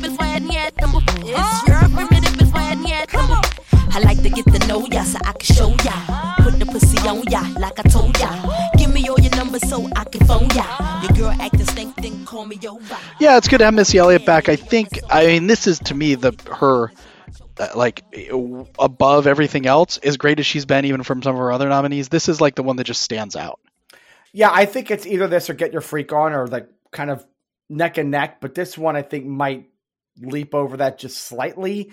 [1.37, 3.47] It's your primitive is why yet number.
[3.91, 5.93] I like to get to know ya so I can show ya.
[6.43, 8.29] Put the pussy on ya like I told ya.
[8.77, 10.65] Give me all your numbers so I can phone ya.
[11.03, 12.97] Your girl acting stink, then call me over.
[13.19, 14.49] Yeah, it's good to have Missy Elliott back.
[14.49, 14.99] I think.
[15.09, 16.91] I mean, this is to me the her.
[17.59, 18.03] Uh, like
[18.77, 22.07] above everything else, as great as she's been, even from some of her other nominees,
[22.07, 23.59] this is like the one that just stands out.
[24.31, 27.25] Yeah, I think it's either this or Get Your Freak On or like kind of
[27.67, 29.69] neck and neck, but this one I think might
[30.19, 31.91] leap over that just slightly.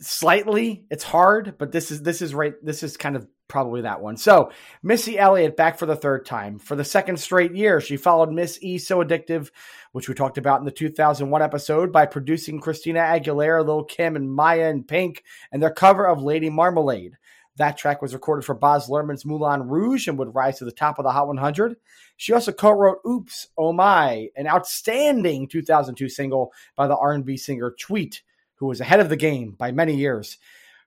[0.00, 0.84] Slightly.
[0.90, 4.16] It's hard, but this is this is right this is kind of probably that one.
[4.16, 4.50] So,
[4.82, 6.58] Missy Elliott back for the third time.
[6.58, 9.50] For the second straight year, she followed Miss E So Addictive,
[9.92, 14.34] which we talked about in the 2001 episode, by producing Christina Aguilera, Lil Kim, and
[14.34, 15.22] Mya and Pink
[15.52, 17.16] and their cover of Lady Marmalade.
[17.56, 20.98] That track was recorded for Baz Luhrmann's Moulin Rouge and would rise to the top
[20.98, 21.76] of the Hot 100.
[22.16, 28.22] She also co-wrote "Oops, Oh My," an outstanding 2002 single by the R&B singer Tweet,
[28.56, 30.38] who was ahead of the game by many years.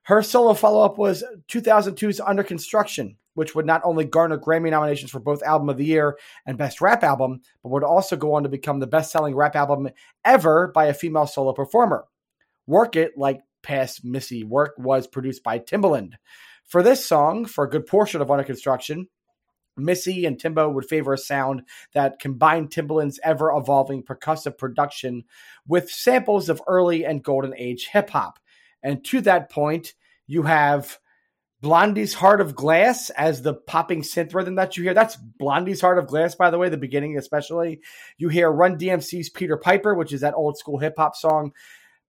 [0.04, 5.20] Her solo follow-up was 2002's "Under Construction," which would not only garner Grammy nominations for
[5.20, 8.48] both Album of the Year and Best Rap Album, but would also go on to
[8.48, 9.88] become the best-selling rap album
[10.24, 12.06] ever by a female solo performer.
[12.66, 16.14] Work It, like past Missy work, was produced by Timbaland.
[16.64, 19.08] For this song, for a good portion of Under Construction,
[19.80, 21.62] Missy and Timbo would favor a sound
[21.92, 25.24] that combined Timbaland's ever evolving percussive production
[25.66, 28.38] with samples of early and golden age hip hop.
[28.82, 29.94] And to that point,
[30.26, 30.98] you have
[31.60, 34.94] Blondie's Heart of Glass as the popping synth rhythm that you hear.
[34.94, 37.80] That's Blondie's Heart of Glass, by the way, the beginning especially.
[38.16, 41.52] You hear Run DMC's Peter Piper, which is that old school hip hop song.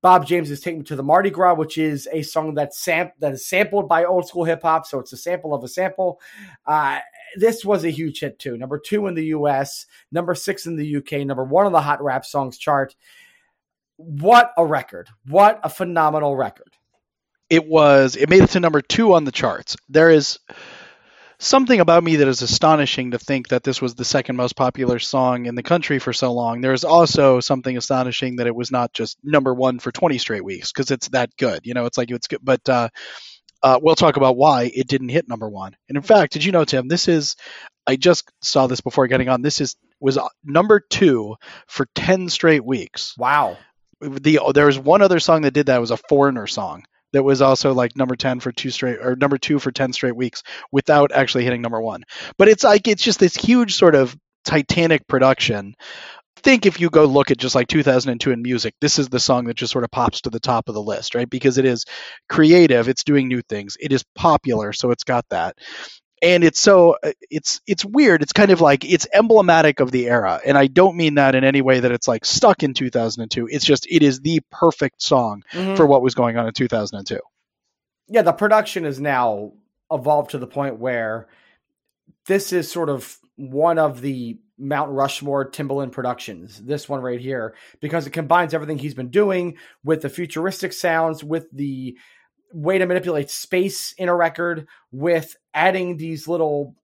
[0.02, 3.12] Bob James is Take Me to the Mardi Gras, which is a song that's sam-
[3.20, 4.86] that is sampled by old school hip hop.
[4.86, 6.20] So it's a sample of a sample.
[6.66, 7.00] Uh,
[7.36, 8.58] this was a huge hit too.
[8.58, 12.04] Number two in the US, number six in the UK, number one on the Hot
[12.04, 12.96] Rap Songs chart.
[13.98, 15.08] What a record.
[15.28, 16.74] What a phenomenal record.
[17.52, 19.76] it was it made it to number two on the charts.
[19.88, 20.40] There is
[21.42, 25.00] something about me that is astonishing to think that this was the second most popular
[25.00, 26.62] song in the country for so long.
[26.62, 30.44] There is also something astonishing that it was not just number one for 20 straight
[30.44, 31.66] weeks because it's that good.
[31.66, 32.90] You know, it's like it's good, but uh,
[33.64, 35.76] uh, we'll talk about why it didn't hit number one.
[35.90, 36.88] And in fact, did you know, Tim?
[36.88, 37.36] This is
[37.88, 39.42] I just saw this before getting on.
[39.42, 41.36] This is was uh, number two
[41.68, 43.58] for 10 straight weeks Wow.
[44.00, 46.84] the there was one other song that did that it was a foreigner song
[47.14, 50.16] that was also like number 10 for two straight or number 2 for 10 straight
[50.16, 52.04] weeks without actually hitting number 1
[52.38, 54.16] but it's like it's just this huge sort of
[54.46, 55.76] titanic production.
[56.38, 59.46] Think if you go look at just like 2002 in music this is the song
[59.46, 61.30] that just sort of pops to the top of the list right?
[61.30, 61.86] Because it is
[62.30, 65.56] creative it's doing new things it is popular so it's got that
[66.22, 70.08] and it's so uh, it's it's weird it's kind of like it's emblematic of the
[70.08, 73.48] era and i don't mean that in any way that it's like stuck in 2002
[73.52, 75.76] it's just it is the perfect song Mhm.
[75.78, 77.20] for what was going on in 2002
[78.08, 79.54] yeah, the production is now
[79.90, 81.28] evolved to the point where
[82.26, 86.62] this is sort of one of the Mount Rushmore Timbaland productions.
[86.62, 91.24] This one right here, because it combines everything he's been doing with the futuristic sounds,
[91.24, 91.98] with the
[92.54, 96.76] way to manipulate space in a record, with adding these little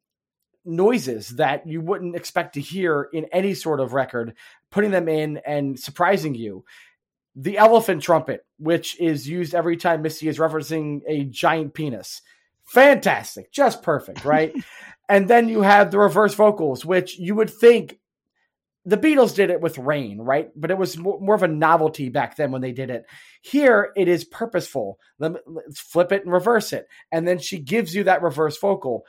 [0.65, 4.33] noises that you wouldn't expect to hear in any sort of record,
[4.69, 6.65] putting them in and surprising you
[7.37, 12.23] the elephant trumpet, which is used every time Missy is referencing a giant penis.
[12.65, 14.53] Fantastic, just perfect, right?
[15.09, 17.99] and then you have the reverse vocals, which you would think
[18.87, 20.49] the Beatles did it with Rain, right?
[20.55, 23.05] But it was more of a novelty back then when they did it.
[23.41, 24.97] Here, it is purposeful.
[25.19, 29.03] Let's flip it and reverse it, and then she gives you that reverse vocal.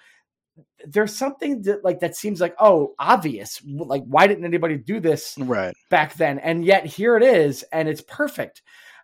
[0.84, 3.62] There's something that like that seems like oh obvious.
[3.64, 7.88] Like why didn't anybody do this right back then and yet here it is and
[7.88, 8.62] it's perfect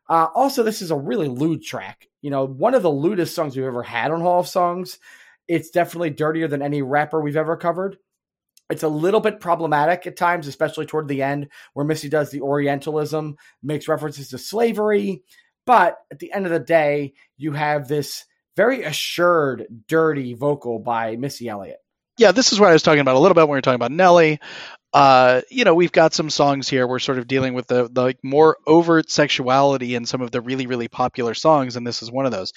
[0.09, 3.57] uh, also this is a really lewd track you know one of the lewdest songs
[3.57, 4.99] we've ever had on hall of songs
[5.47, 7.97] it's definitely dirtier than any rapper we've ever covered
[8.71, 12.41] it's a little bit problematic at times especially toward the end where missy does the
[12.41, 15.23] orientalism makes references to slavery
[15.67, 18.25] but at the end of the day you have this
[18.57, 21.79] very assured dirty vocal by missy elliott
[22.19, 23.77] yeah this is what i was talking about a little bit when we were talking
[23.77, 24.41] about nelly
[24.95, 26.87] uh, you know, we've got some songs here.
[26.87, 30.41] We're sort of dealing with the, the like more overt sexuality in some of the
[30.41, 32.53] really, really popular songs, and this is one of those.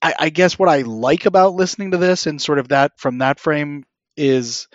[0.00, 3.18] I, I guess what I like about listening to this and sort of that from
[3.18, 3.82] that frame
[4.16, 4.68] is,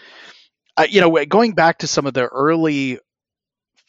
[0.79, 2.99] uh, you know, going back to some of the early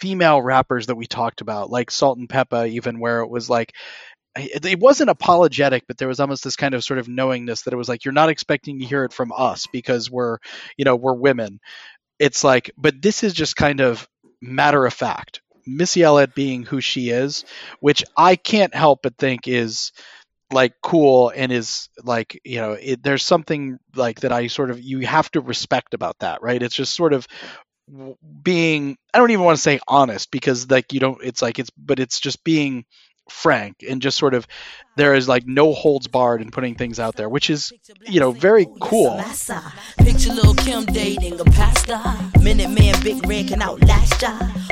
[0.00, 3.72] female rappers that we talked about, like Salt and Pepa, even where it was like
[4.36, 7.76] it, wasn't apologetic, but there was almost this kind of sort of knowingness that it
[7.76, 10.38] was like you're not expecting to hear it from us because we're,
[10.76, 11.60] you know, we're women.
[12.18, 14.08] It's like, but this is just kind of
[14.42, 15.42] matter of fact.
[15.66, 17.44] Missy Elliott being who she is,
[17.80, 19.92] which I can't help but think is
[20.52, 24.80] like cool and is like you know it, there's something like that I sort of
[24.80, 26.62] you have to respect about that, right?
[26.62, 27.26] It's just sort of
[28.42, 31.70] being I don't even want to say honest because like you don't it's like it's
[31.70, 32.84] but it's just being
[33.28, 34.46] frank and just sort of
[34.96, 37.72] there is like no holds barred in putting things out there which is
[38.06, 39.20] you know very cool
[39.98, 42.00] Picture Lil Kim dating a pastor.
[42.42, 44.30] Minute Man Big Red can outlast ya.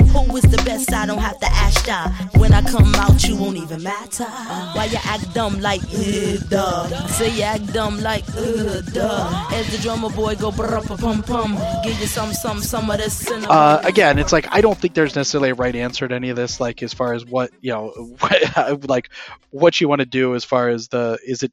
[0.09, 0.91] Who is the best?
[0.91, 2.09] I don't have to ask ya.
[2.37, 4.25] When I come out, you won't even matter.
[4.25, 7.07] Why you act dumb like, uh, duh?
[7.07, 9.49] Say you act dumb like, uh, duh.
[9.53, 11.57] As the drummer boy go pum pum.
[11.83, 15.15] Give you some, some, some of this uh, again, it's like I don't think there's
[15.15, 16.59] necessarily a right answer to any of this.
[16.59, 18.15] Like as far as what you know,
[18.87, 19.09] like
[19.51, 21.51] what you want to do as far as the is it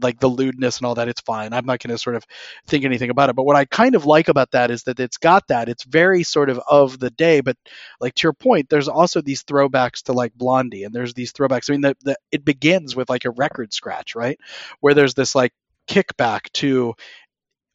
[0.00, 1.08] like the lewdness and all that.
[1.08, 1.52] It's fine.
[1.52, 2.24] I'm not going to sort of
[2.66, 3.36] think anything about it.
[3.36, 5.68] But what I kind of like about that is that it's got that.
[5.68, 7.40] It's very sort of of the day.
[7.40, 7.56] But
[8.00, 11.68] like to your point, there's also these throwbacks to like Blondie, and there's these throwbacks.
[11.68, 14.38] I mean, the, the it begins with like a record scratch, right?
[14.80, 15.52] Where there's this like
[15.88, 16.94] kickback to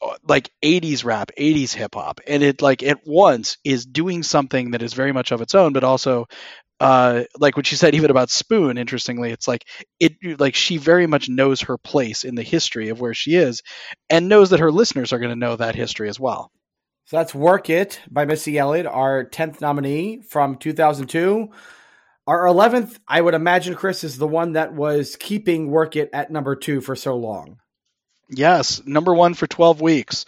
[0.01, 4.71] uh, like 80s rap 80s hip hop and it like at once is doing something
[4.71, 6.25] that is very much of its own but also
[6.79, 8.77] uh, like what she said even about Spoon.
[8.77, 9.65] Interestingly, it's like
[9.99, 13.61] it like she very much knows her place in the history of where she is,
[14.09, 16.51] and knows that her listeners are going to know that history as well.
[17.05, 21.49] So that's Work It by Missy Elliott, our 10th nominee from 2002.
[22.27, 26.29] Our 11th, I would imagine, Chris, is the one that was keeping Work It at
[26.29, 27.57] number two for so long.
[28.29, 30.27] Yes, number one for 12 weeks.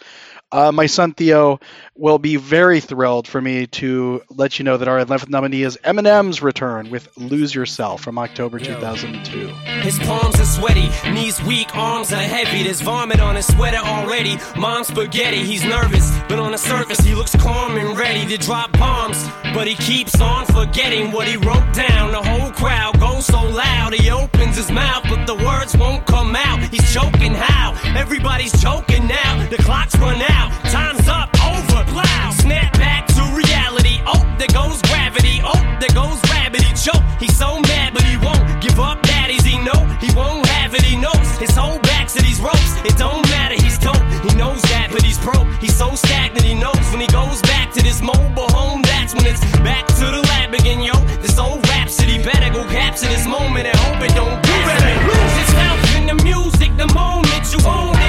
[0.52, 1.58] Uh, my son Theo
[1.96, 5.78] will be very thrilled for me to let you know that our 11th nominee is
[5.84, 9.48] Eminem's return with Lose Yourself from October 2002.
[9.80, 12.64] His palms are sweaty, knees weak, arms are heavy.
[12.64, 14.36] There's vomit on his sweater already.
[14.56, 18.72] Mom's spaghetti, he's nervous, but on the surface he looks calm and ready to drop
[18.72, 19.26] bombs.
[19.54, 22.12] But he keeps on forgetting what he wrote down.
[22.12, 26.34] The whole crowd goes so loud, he opens his mouth, but the words won't come
[26.36, 26.60] out.
[26.70, 27.74] He's choking how?
[27.96, 29.46] Everybody's choking now.
[29.50, 32.34] The clock's run out, time's up, over, loud.
[32.34, 34.00] Snap back to reality.
[34.06, 35.40] Oh, there goes gravity.
[35.44, 36.22] Oh, there goes.
[36.52, 37.02] He choke.
[37.18, 39.02] He's so mad, but he won't give up.
[39.02, 40.82] Daddies, he know he won't have it.
[40.82, 42.76] He knows his whole back to these ropes.
[42.84, 43.54] It don't matter.
[43.54, 44.02] He's dope.
[44.26, 45.48] He knows that, but he's broke.
[45.60, 46.44] He's so stagnant.
[46.44, 48.82] He knows when he goes back to this mobile home.
[48.82, 50.94] That's when it's back to the lab again, yo.
[51.22, 54.92] This old rhapsody better go capture this moment and hope it don't do better.
[55.08, 58.01] Lose yourself in the music the moment you own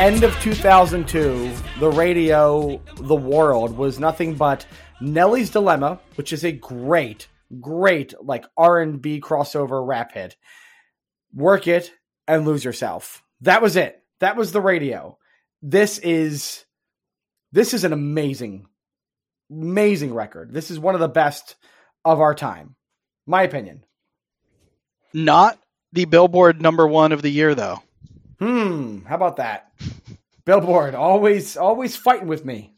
[0.00, 4.64] End of 2002, the radio, the world was nothing but
[4.98, 7.28] Nelly's Dilemma, which is a great,
[7.60, 10.36] great like R&B crossover rap hit.
[11.34, 11.92] Work it
[12.26, 13.22] and lose yourself.
[13.42, 14.02] That was it.
[14.20, 15.18] That was the radio.
[15.60, 16.64] This is
[17.52, 18.64] this is an amazing
[19.50, 20.54] amazing record.
[20.54, 21.56] This is one of the best
[22.06, 22.74] of our time.
[23.26, 23.84] My opinion.
[25.12, 25.58] Not
[25.92, 27.82] the Billboard number one of the year, though.
[28.40, 29.70] Hmm, how about that?
[30.44, 32.74] Billboard always always fighting with me.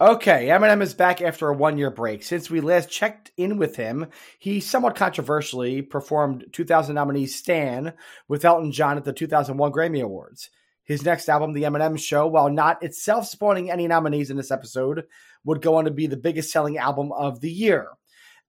[0.00, 2.22] Okay, Eminem is back after a one-year break.
[2.22, 4.06] Since we last checked in with him,
[4.38, 7.94] he somewhat controversially performed 2000 nominee Stan
[8.28, 10.50] with Elton John at the 2001 Grammy Awards.
[10.84, 15.04] His next album, The Eminem Show, while not itself spawning any nominees in this episode,
[15.42, 17.88] would go on to be the biggest selling album of the year.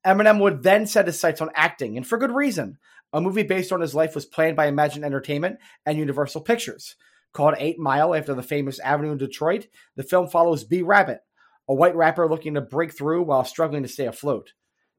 [0.06, 2.78] Eminem would then set his sights on acting, and for good reason.
[3.12, 6.96] A movie based on his life was planned by Imagine Entertainment and Universal Pictures.
[7.34, 10.82] Called Eight Mile after the famous avenue in Detroit, the film follows B.
[10.82, 11.22] Rabbit,
[11.68, 14.54] a white rapper looking to break through while struggling to stay afloat.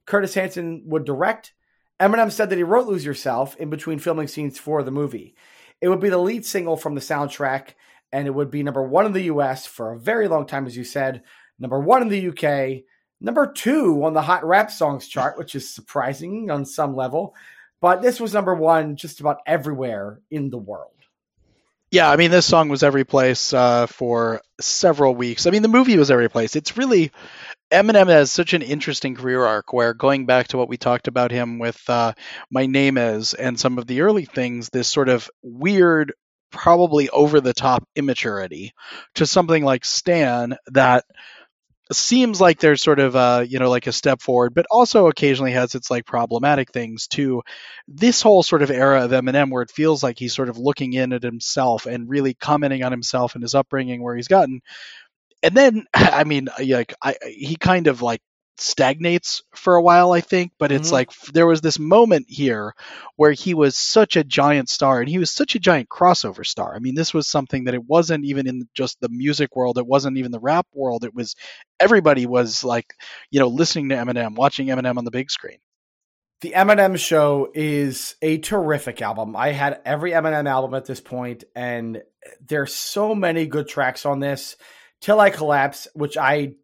[0.06, 1.52] Curtis Hanson would direct.
[2.00, 5.34] Eminem said that he wrote Lose Yourself in between filming scenes for the movie.
[5.80, 7.74] It would be the lead single from the soundtrack,
[8.12, 10.76] and it would be number one in the US for a very long time, as
[10.76, 11.22] you said,
[11.58, 12.84] number one in the UK,
[13.20, 17.34] number two on the Hot Rap Songs chart, which is surprising on some level.
[17.80, 20.92] But this was number one just about everywhere in the world.
[21.90, 25.46] Yeah, I mean, this song was every place uh, for several weeks.
[25.46, 26.54] I mean, the movie was every place.
[26.54, 27.10] It's really
[27.72, 31.32] Eminem has such an interesting career arc where going back to what we talked about
[31.32, 32.12] him with uh,
[32.50, 36.12] My Name Is and some of the early things, this sort of weird,
[36.52, 38.72] probably over the top immaturity
[39.14, 41.04] to something like Stan that
[41.92, 45.52] seems like there's sort of a you know like a step forward but also occasionally
[45.52, 47.42] has its like problematic things too.
[47.88, 50.92] This whole sort of era of eminem where it feels like he's sort of looking
[50.92, 54.60] in at himself and really commenting on himself and his upbringing where he's gotten.
[55.42, 58.20] And then i mean like I, he kind of like
[58.60, 60.92] stagnates for a while i think but it's Mhm.
[60.92, 62.74] like there was this moment here
[63.16, 66.74] where he was such a giant star and he was such a giant crossover star
[66.74, 69.86] i mean this was something that it wasn't even in just the music world it
[69.86, 71.36] wasn't even the rap world it was
[71.80, 72.94] everybody was like
[73.30, 75.58] you know listening to eminem watching eminem on the big screen
[76.42, 79.36] The Eminem Show is a terrific album.
[79.36, 82.02] I had every Eminem album at this point, and
[82.46, 84.56] there's so many good tracks on this.
[85.02, 86.54] Till I Collapse, which I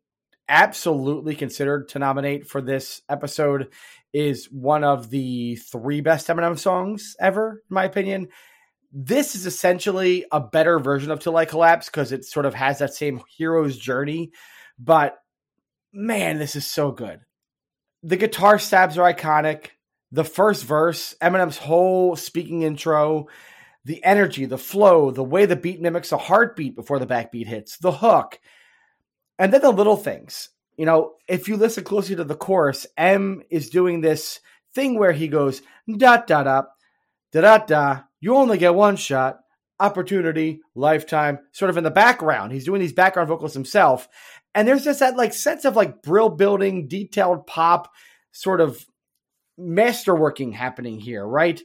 [0.49, 3.69] absolutely considered to nominate for this episode,
[4.13, 8.29] is one of the three best Eminem songs ever, in my opinion.
[8.93, 12.79] This is essentially a better version of Till I Collapse because it sort of has
[12.79, 14.33] that same hero's journey.
[14.79, 15.19] But
[15.93, 17.21] man, this is so good
[18.07, 19.71] the guitar stabs are iconic.
[20.13, 23.27] The first verse, Eminem's whole speaking intro,
[23.85, 27.79] the energy, the flow, the way the beat mimics a heartbeat before the backbeat hits,
[27.79, 28.39] the hook,
[29.39, 30.51] and then the little things.
[30.77, 34.41] You know, if you listen closely to the chorus, M is doing this
[34.75, 36.63] thing where he goes da da da
[37.33, 38.01] da da da.
[38.21, 39.41] You only get one shot.
[39.79, 42.51] Opportunity, lifetime, sort of in the background.
[42.51, 44.09] He's doing these background vocals himself.
[44.55, 47.93] And there's just that like sense of like brill building, detailed pop,
[48.33, 48.87] sort of
[49.61, 51.63] masterworking happening here, right?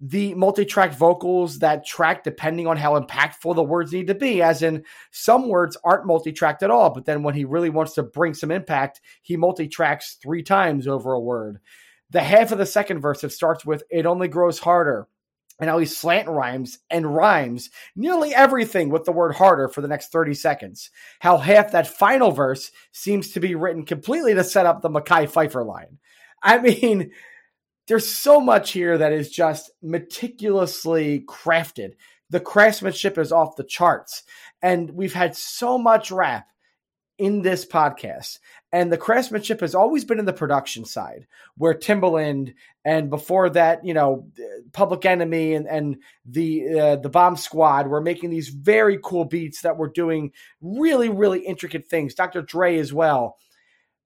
[0.00, 4.62] The multi-track vocals that track depending on how impactful the words need to be as
[4.62, 8.32] in some words aren't multi-tracked at all but then when he really wants to bring
[8.32, 11.60] some impact he multi-tracks three times over a word
[12.10, 15.06] the half of the second verse it starts with it only grows harder
[15.60, 19.88] and how he slant rhymes and rhymes nearly everything with the word harder for the
[19.88, 20.90] next 30 seconds.
[21.20, 25.26] How half that final verse seems to be written completely to set up the Mackay
[25.26, 25.98] Pfeiffer line.
[26.42, 27.12] I mean,
[27.90, 31.94] there's so much here that is just meticulously crafted.
[32.30, 34.22] The craftsmanship is off the charts.
[34.62, 36.46] And we've had so much rap
[37.18, 38.38] in this podcast.
[38.70, 41.26] And the craftsmanship has always been in the production side,
[41.56, 42.54] where Timbaland
[42.84, 44.28] and before that, you know,
[44.72, 49.62] Public Enemy and and the uh, the Bomb Squad were making these very cool beats
[49.62, 50.30] that were doing
[50.60, 52.14] really really intricate things.
[52.14, 52.42] Dr.
[52.42, 53.36] Dre as well.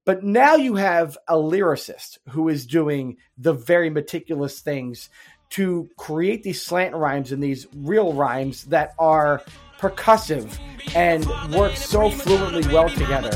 [0.05, 5.09] But now you have a lyricist who is doing the very meticulous things
[5.51, 9.43] to create these slant rhymes and these real rhymes that are
[9.79, 10.59] percussive
[10.95, 11.25] and
[11.55, 13.33] work so fluently well together.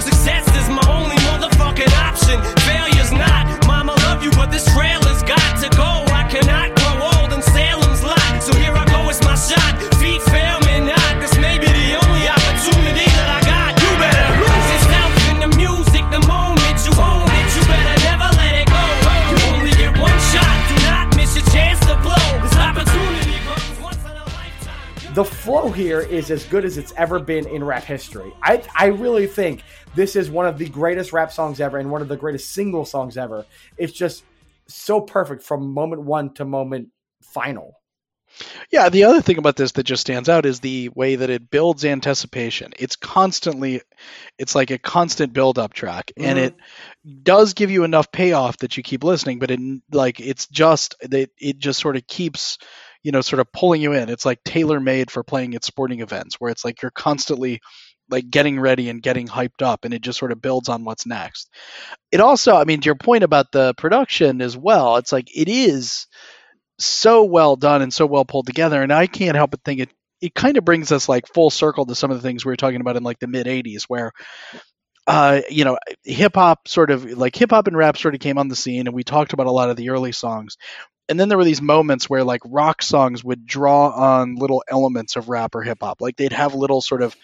[0.00, 2.40] Success is my only motherfucking option.
[2.64, 3.66] Failure's not.
[3.66, 4.63] Mama love you, but this
[25.84, 28.32] here is as good as it's ever been in rap history.
[28.42, 29.62] I, I really think
[29.94, 32.86] this is one of the greatest rap songs ever and one of the greatest single
[32.86, 33.44] songs ever.
[33.76, 34.24] It's just
[34.66, 36.88] so perfect from moment one to moment
[37.22, 37.74] final.
[38.72, 41.50] Yeah, the other thing about this that just stands out is the way that it
[41.50, 42.72] builds anticipation.
[42.78, 43.82] It's constantly,
[44.38, 46.42] it's like a constant build-up track, and Mhm.
[46.46, 46.54] it
[47.22, 49.38] does give you enough payoff that you keep listening.
[49.38, 49.60] But it
[49.92, 52.58] like it's just that it just sort of keeps,
[53.04, 54.08] you know, sort of pulling you in.
[54.08, 57.60] It's like tailor-made for playing at sporting events, where it's like you're constantly
[58.10, 61.06] like getting ready and getting hyped up, and it just sort of builds on what's
[61.06, 61.48] next.
[62.10, 65.48] It also, I mean, to your point about the production as well, it's like it
[65.48, 66.06] is
[66.78, 69.90] so well done and so well pulled together and i can't help but think it
[70.20, 72.56] it kind of brings us like full circle to some of the things we were
[72.56, 74.12] talking about in like the mid 80s where
[75.06, 78.38] uh you know hip hop sort of like hip hop and rap sort of came
[78.38, 80.56] on the scene and we talked about a lot of the early songs.
[81.06, 85.16] And then there were these moments where like rock songs would draw on little elements
[85.16, 86.00] of rap or hip hop.
[86.00, 87.14] Like they'd have little sort of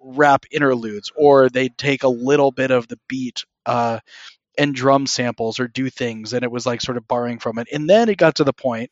[0.00, 4.00] rap interludes or they'd take a little bit of the beat uh
[4.58, 7.68] and drum samples or do things and it was like sort of borrowing from it.
[7.72, 8.90] And then it got to the point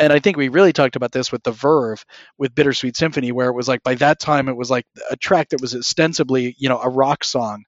[0.00, 2.04] and i think we really talked about this with the verve
[2.38, 5.48] with bittersweet symphony where it was like by that time it was like a track
[5.48, 7.64] that was ostensibly you know a rock song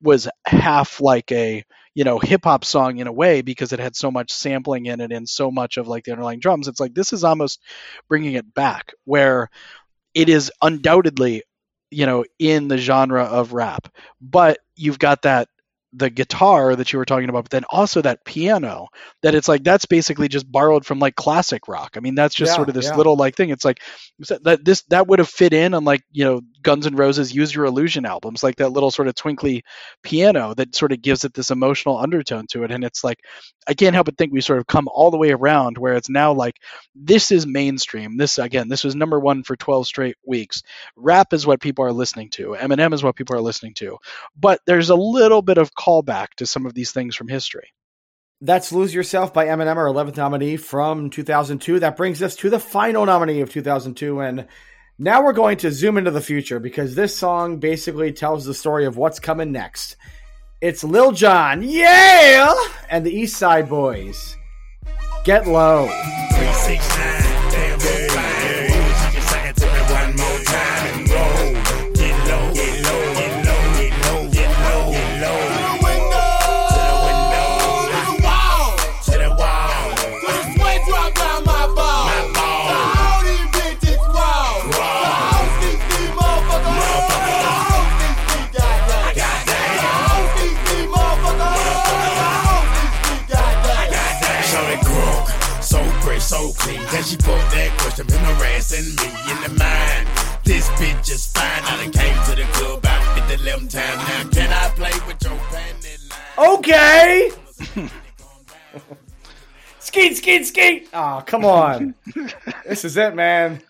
[0.00, 1.64] was half like a
[1.94, 5.00] you know hip hop song in a way because it had so much sampling in
[5.00, 6.68] it and so much of like the underlying drums.
[6.68, 7.60] It's like this is almost
[8.08, 9.50] bringing it back where
[10.14, 11.42] it is undoubtedly
[11.90, 13.88] you know in the genre of rap.
[14.20, 15.48] But you've got that
[15.92, 18.88] the guitar that you were talking about, but then also that piano
[19.22, 21.96] that it's like that's basically just borrowed from like classic rock.
[21.96, 22.96] I mean, that's just Yeah, sort of this yeah.
[22.96, 23.50] little like thing.
[23.50, 23.80] It's like
[24.42, 27.54] that this that would have fit in on like you know Guns N' Roses Use
[27.54, 29.64] Your Illusion albums, like that little sort of twinkly
[30.02, 32.70] piano that sort of gives it this emotional undertone to it.
[32.70, 33.20] And it's like
[33.66, 36.08] I can't help but think we sort of come all the way around where it's
[36.10, 36.56] now like
[36.94, 38.16] this is mainstream.
[38.16, 40.62] This again, this was number one for 12 straight weeks.
[40.96, 42.56] Rap is what people are listening to.
[42.58, 43.98] Eminem is what people are listening to
[44.38, 47.72] but there's a little bit of callback to some of these things from history.
[48.40, 51.80] That's Lose Yourself by Eminem, our 11th nominee from 2002.
[51.80, 54.20] That brings us to the final nominee of 2002.
[54.20, 54.46] And
[54.98, 58.86] now we're going to zoom into the future because this song basically tells the story
[58.86, 59.96] of what's coming next.
[60.60, 62.52] It's Lil Jon, yeah,
[62.90, 64.36] and the East Side Boys.
[65.24, 65.86] Get low.
[97.08, 100.06] She put that question in harassing me in the mind?
[100.44, 101.62] This bitch is fine.
[101.64, 103.96] I done came to the club about 50 11 time.
[103.96, 106.58] Now can I play with your panty line?
[106.58, 107.30] Okay.
[109.78, 110.88] skeet, skeet, skeet.
[110.92, 111.94] Oh, come on.
[112.66, 113.62] this is it, man.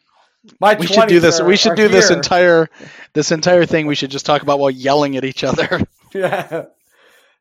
[0.61, 1.39] My we should do this.
[1.39, 2.69] are- we should are do this entire
[3.13, 3.87] this entire thing.
[3.87, 5.81] We should just talk about while yelling at each other.
[6.15, 6.65] Yeah.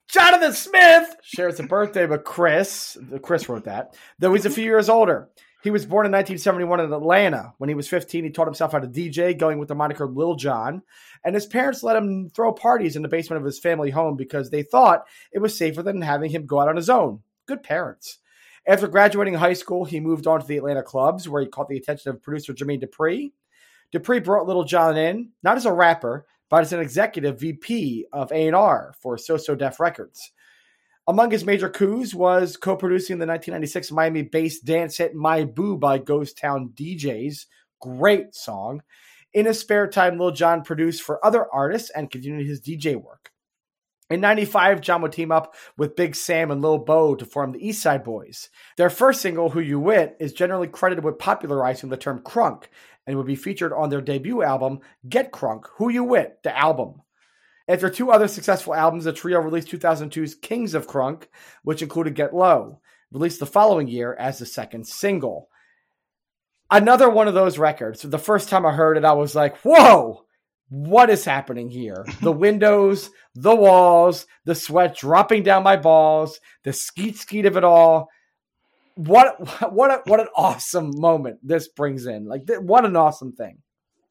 [0.09, 2.97] Jonathan Smith shares a birthday with Chris.
[3.21, 3.95] Chris wrote that.
[4.19, 5.29] Though he's a few years older.
[5.67, 7.53] He was born in 1971 in Atlanta.
[7.57, 10.35] When he was 15, he taught himself how to DJ, going with the moniker Lil
[10.35, 10.81] John.
[11.25, 14.49] And his parents let him throw parties in the basement of his family home because
[14.49, 17.19] they thought it was safer than having him go out on his own.
[17.47, 18.19] Good parents.
[18.65, 21.75] After graduating high school, he moved on to the Atlanta clubs where he caught the
[21.75, 23.33] attention of producer Jermaine Dupri.
[23.91, 28.31] Dupree brought Little John in, not as a rapper, but as an executive VP of
[28.31, 30.31] A&R for So So Def Records.
[31.09, 36.37] Among his major coups was co-producing the 1996 Miami-based dance hit "My Boo" by Ghost
[36.37, 37.45] Town DJs.
[37.79, 38.81] Great song.
[39.33, 43.31] In his spare time, Lil Jon produced for other artists and continued his DJ work.
[44.09, 47.65] In 95, John would team up with Big Sam and Lil Bo to form the
[47.65, 48.49] East Side Boys.
[48.75, 52.65] Their first single, Who You Wit, is generally credited with popularizing the term crunk
[53.05, 57.01] and would be featured on their debut album, Get Crunk, Who You Wit, the album.
[57.67, 61.27] After two other successful albums, the trio released 2002's Kings of Crunk,
[61.63, 62.79] which included Get Low,
[63.11, 65.49] released the following year as the second single.
[66.71, 68.01] Another one of those records.
[68.01, 70.25] The first time I heard it, I was like, whoa,
[70.69, 72.05] what is happening here?
[72.21, 77.63] The windows, the walls, the sweat dropping down my balls, the skeet skeet of it
[77.63, 78.09] all.
[78.95, 79.35] What
[79.73, 82.25] what a, what an awesome moment this brings in.
[82.25, 83.59] Like what an awesome thing.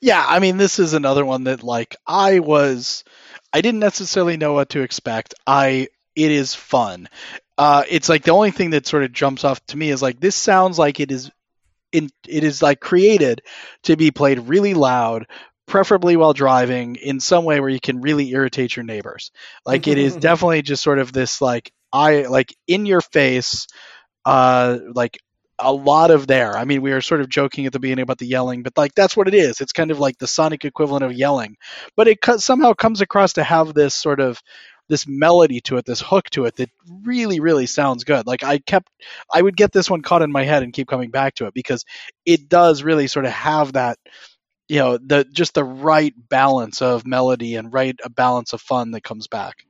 [0.00, 3.02] Yeah, I mean, this is another one that like I was,
[3.52, 5.34] I didn't necessarily know what to expect.
[5.46, 7.08] I it is fun.
[7.58, 10.20] Uh, it's like the only thing that sort of jumps off to me is like
[10.20, 11.30] this sounds like it is,
[11.92, 13.42] in it is like created
[13.84, 15.26] to be played really loud,
[15.66, 19.30] preferably while driving, in some way where you can really irritate your neighbors.
[19.64, 23.66] Like it is definitely just sort of this like I like in your face,
[24.24, 25.18] uh, like
[25.58, 26.56] a lot of there.
[26.56, 28.94] I mean, we were sort of joking at the beginning about the yelling, but like
[28.94, 29.60] that's what it is.
[29.60, 31.56] It's kind of like the sonic equivalent of yelling,
[31.96, 34.40] but it co- somehow comes across to have this sort of
[34.88, 36.70] this melody to it, this hook to it that
[37.02, 38.26] really, really sounds good.
[38.26, 38.88] Like I kept,
[39.32, 41.54] I would get this one caught in my head and keep coming back to it
[41.54, 41.84] because
[42.24, 43.98] it does really sort of have that,
[44.68, 48.92] you know, the just the right balance of melody and right a balance of fun
[48.92, 49.64] that comes back.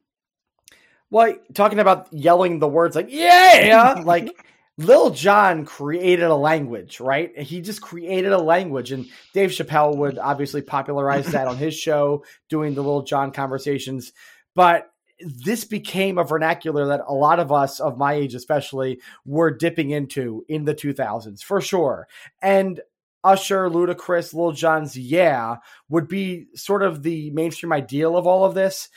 [1.11, 4.45] Well, talking about yelling the words like yeah, like
[4.79, 7.37] Lil John created a language, right?
[7.39, 12.25] He just created a language, and Dave Chappelle would obviously popularize that on his show,
[12.49, 14.13] doing the Lil John conversations.
[14.55, 14.91] But
[15.21, 19.91] this became a vernacular that a lot of us of my age, especially, were dipping
[19.91, 22.07] into in the 2000s for sure.
[22.43, 22.81] And
[23.25, 25.57] Usher, Ludacris, Lil Jon's Yeah
[25.89, 28.91] would be sort of the mainstream ideal of all of this.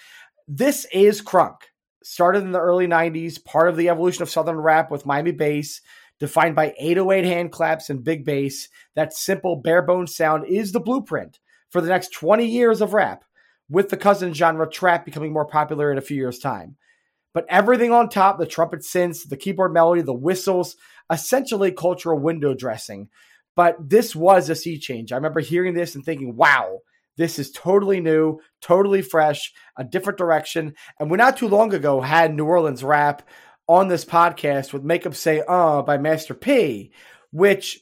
[0.47, 1.57] This is crunk
[2.03, 5.81] started in the early 90s, part of the evolution of Southern rap with Miami bass,
[6.19, 8.69] defined by 808 hand claps and big bass.
[8.95, 11.39] That simple, bare bones sound is the blueprint
[11.69, 13.23] for the next 20 years of rap,
[13.69, 16.75] with the cousin genre trap becoming more popular in a few years' time.
[17.33, 20.75] But everything on top the trumpet synths, the keyboard melody, the whistles
[21.11, 23.09] essentially cultural window dressing.
[23.55, 25.11] But this was a sea change.
[25.11, 26.79] I remember hearing this and thinking, wow,
[27.19, 30.73] this is totally new, totally fresh, a different direction.
[30.97, 33.27] And we not too long ago had New Orleans rap
[33.67, 36.93] on this podcast with Make 'em Say Uh by Master P,
[37.31, 37.81] which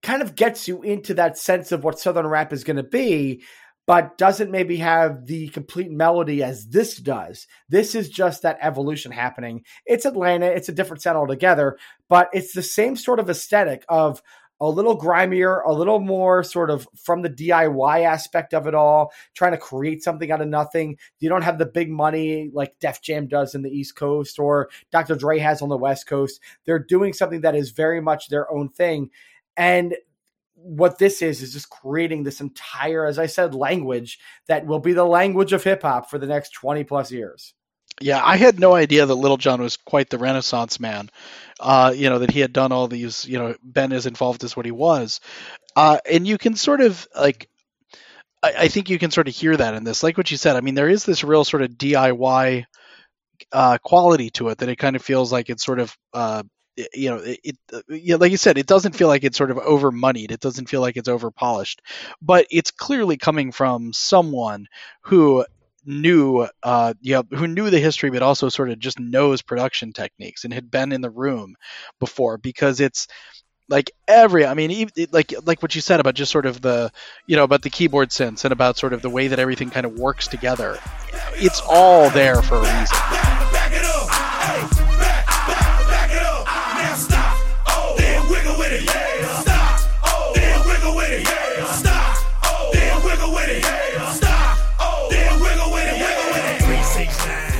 [0.00, 3.42] kind of gets you into that sense of what Southern rap is going to be,
[3.88, 7.48] but doesn't maybe have the complete melody as this does.
[7.68, 9.64] This is just that evolution happening.
[9.86, 11.78] It's Atlanta, it's a different sound altogether,
[12.08, 14.22] but it's the same sort of aesthetic of
[14.60, 19.12] a little grimier, a little more sort of from the DIY aspect of it all,
[19.34, 20.96] trying to create something out of nothing.
[21.20, 24.68] You don't have the big money like Def Jam does in the East Coast or
[24.90, 25.14] Dr.
[25.14, 26.40] Dre has on the West Coast.
[26.64, 29.10] They're doing something that is very much their own thing.
[29.56, 29.96] And
[30.54, 34.18] what this is is just creating this entire, as I said, language
[34.48, 37.54] that will be the language of hip hop for the next 20 plus years.
[38.00, 41.10] Yeah, I had no idea that Little John was quite the Renaissance man.
[41.58, 43.26] Uh, you know that he had done all these.
[43.26, 45.20] You know, been as involved as what he was,
[45.74, 47.48] uh, and you can sort of like.
[48.40, 50.54] I, think you can sort of hear that in this, like what you said.
[50.54, 52.66] I mean, there is this real sort of DIY
[53.52, 55.96] uh, quality to it that it kind of feels like it's sort of.
[56.14, 56.44] Uh,
[56.94, 57.56] you know, it, it
[57.88, 60.30] yeah, like you said, it doesn't feel like it's sort of over moneyed.
[60.30, 61.82] It doesn't feel like it's over polished,
[62.22, 64.68] but it's clearly coming from someone
[65.00, 65.44] who
[65.88, 70.44] knew uh yeah who knew the history but also sort of just knows production techniques
[70.44, 71.56] and had been in the room
[71.98, 73.08] before because it's
[73.70, 76.92] like every i mean like like what you said about just sort of the
[77.26, 79.86] you know about the keyboard sense and about sort of the way that everything kind
[79.86, 80.78] of works together
[81.36, 83.27] it's all there for a reason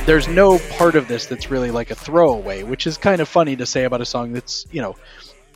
[0.09, 3.55] there's no part of this that's really like a throwaway, which is kind of funny
[3.55, 4.95] to say about a song that's you know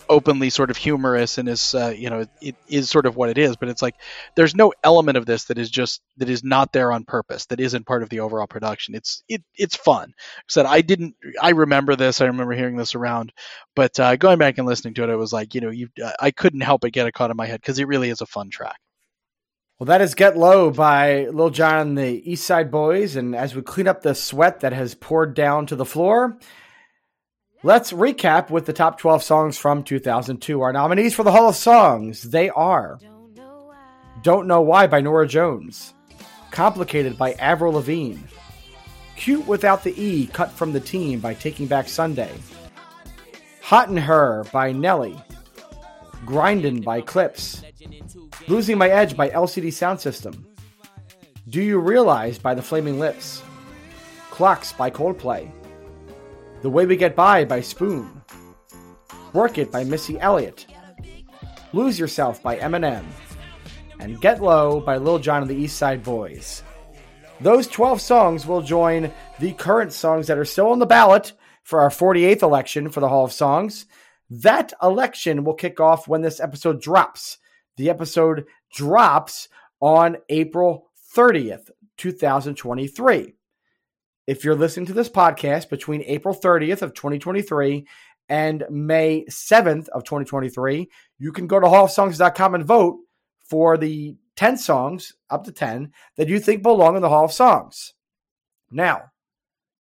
[0.07, 3.39] openly sort of humorous and is uh, you know it is sort of what it
[3.39, 3.95] is but it's like
[4.35, 7.59] there's no element of this that is just that is not there on purpose that
[7.59, 8.93] isn't part of the overall production.
[8.93, 10.13] It's it it's fun.
[10.47, 13.33] Said I didn't I remember this I remember hearing this around
[13.75, 15.89] but uh, going back and listening to it i was like you know you
[16.19, 18.27] I couldn't help but get it caught in my head because it really is a
[18.27, 18.77] fun track
[19.83, 23.17] Well, that is Get Low by Lil Jon and the East Side Boys.
[23.17, 26.37] And as we clean up the sweat that has poured down to the floor,
[27.63, 30.61] let's recap with the top 12 songs from 2002.
[30.61, 32.97] Our nominees for the Hall of Songs, they are
[34.21, 35.93] Don't Know Why by Nora Jones,
[36.49, 38.21] Complicated by Avril Lavigne,
[39.17, 42.31] Cute Without the E, Cut from the Team by Taking Back Sunday,
[43.63, 45.21] Hot in Her by Nelly,
[46.25, 47.61] Grindin' by Clips,
[48.49, 50.45] Losing My Edge by LCD Sound System.
[51.47, 53.41] Do You Realize by The Flaming Lips.
[54.31, 55.49] Clocks by Coldplay.
[56.61, 58.21] The Way We Get By by Spoon.
[59.31, 60.65] Work It by Missy Elliott.
[61.71, 63.05] Lose Yourself by Eminem.
[64.01, 66.63] And Get Low by Lil Jon and the East Side Boys.
[67.39, 69.09] Those 12 songs will join
[69.39, 71.31] the current songs that are still on the ballot
[71.63, 73.85] for our 48th election for the Hall of Songs.
[74.29, 77.37] That election will kick off when this episode drops.
[77.77, 79.49] The episode drops
[79.81, 83.33] on April 30th, 2023.
[84.25, 87.85] If you're listening to this podcast between April 30th of 2023
[88.29, 92.99] and May 7th of 2023, you can go to hallofsongs.com and vote
[93.43, 97.33] for the 10 songs, up to 10, that you think belong in the Hall of
[97.33, 97.93] Songs.
[98.71, 99.11] Now,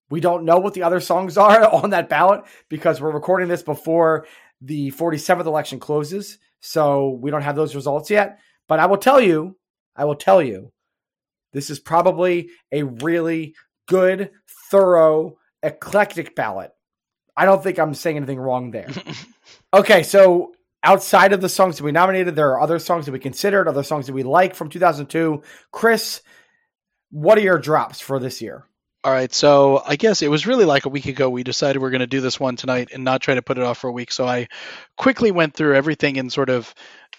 [0.10, 3.64] we don't know what the other songs are on that ballot because we're recording this
[3.64, 4.26] before
[4.61, 6.40] the 47th election closes.
[6.61, 8.40] So we don't have those results yet.
[8.68, 9.57] But I will tell you,
[9.95, 10.72] I will tell you,
[11.53, 13.56] this is probably a really
[13.88, 14.31] good,
[14.69, 16.72] thorough, eclectic ballot.
[17.36, 18.90] I don't think I'm saying anything wrong there.
[19.73, 20.53] okay, so
[20.84, 23.84] outside of the songs that we nominated, there are other songs that we considered, other
[23.84, 25.41] songs that we like from 2002.
[25.72, 26.22] Chris,
[27.11, 28.65] what are your drops for this year?
[29.02, 31.90] All right, so I guess it was really like a week ago we decided we're
[31.90, 33.94] going to do this one tonight and not try to put it off for a
[33.94, 34.12] week.
[34.12, 34.48] So I
[34.98, 36.74] quickly went through everything and sort of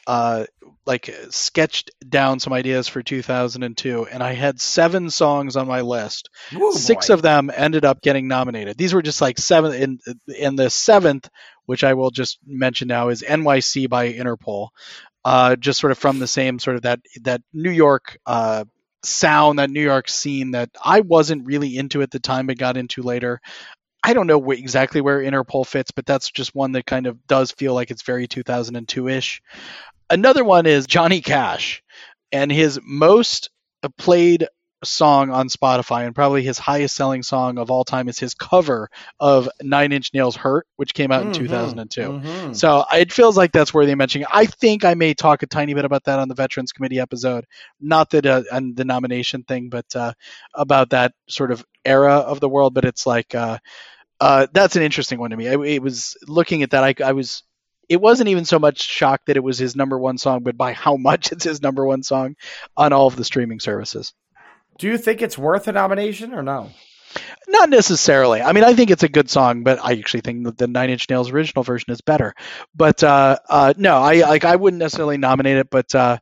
[0.06, 0.44] uh,
[0.84, 6.28] like sketched down some ideas for 2002, and I had seven songs on my list.
[6.54, 7.14] Ooh, Six boy.
[7.14, 8.76] of them ended up getting nominated.
[8.76, 9.72] These were just like seven.
[9.72, 9.98] In
[10.36, 11.30] in the seventh,
[11.64, 14.68] which I will just mention now, is NYC by Interpol.
[15.24, 18.64] Uh, just sort of from the same sort of that that New York uh,
[19.04, 22.76] sound, that New York scene that I wasn't really into at the time, but got
[22.76, 23.40] into later.
[24.02, 27.26] I don't know wh- exactly where Interpol fits, but that's just one that kind of
[27.26, 29.42] does feel like it's very 2002 ish.
[30.08, 31.82] Another one is Johnny Cash
[32.32, 33.50] and his most
[33.98, 34.46] played
[34.84, 38.88] song on Spotify and probably his highest selling song of all time is his cover
[39.18, 42.12] of Nine Inch Nails Hurt, which came out in Mhm, 2002.
[42.12, 42.56] mhm.
[42.56, 44.26] So it feels like that's worthy of mentioning.
[44.32, 47.44] I think I may talk a tiny bit about that on the Veterans Committee episode,
[47.80, 50.12] not that uh, on the nomination thing, but uh,
[50.54, 52.74] about that sort of era of the world.
[52.74, 53.58] But it's like uh,
[54.20, 55.48] uh, that's an interesting one to me.
[55.48, 56.84] I, it was looking at that.
[56.84, 57.42] I, I was.
[57.88, 60.72] It wasn't even so much shocked that it was his number one song, but by
[60.72, 62.36] how much it's his number one song
[62.76, 64.14] on all of the streaming services.
[64.80, 66.70] Do you think it's worth a nomination or no?
[67.46, 68.40] Not necessarily.
[68.40, 70.88] I mean, I think it's a good song, but I actually think that the Nine
[70.88, 72.34] Inch Nails original version is better.
[72.74, 76.16] But uh, uh, no, I like I wouldn't necessarily nominate it, but uh,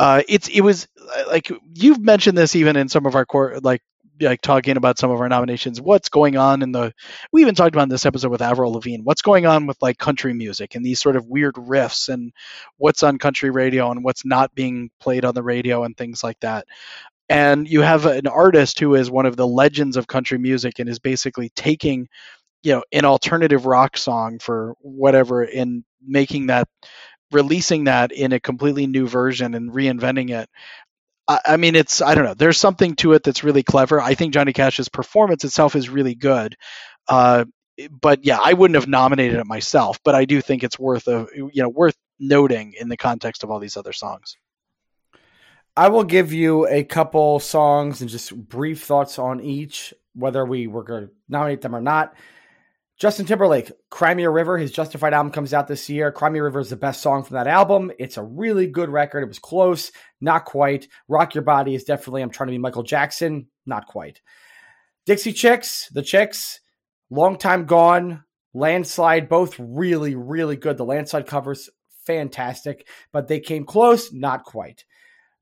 [0.00, 3.60] uh, it's it was uh, like you've mentioned this even in some of our core
[3.62, 3.80] like
[4.20, 5.80] like talking about some of our nominations.
[5.80, 6.92] What's going on in the?
[7.32, 9.02] We even talked about this episode with Avril Lavigne.
[9.04, 12.32] What's going on with like country music and these sort of weird riffs and
[12.76, 16.40] what's on country radio and what's not being played on the radio and things like
[16.40, 16.66] that
[17.28, 20.88] and you have an artist who is one of the legends of country music and
[20.88, 22.08] is basically taking
[22.62, 26.68] you know an alternative rock song for whatever and making that
[27.32, 30.48] releasing that in a completely new version and reinventing it.
[31.26, 34.00] I, I mean it's i don't know there's something to it that's really clever.
[34.00, 36.56] I think johnny cash's performance itself is really good
[37.08, 37.44] uh,
[38.00, 41.26] but yeah i wouldn't have nominated it myself but i do think it's worth a
[41.34, 44.36] you know worth noting in the context of all these other songs
[45.76, 50.68] I will give you a couple songs and just brief thoughts on each, whether we
[50.68, 52.14] were going to nominate them or not.
[52.96, 56.12] Justin Timberlake, Cry Me a River, his Justified album comes out this year.
[56.12, 57.90] Cry Me a River is the best song from that album.
[57.98, 59.24] It's a really good record.
[59.24, 59.90] It was close,
[60.20, 60.86] not quite.
[61.08, 64.20] Rock Your Body is definitely, I'm trying to be Michael Jackson, not quite.
[65.06, 66.60] Dixie Chicks, The Chicks,
[67.10, 68.22] Long Time Gone,
[68.54, 70.76] Landslide, both really, really good.
[70.76, 71.68] The Landslide covers
[72.06, 74.84] fantastic, but they came close, not quite.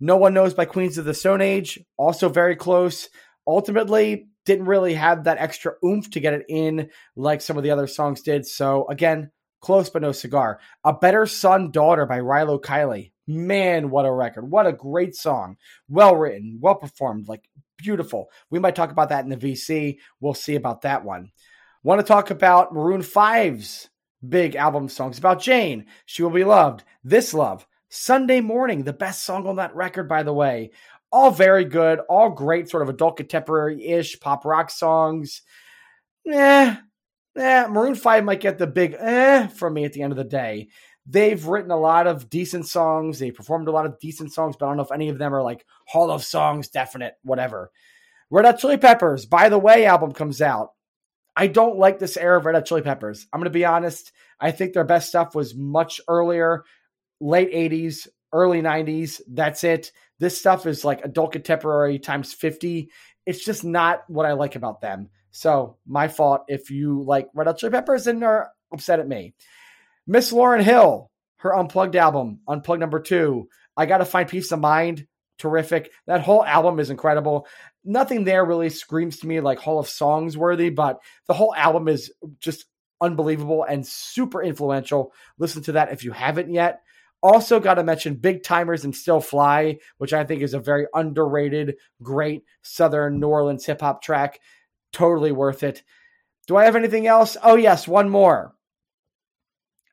[0.05, 3.09] No One Knows by Queens of the Stone Age, also very close.
[3.47, 7.71] Ultimately, didn't really have that extra oomph to get it in like some of the
[7.71, 8.45] other songs did.
[8.45, 9.31] So again,
[9.61, 10.59] close but no cigar.
[10.83, 13.13] A Better Son Daughter by Rilo Kiley.
[13.29, 14.51] Man, what a record.
[14.51, 15.57] What a great song.
[15.89, 17.49] Well written, well performed, like
[17.79, 18.29] beautiful.
[18.51, 19.99] We might talk about that in the VC.
[20.19, 21.31] We'll see about that one.
[21.85, 23.89] Want to talk about Maroon 5's
[24.29, 25.87] big album songs about Jane.
[26.07, 26.83] She will be loved.
[27.05, 27.69] This love.
[27.95, 30.71] Sunday morning, the best song on that record, by the way.
[31.13, 35.43] All very good, all great, sort of adult contemporary ish pop rock songs.
[36.27, 36.75] Eh,
[37.37, 40.25] eh, Maroon 5 might get the big eh from me at the end of the
[40.25, 40.69] day.
[41.05, 43.19] They've written a lot of decent songs.
[43.19, 45.35] They performed a lot of decent songs, but I don't know if any of them
[45.35, 47.71] are like Hall of Songs, definite, whatever.
[48.31, 50.71] Red Hot Chili Peppers, By the Way album comes out.
[51.37, 53.27] I don't like this era of Red Hot Chili Peppers.
[53.33, 54.13] I'm going to be honest.
[54.41, 56.65] I think their best stuff was much earlier,
[57.23, 59.21] late 80s, early 90s.
[59.29, 59.93] That's it.
[60.19, 62.91] This stuff is like adult contemporary times 50.
[63.25, 65.09] It's just not what I like about them.
[65.31, 69.35] So, my fault if you like Red Hot Chili Peppers and are upset at me.
[70.07, 73.49] Miss Lauren Hill, her Unplugged album, Unplugged number two.
[73.77, 75.07] I got to find peace of mind.
[75.39, 75.91] Terrific.
[76.07, 77.47] That whole album is incredible.
[77.85, 81.89] Nothing there really screams to me like Hall of Songs worthy, but the whole album
[81.89, 82.67] is just
[83.01, 85.13] unbelievable and super influential.
[85.39, 86.83] Listen to that if you haven't yet.
[87.23, 90.87] Also, got to mention Big Timers and Still Fly, which I think is a very
[90.93, 94.41] underrated, great Southern New Orleans hip hop track.
[94.93, 95.83] Totally worth it.
[96.49, 97.37] Do I have anything else?
[97.43, 98.55] Oh, yes, one more.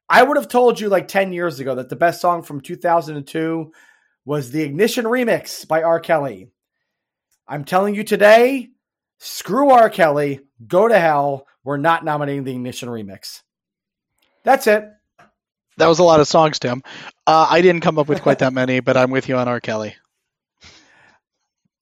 [0.10, 3.72] I would have told you like 10 years ago that the best song from 2002
[4.26, 6.00] was the Ignition remix by R.
[6.00, 6.50] Kelly.
[7.48, 8.70] I'm telling you today,
[9.20, 9.90] screw R.
[9.90, 11.48] Kelly, go to hell.
[11.64, 13.44] We're not nominating the Ignition remix.
[14.44, 14.90] That's it.
[15.80, 16.84] That was a lot of songs, Tim.
[17.26, 19.62] Uh, I didn't come up with quite that many, but I'm with you on R.
[19.62, 19.96] Kelly.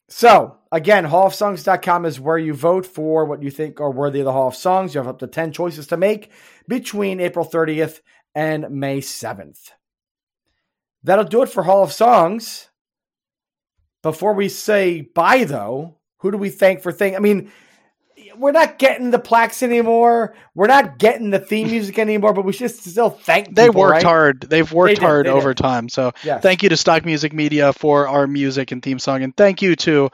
[0.07, 4.31] So, again, hallofsongs.com is where you vote for what you think are worthy of the
[4.31, 4.93] Hall of Songs.
[4.93, 6.31] You have up to 10 choices to make
[6.67, 8.01] between April 30th
[8.35, 9.71] and May 7th.
[11.03, 12.69] That'll do it for Hall of Songs.
[14.03, 17.15] Before we say bye, though, who do we thank for thing?
[17.15, 17.51] I mean,
[18.39, 20.35] we're not getting the plaques anymore.
[20.55, 24.03] We're not getting the theme music anymore, but we should still thank They people, worked
[24.03, 24.03] right?
[24.03, 24.41] hard.
[24.41, 25.57] They've worked They did, hard over did.
[25.57, 25.89] time.
[25.89, 26.41] So Yes.
[26.41, 29.75] thank you to Stock Music Media for our music and theme song, and thank you
[29.77, 30.09] to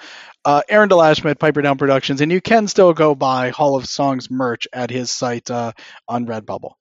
[0.46, 2.22] uh, Aaron Delashma at Piper Down Productions.
[2.22, 5.74] And you can still go buy Hall of Songs merch at his site uh,
[6.08, 6.74] on Redbubble.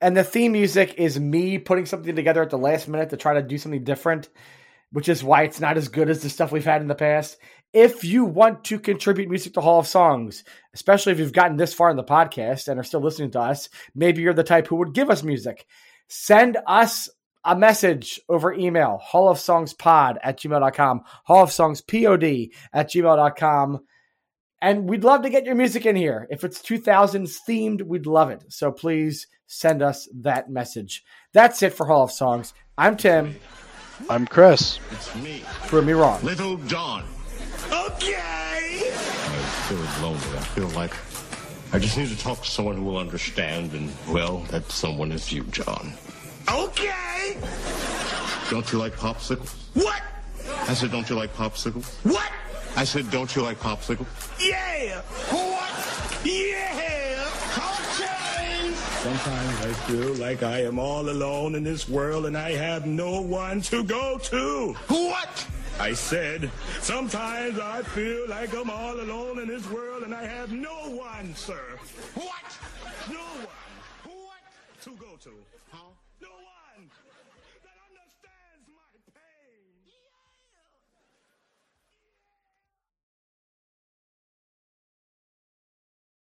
[0.00, 3.34] And the theme music is me putting something together at the last minute to try
[3.34, 4.28] to do something different,
[4.92, 7.36] which is why it's not as good as the stuff we've had in the past.
[7.72, 10.42] If you want to contribute music to Hall of Songs,
[10.74, 13.68] especially if you've gotten this far in the podcast and are still listening to us,
[13.94, 15.66] maybe you're the type who would give us music.
[16.08, 17.08] Send us
[17.44, 22.24] a message over email, hall of songs pod at gmail.com, hall of songs pod
[22.72, 23.80] at gmail.com.
[24.62, 26.26] And we'd love to get your music in here.
[26.28, 28.44] If it's 2000s themed, we'd love it.
[28.48, 31.02] So please send us that message.
[31.32, 32.52] That's it for Hall of Songs.
[32.76, 33.36] I'm Tim.
[34.08, 34.78] I'm Chris.
[34.90, 36.22] It's me, Prove me wrong.
[36.22, 37.04] Little John.
[37.66, 38.16] Okay.
[38.16, 40.38] I feel lonely.
[40.38, 40.94] I feel like
[41.72, 45.30] I just need to talk to someone who will understand, and well, that someone is
[45.32, 45.92] you, John.
[46.50, 47.36] Okay.
[48.50, 49.54] Don't you like popsicles?
[49.74, 50.02] What?
[50.68, 51.86] I said, don't you like popsicles?
[52.04, 52.30] What?
[52.76, 54.06] I said, don't you like popsicles?
[54.40, 55.00] Yeah.
[55.30, 56.24] What?
[56.24, 57.28] Yeah.
[57.56, 58.72] Okay.
[59.02, 63.20] Sometimes I feel like I am all alone in this world and I have no
[63.20, 64.72] one to go to.
[64.88, 65.46] What?
[65.80, 66.50] I said,
[66.82, 71.34] sometimes I feel like I'm all alone in this world and I have no one,
[71.34, 71.78] sir.
[72.14, 72.58] What?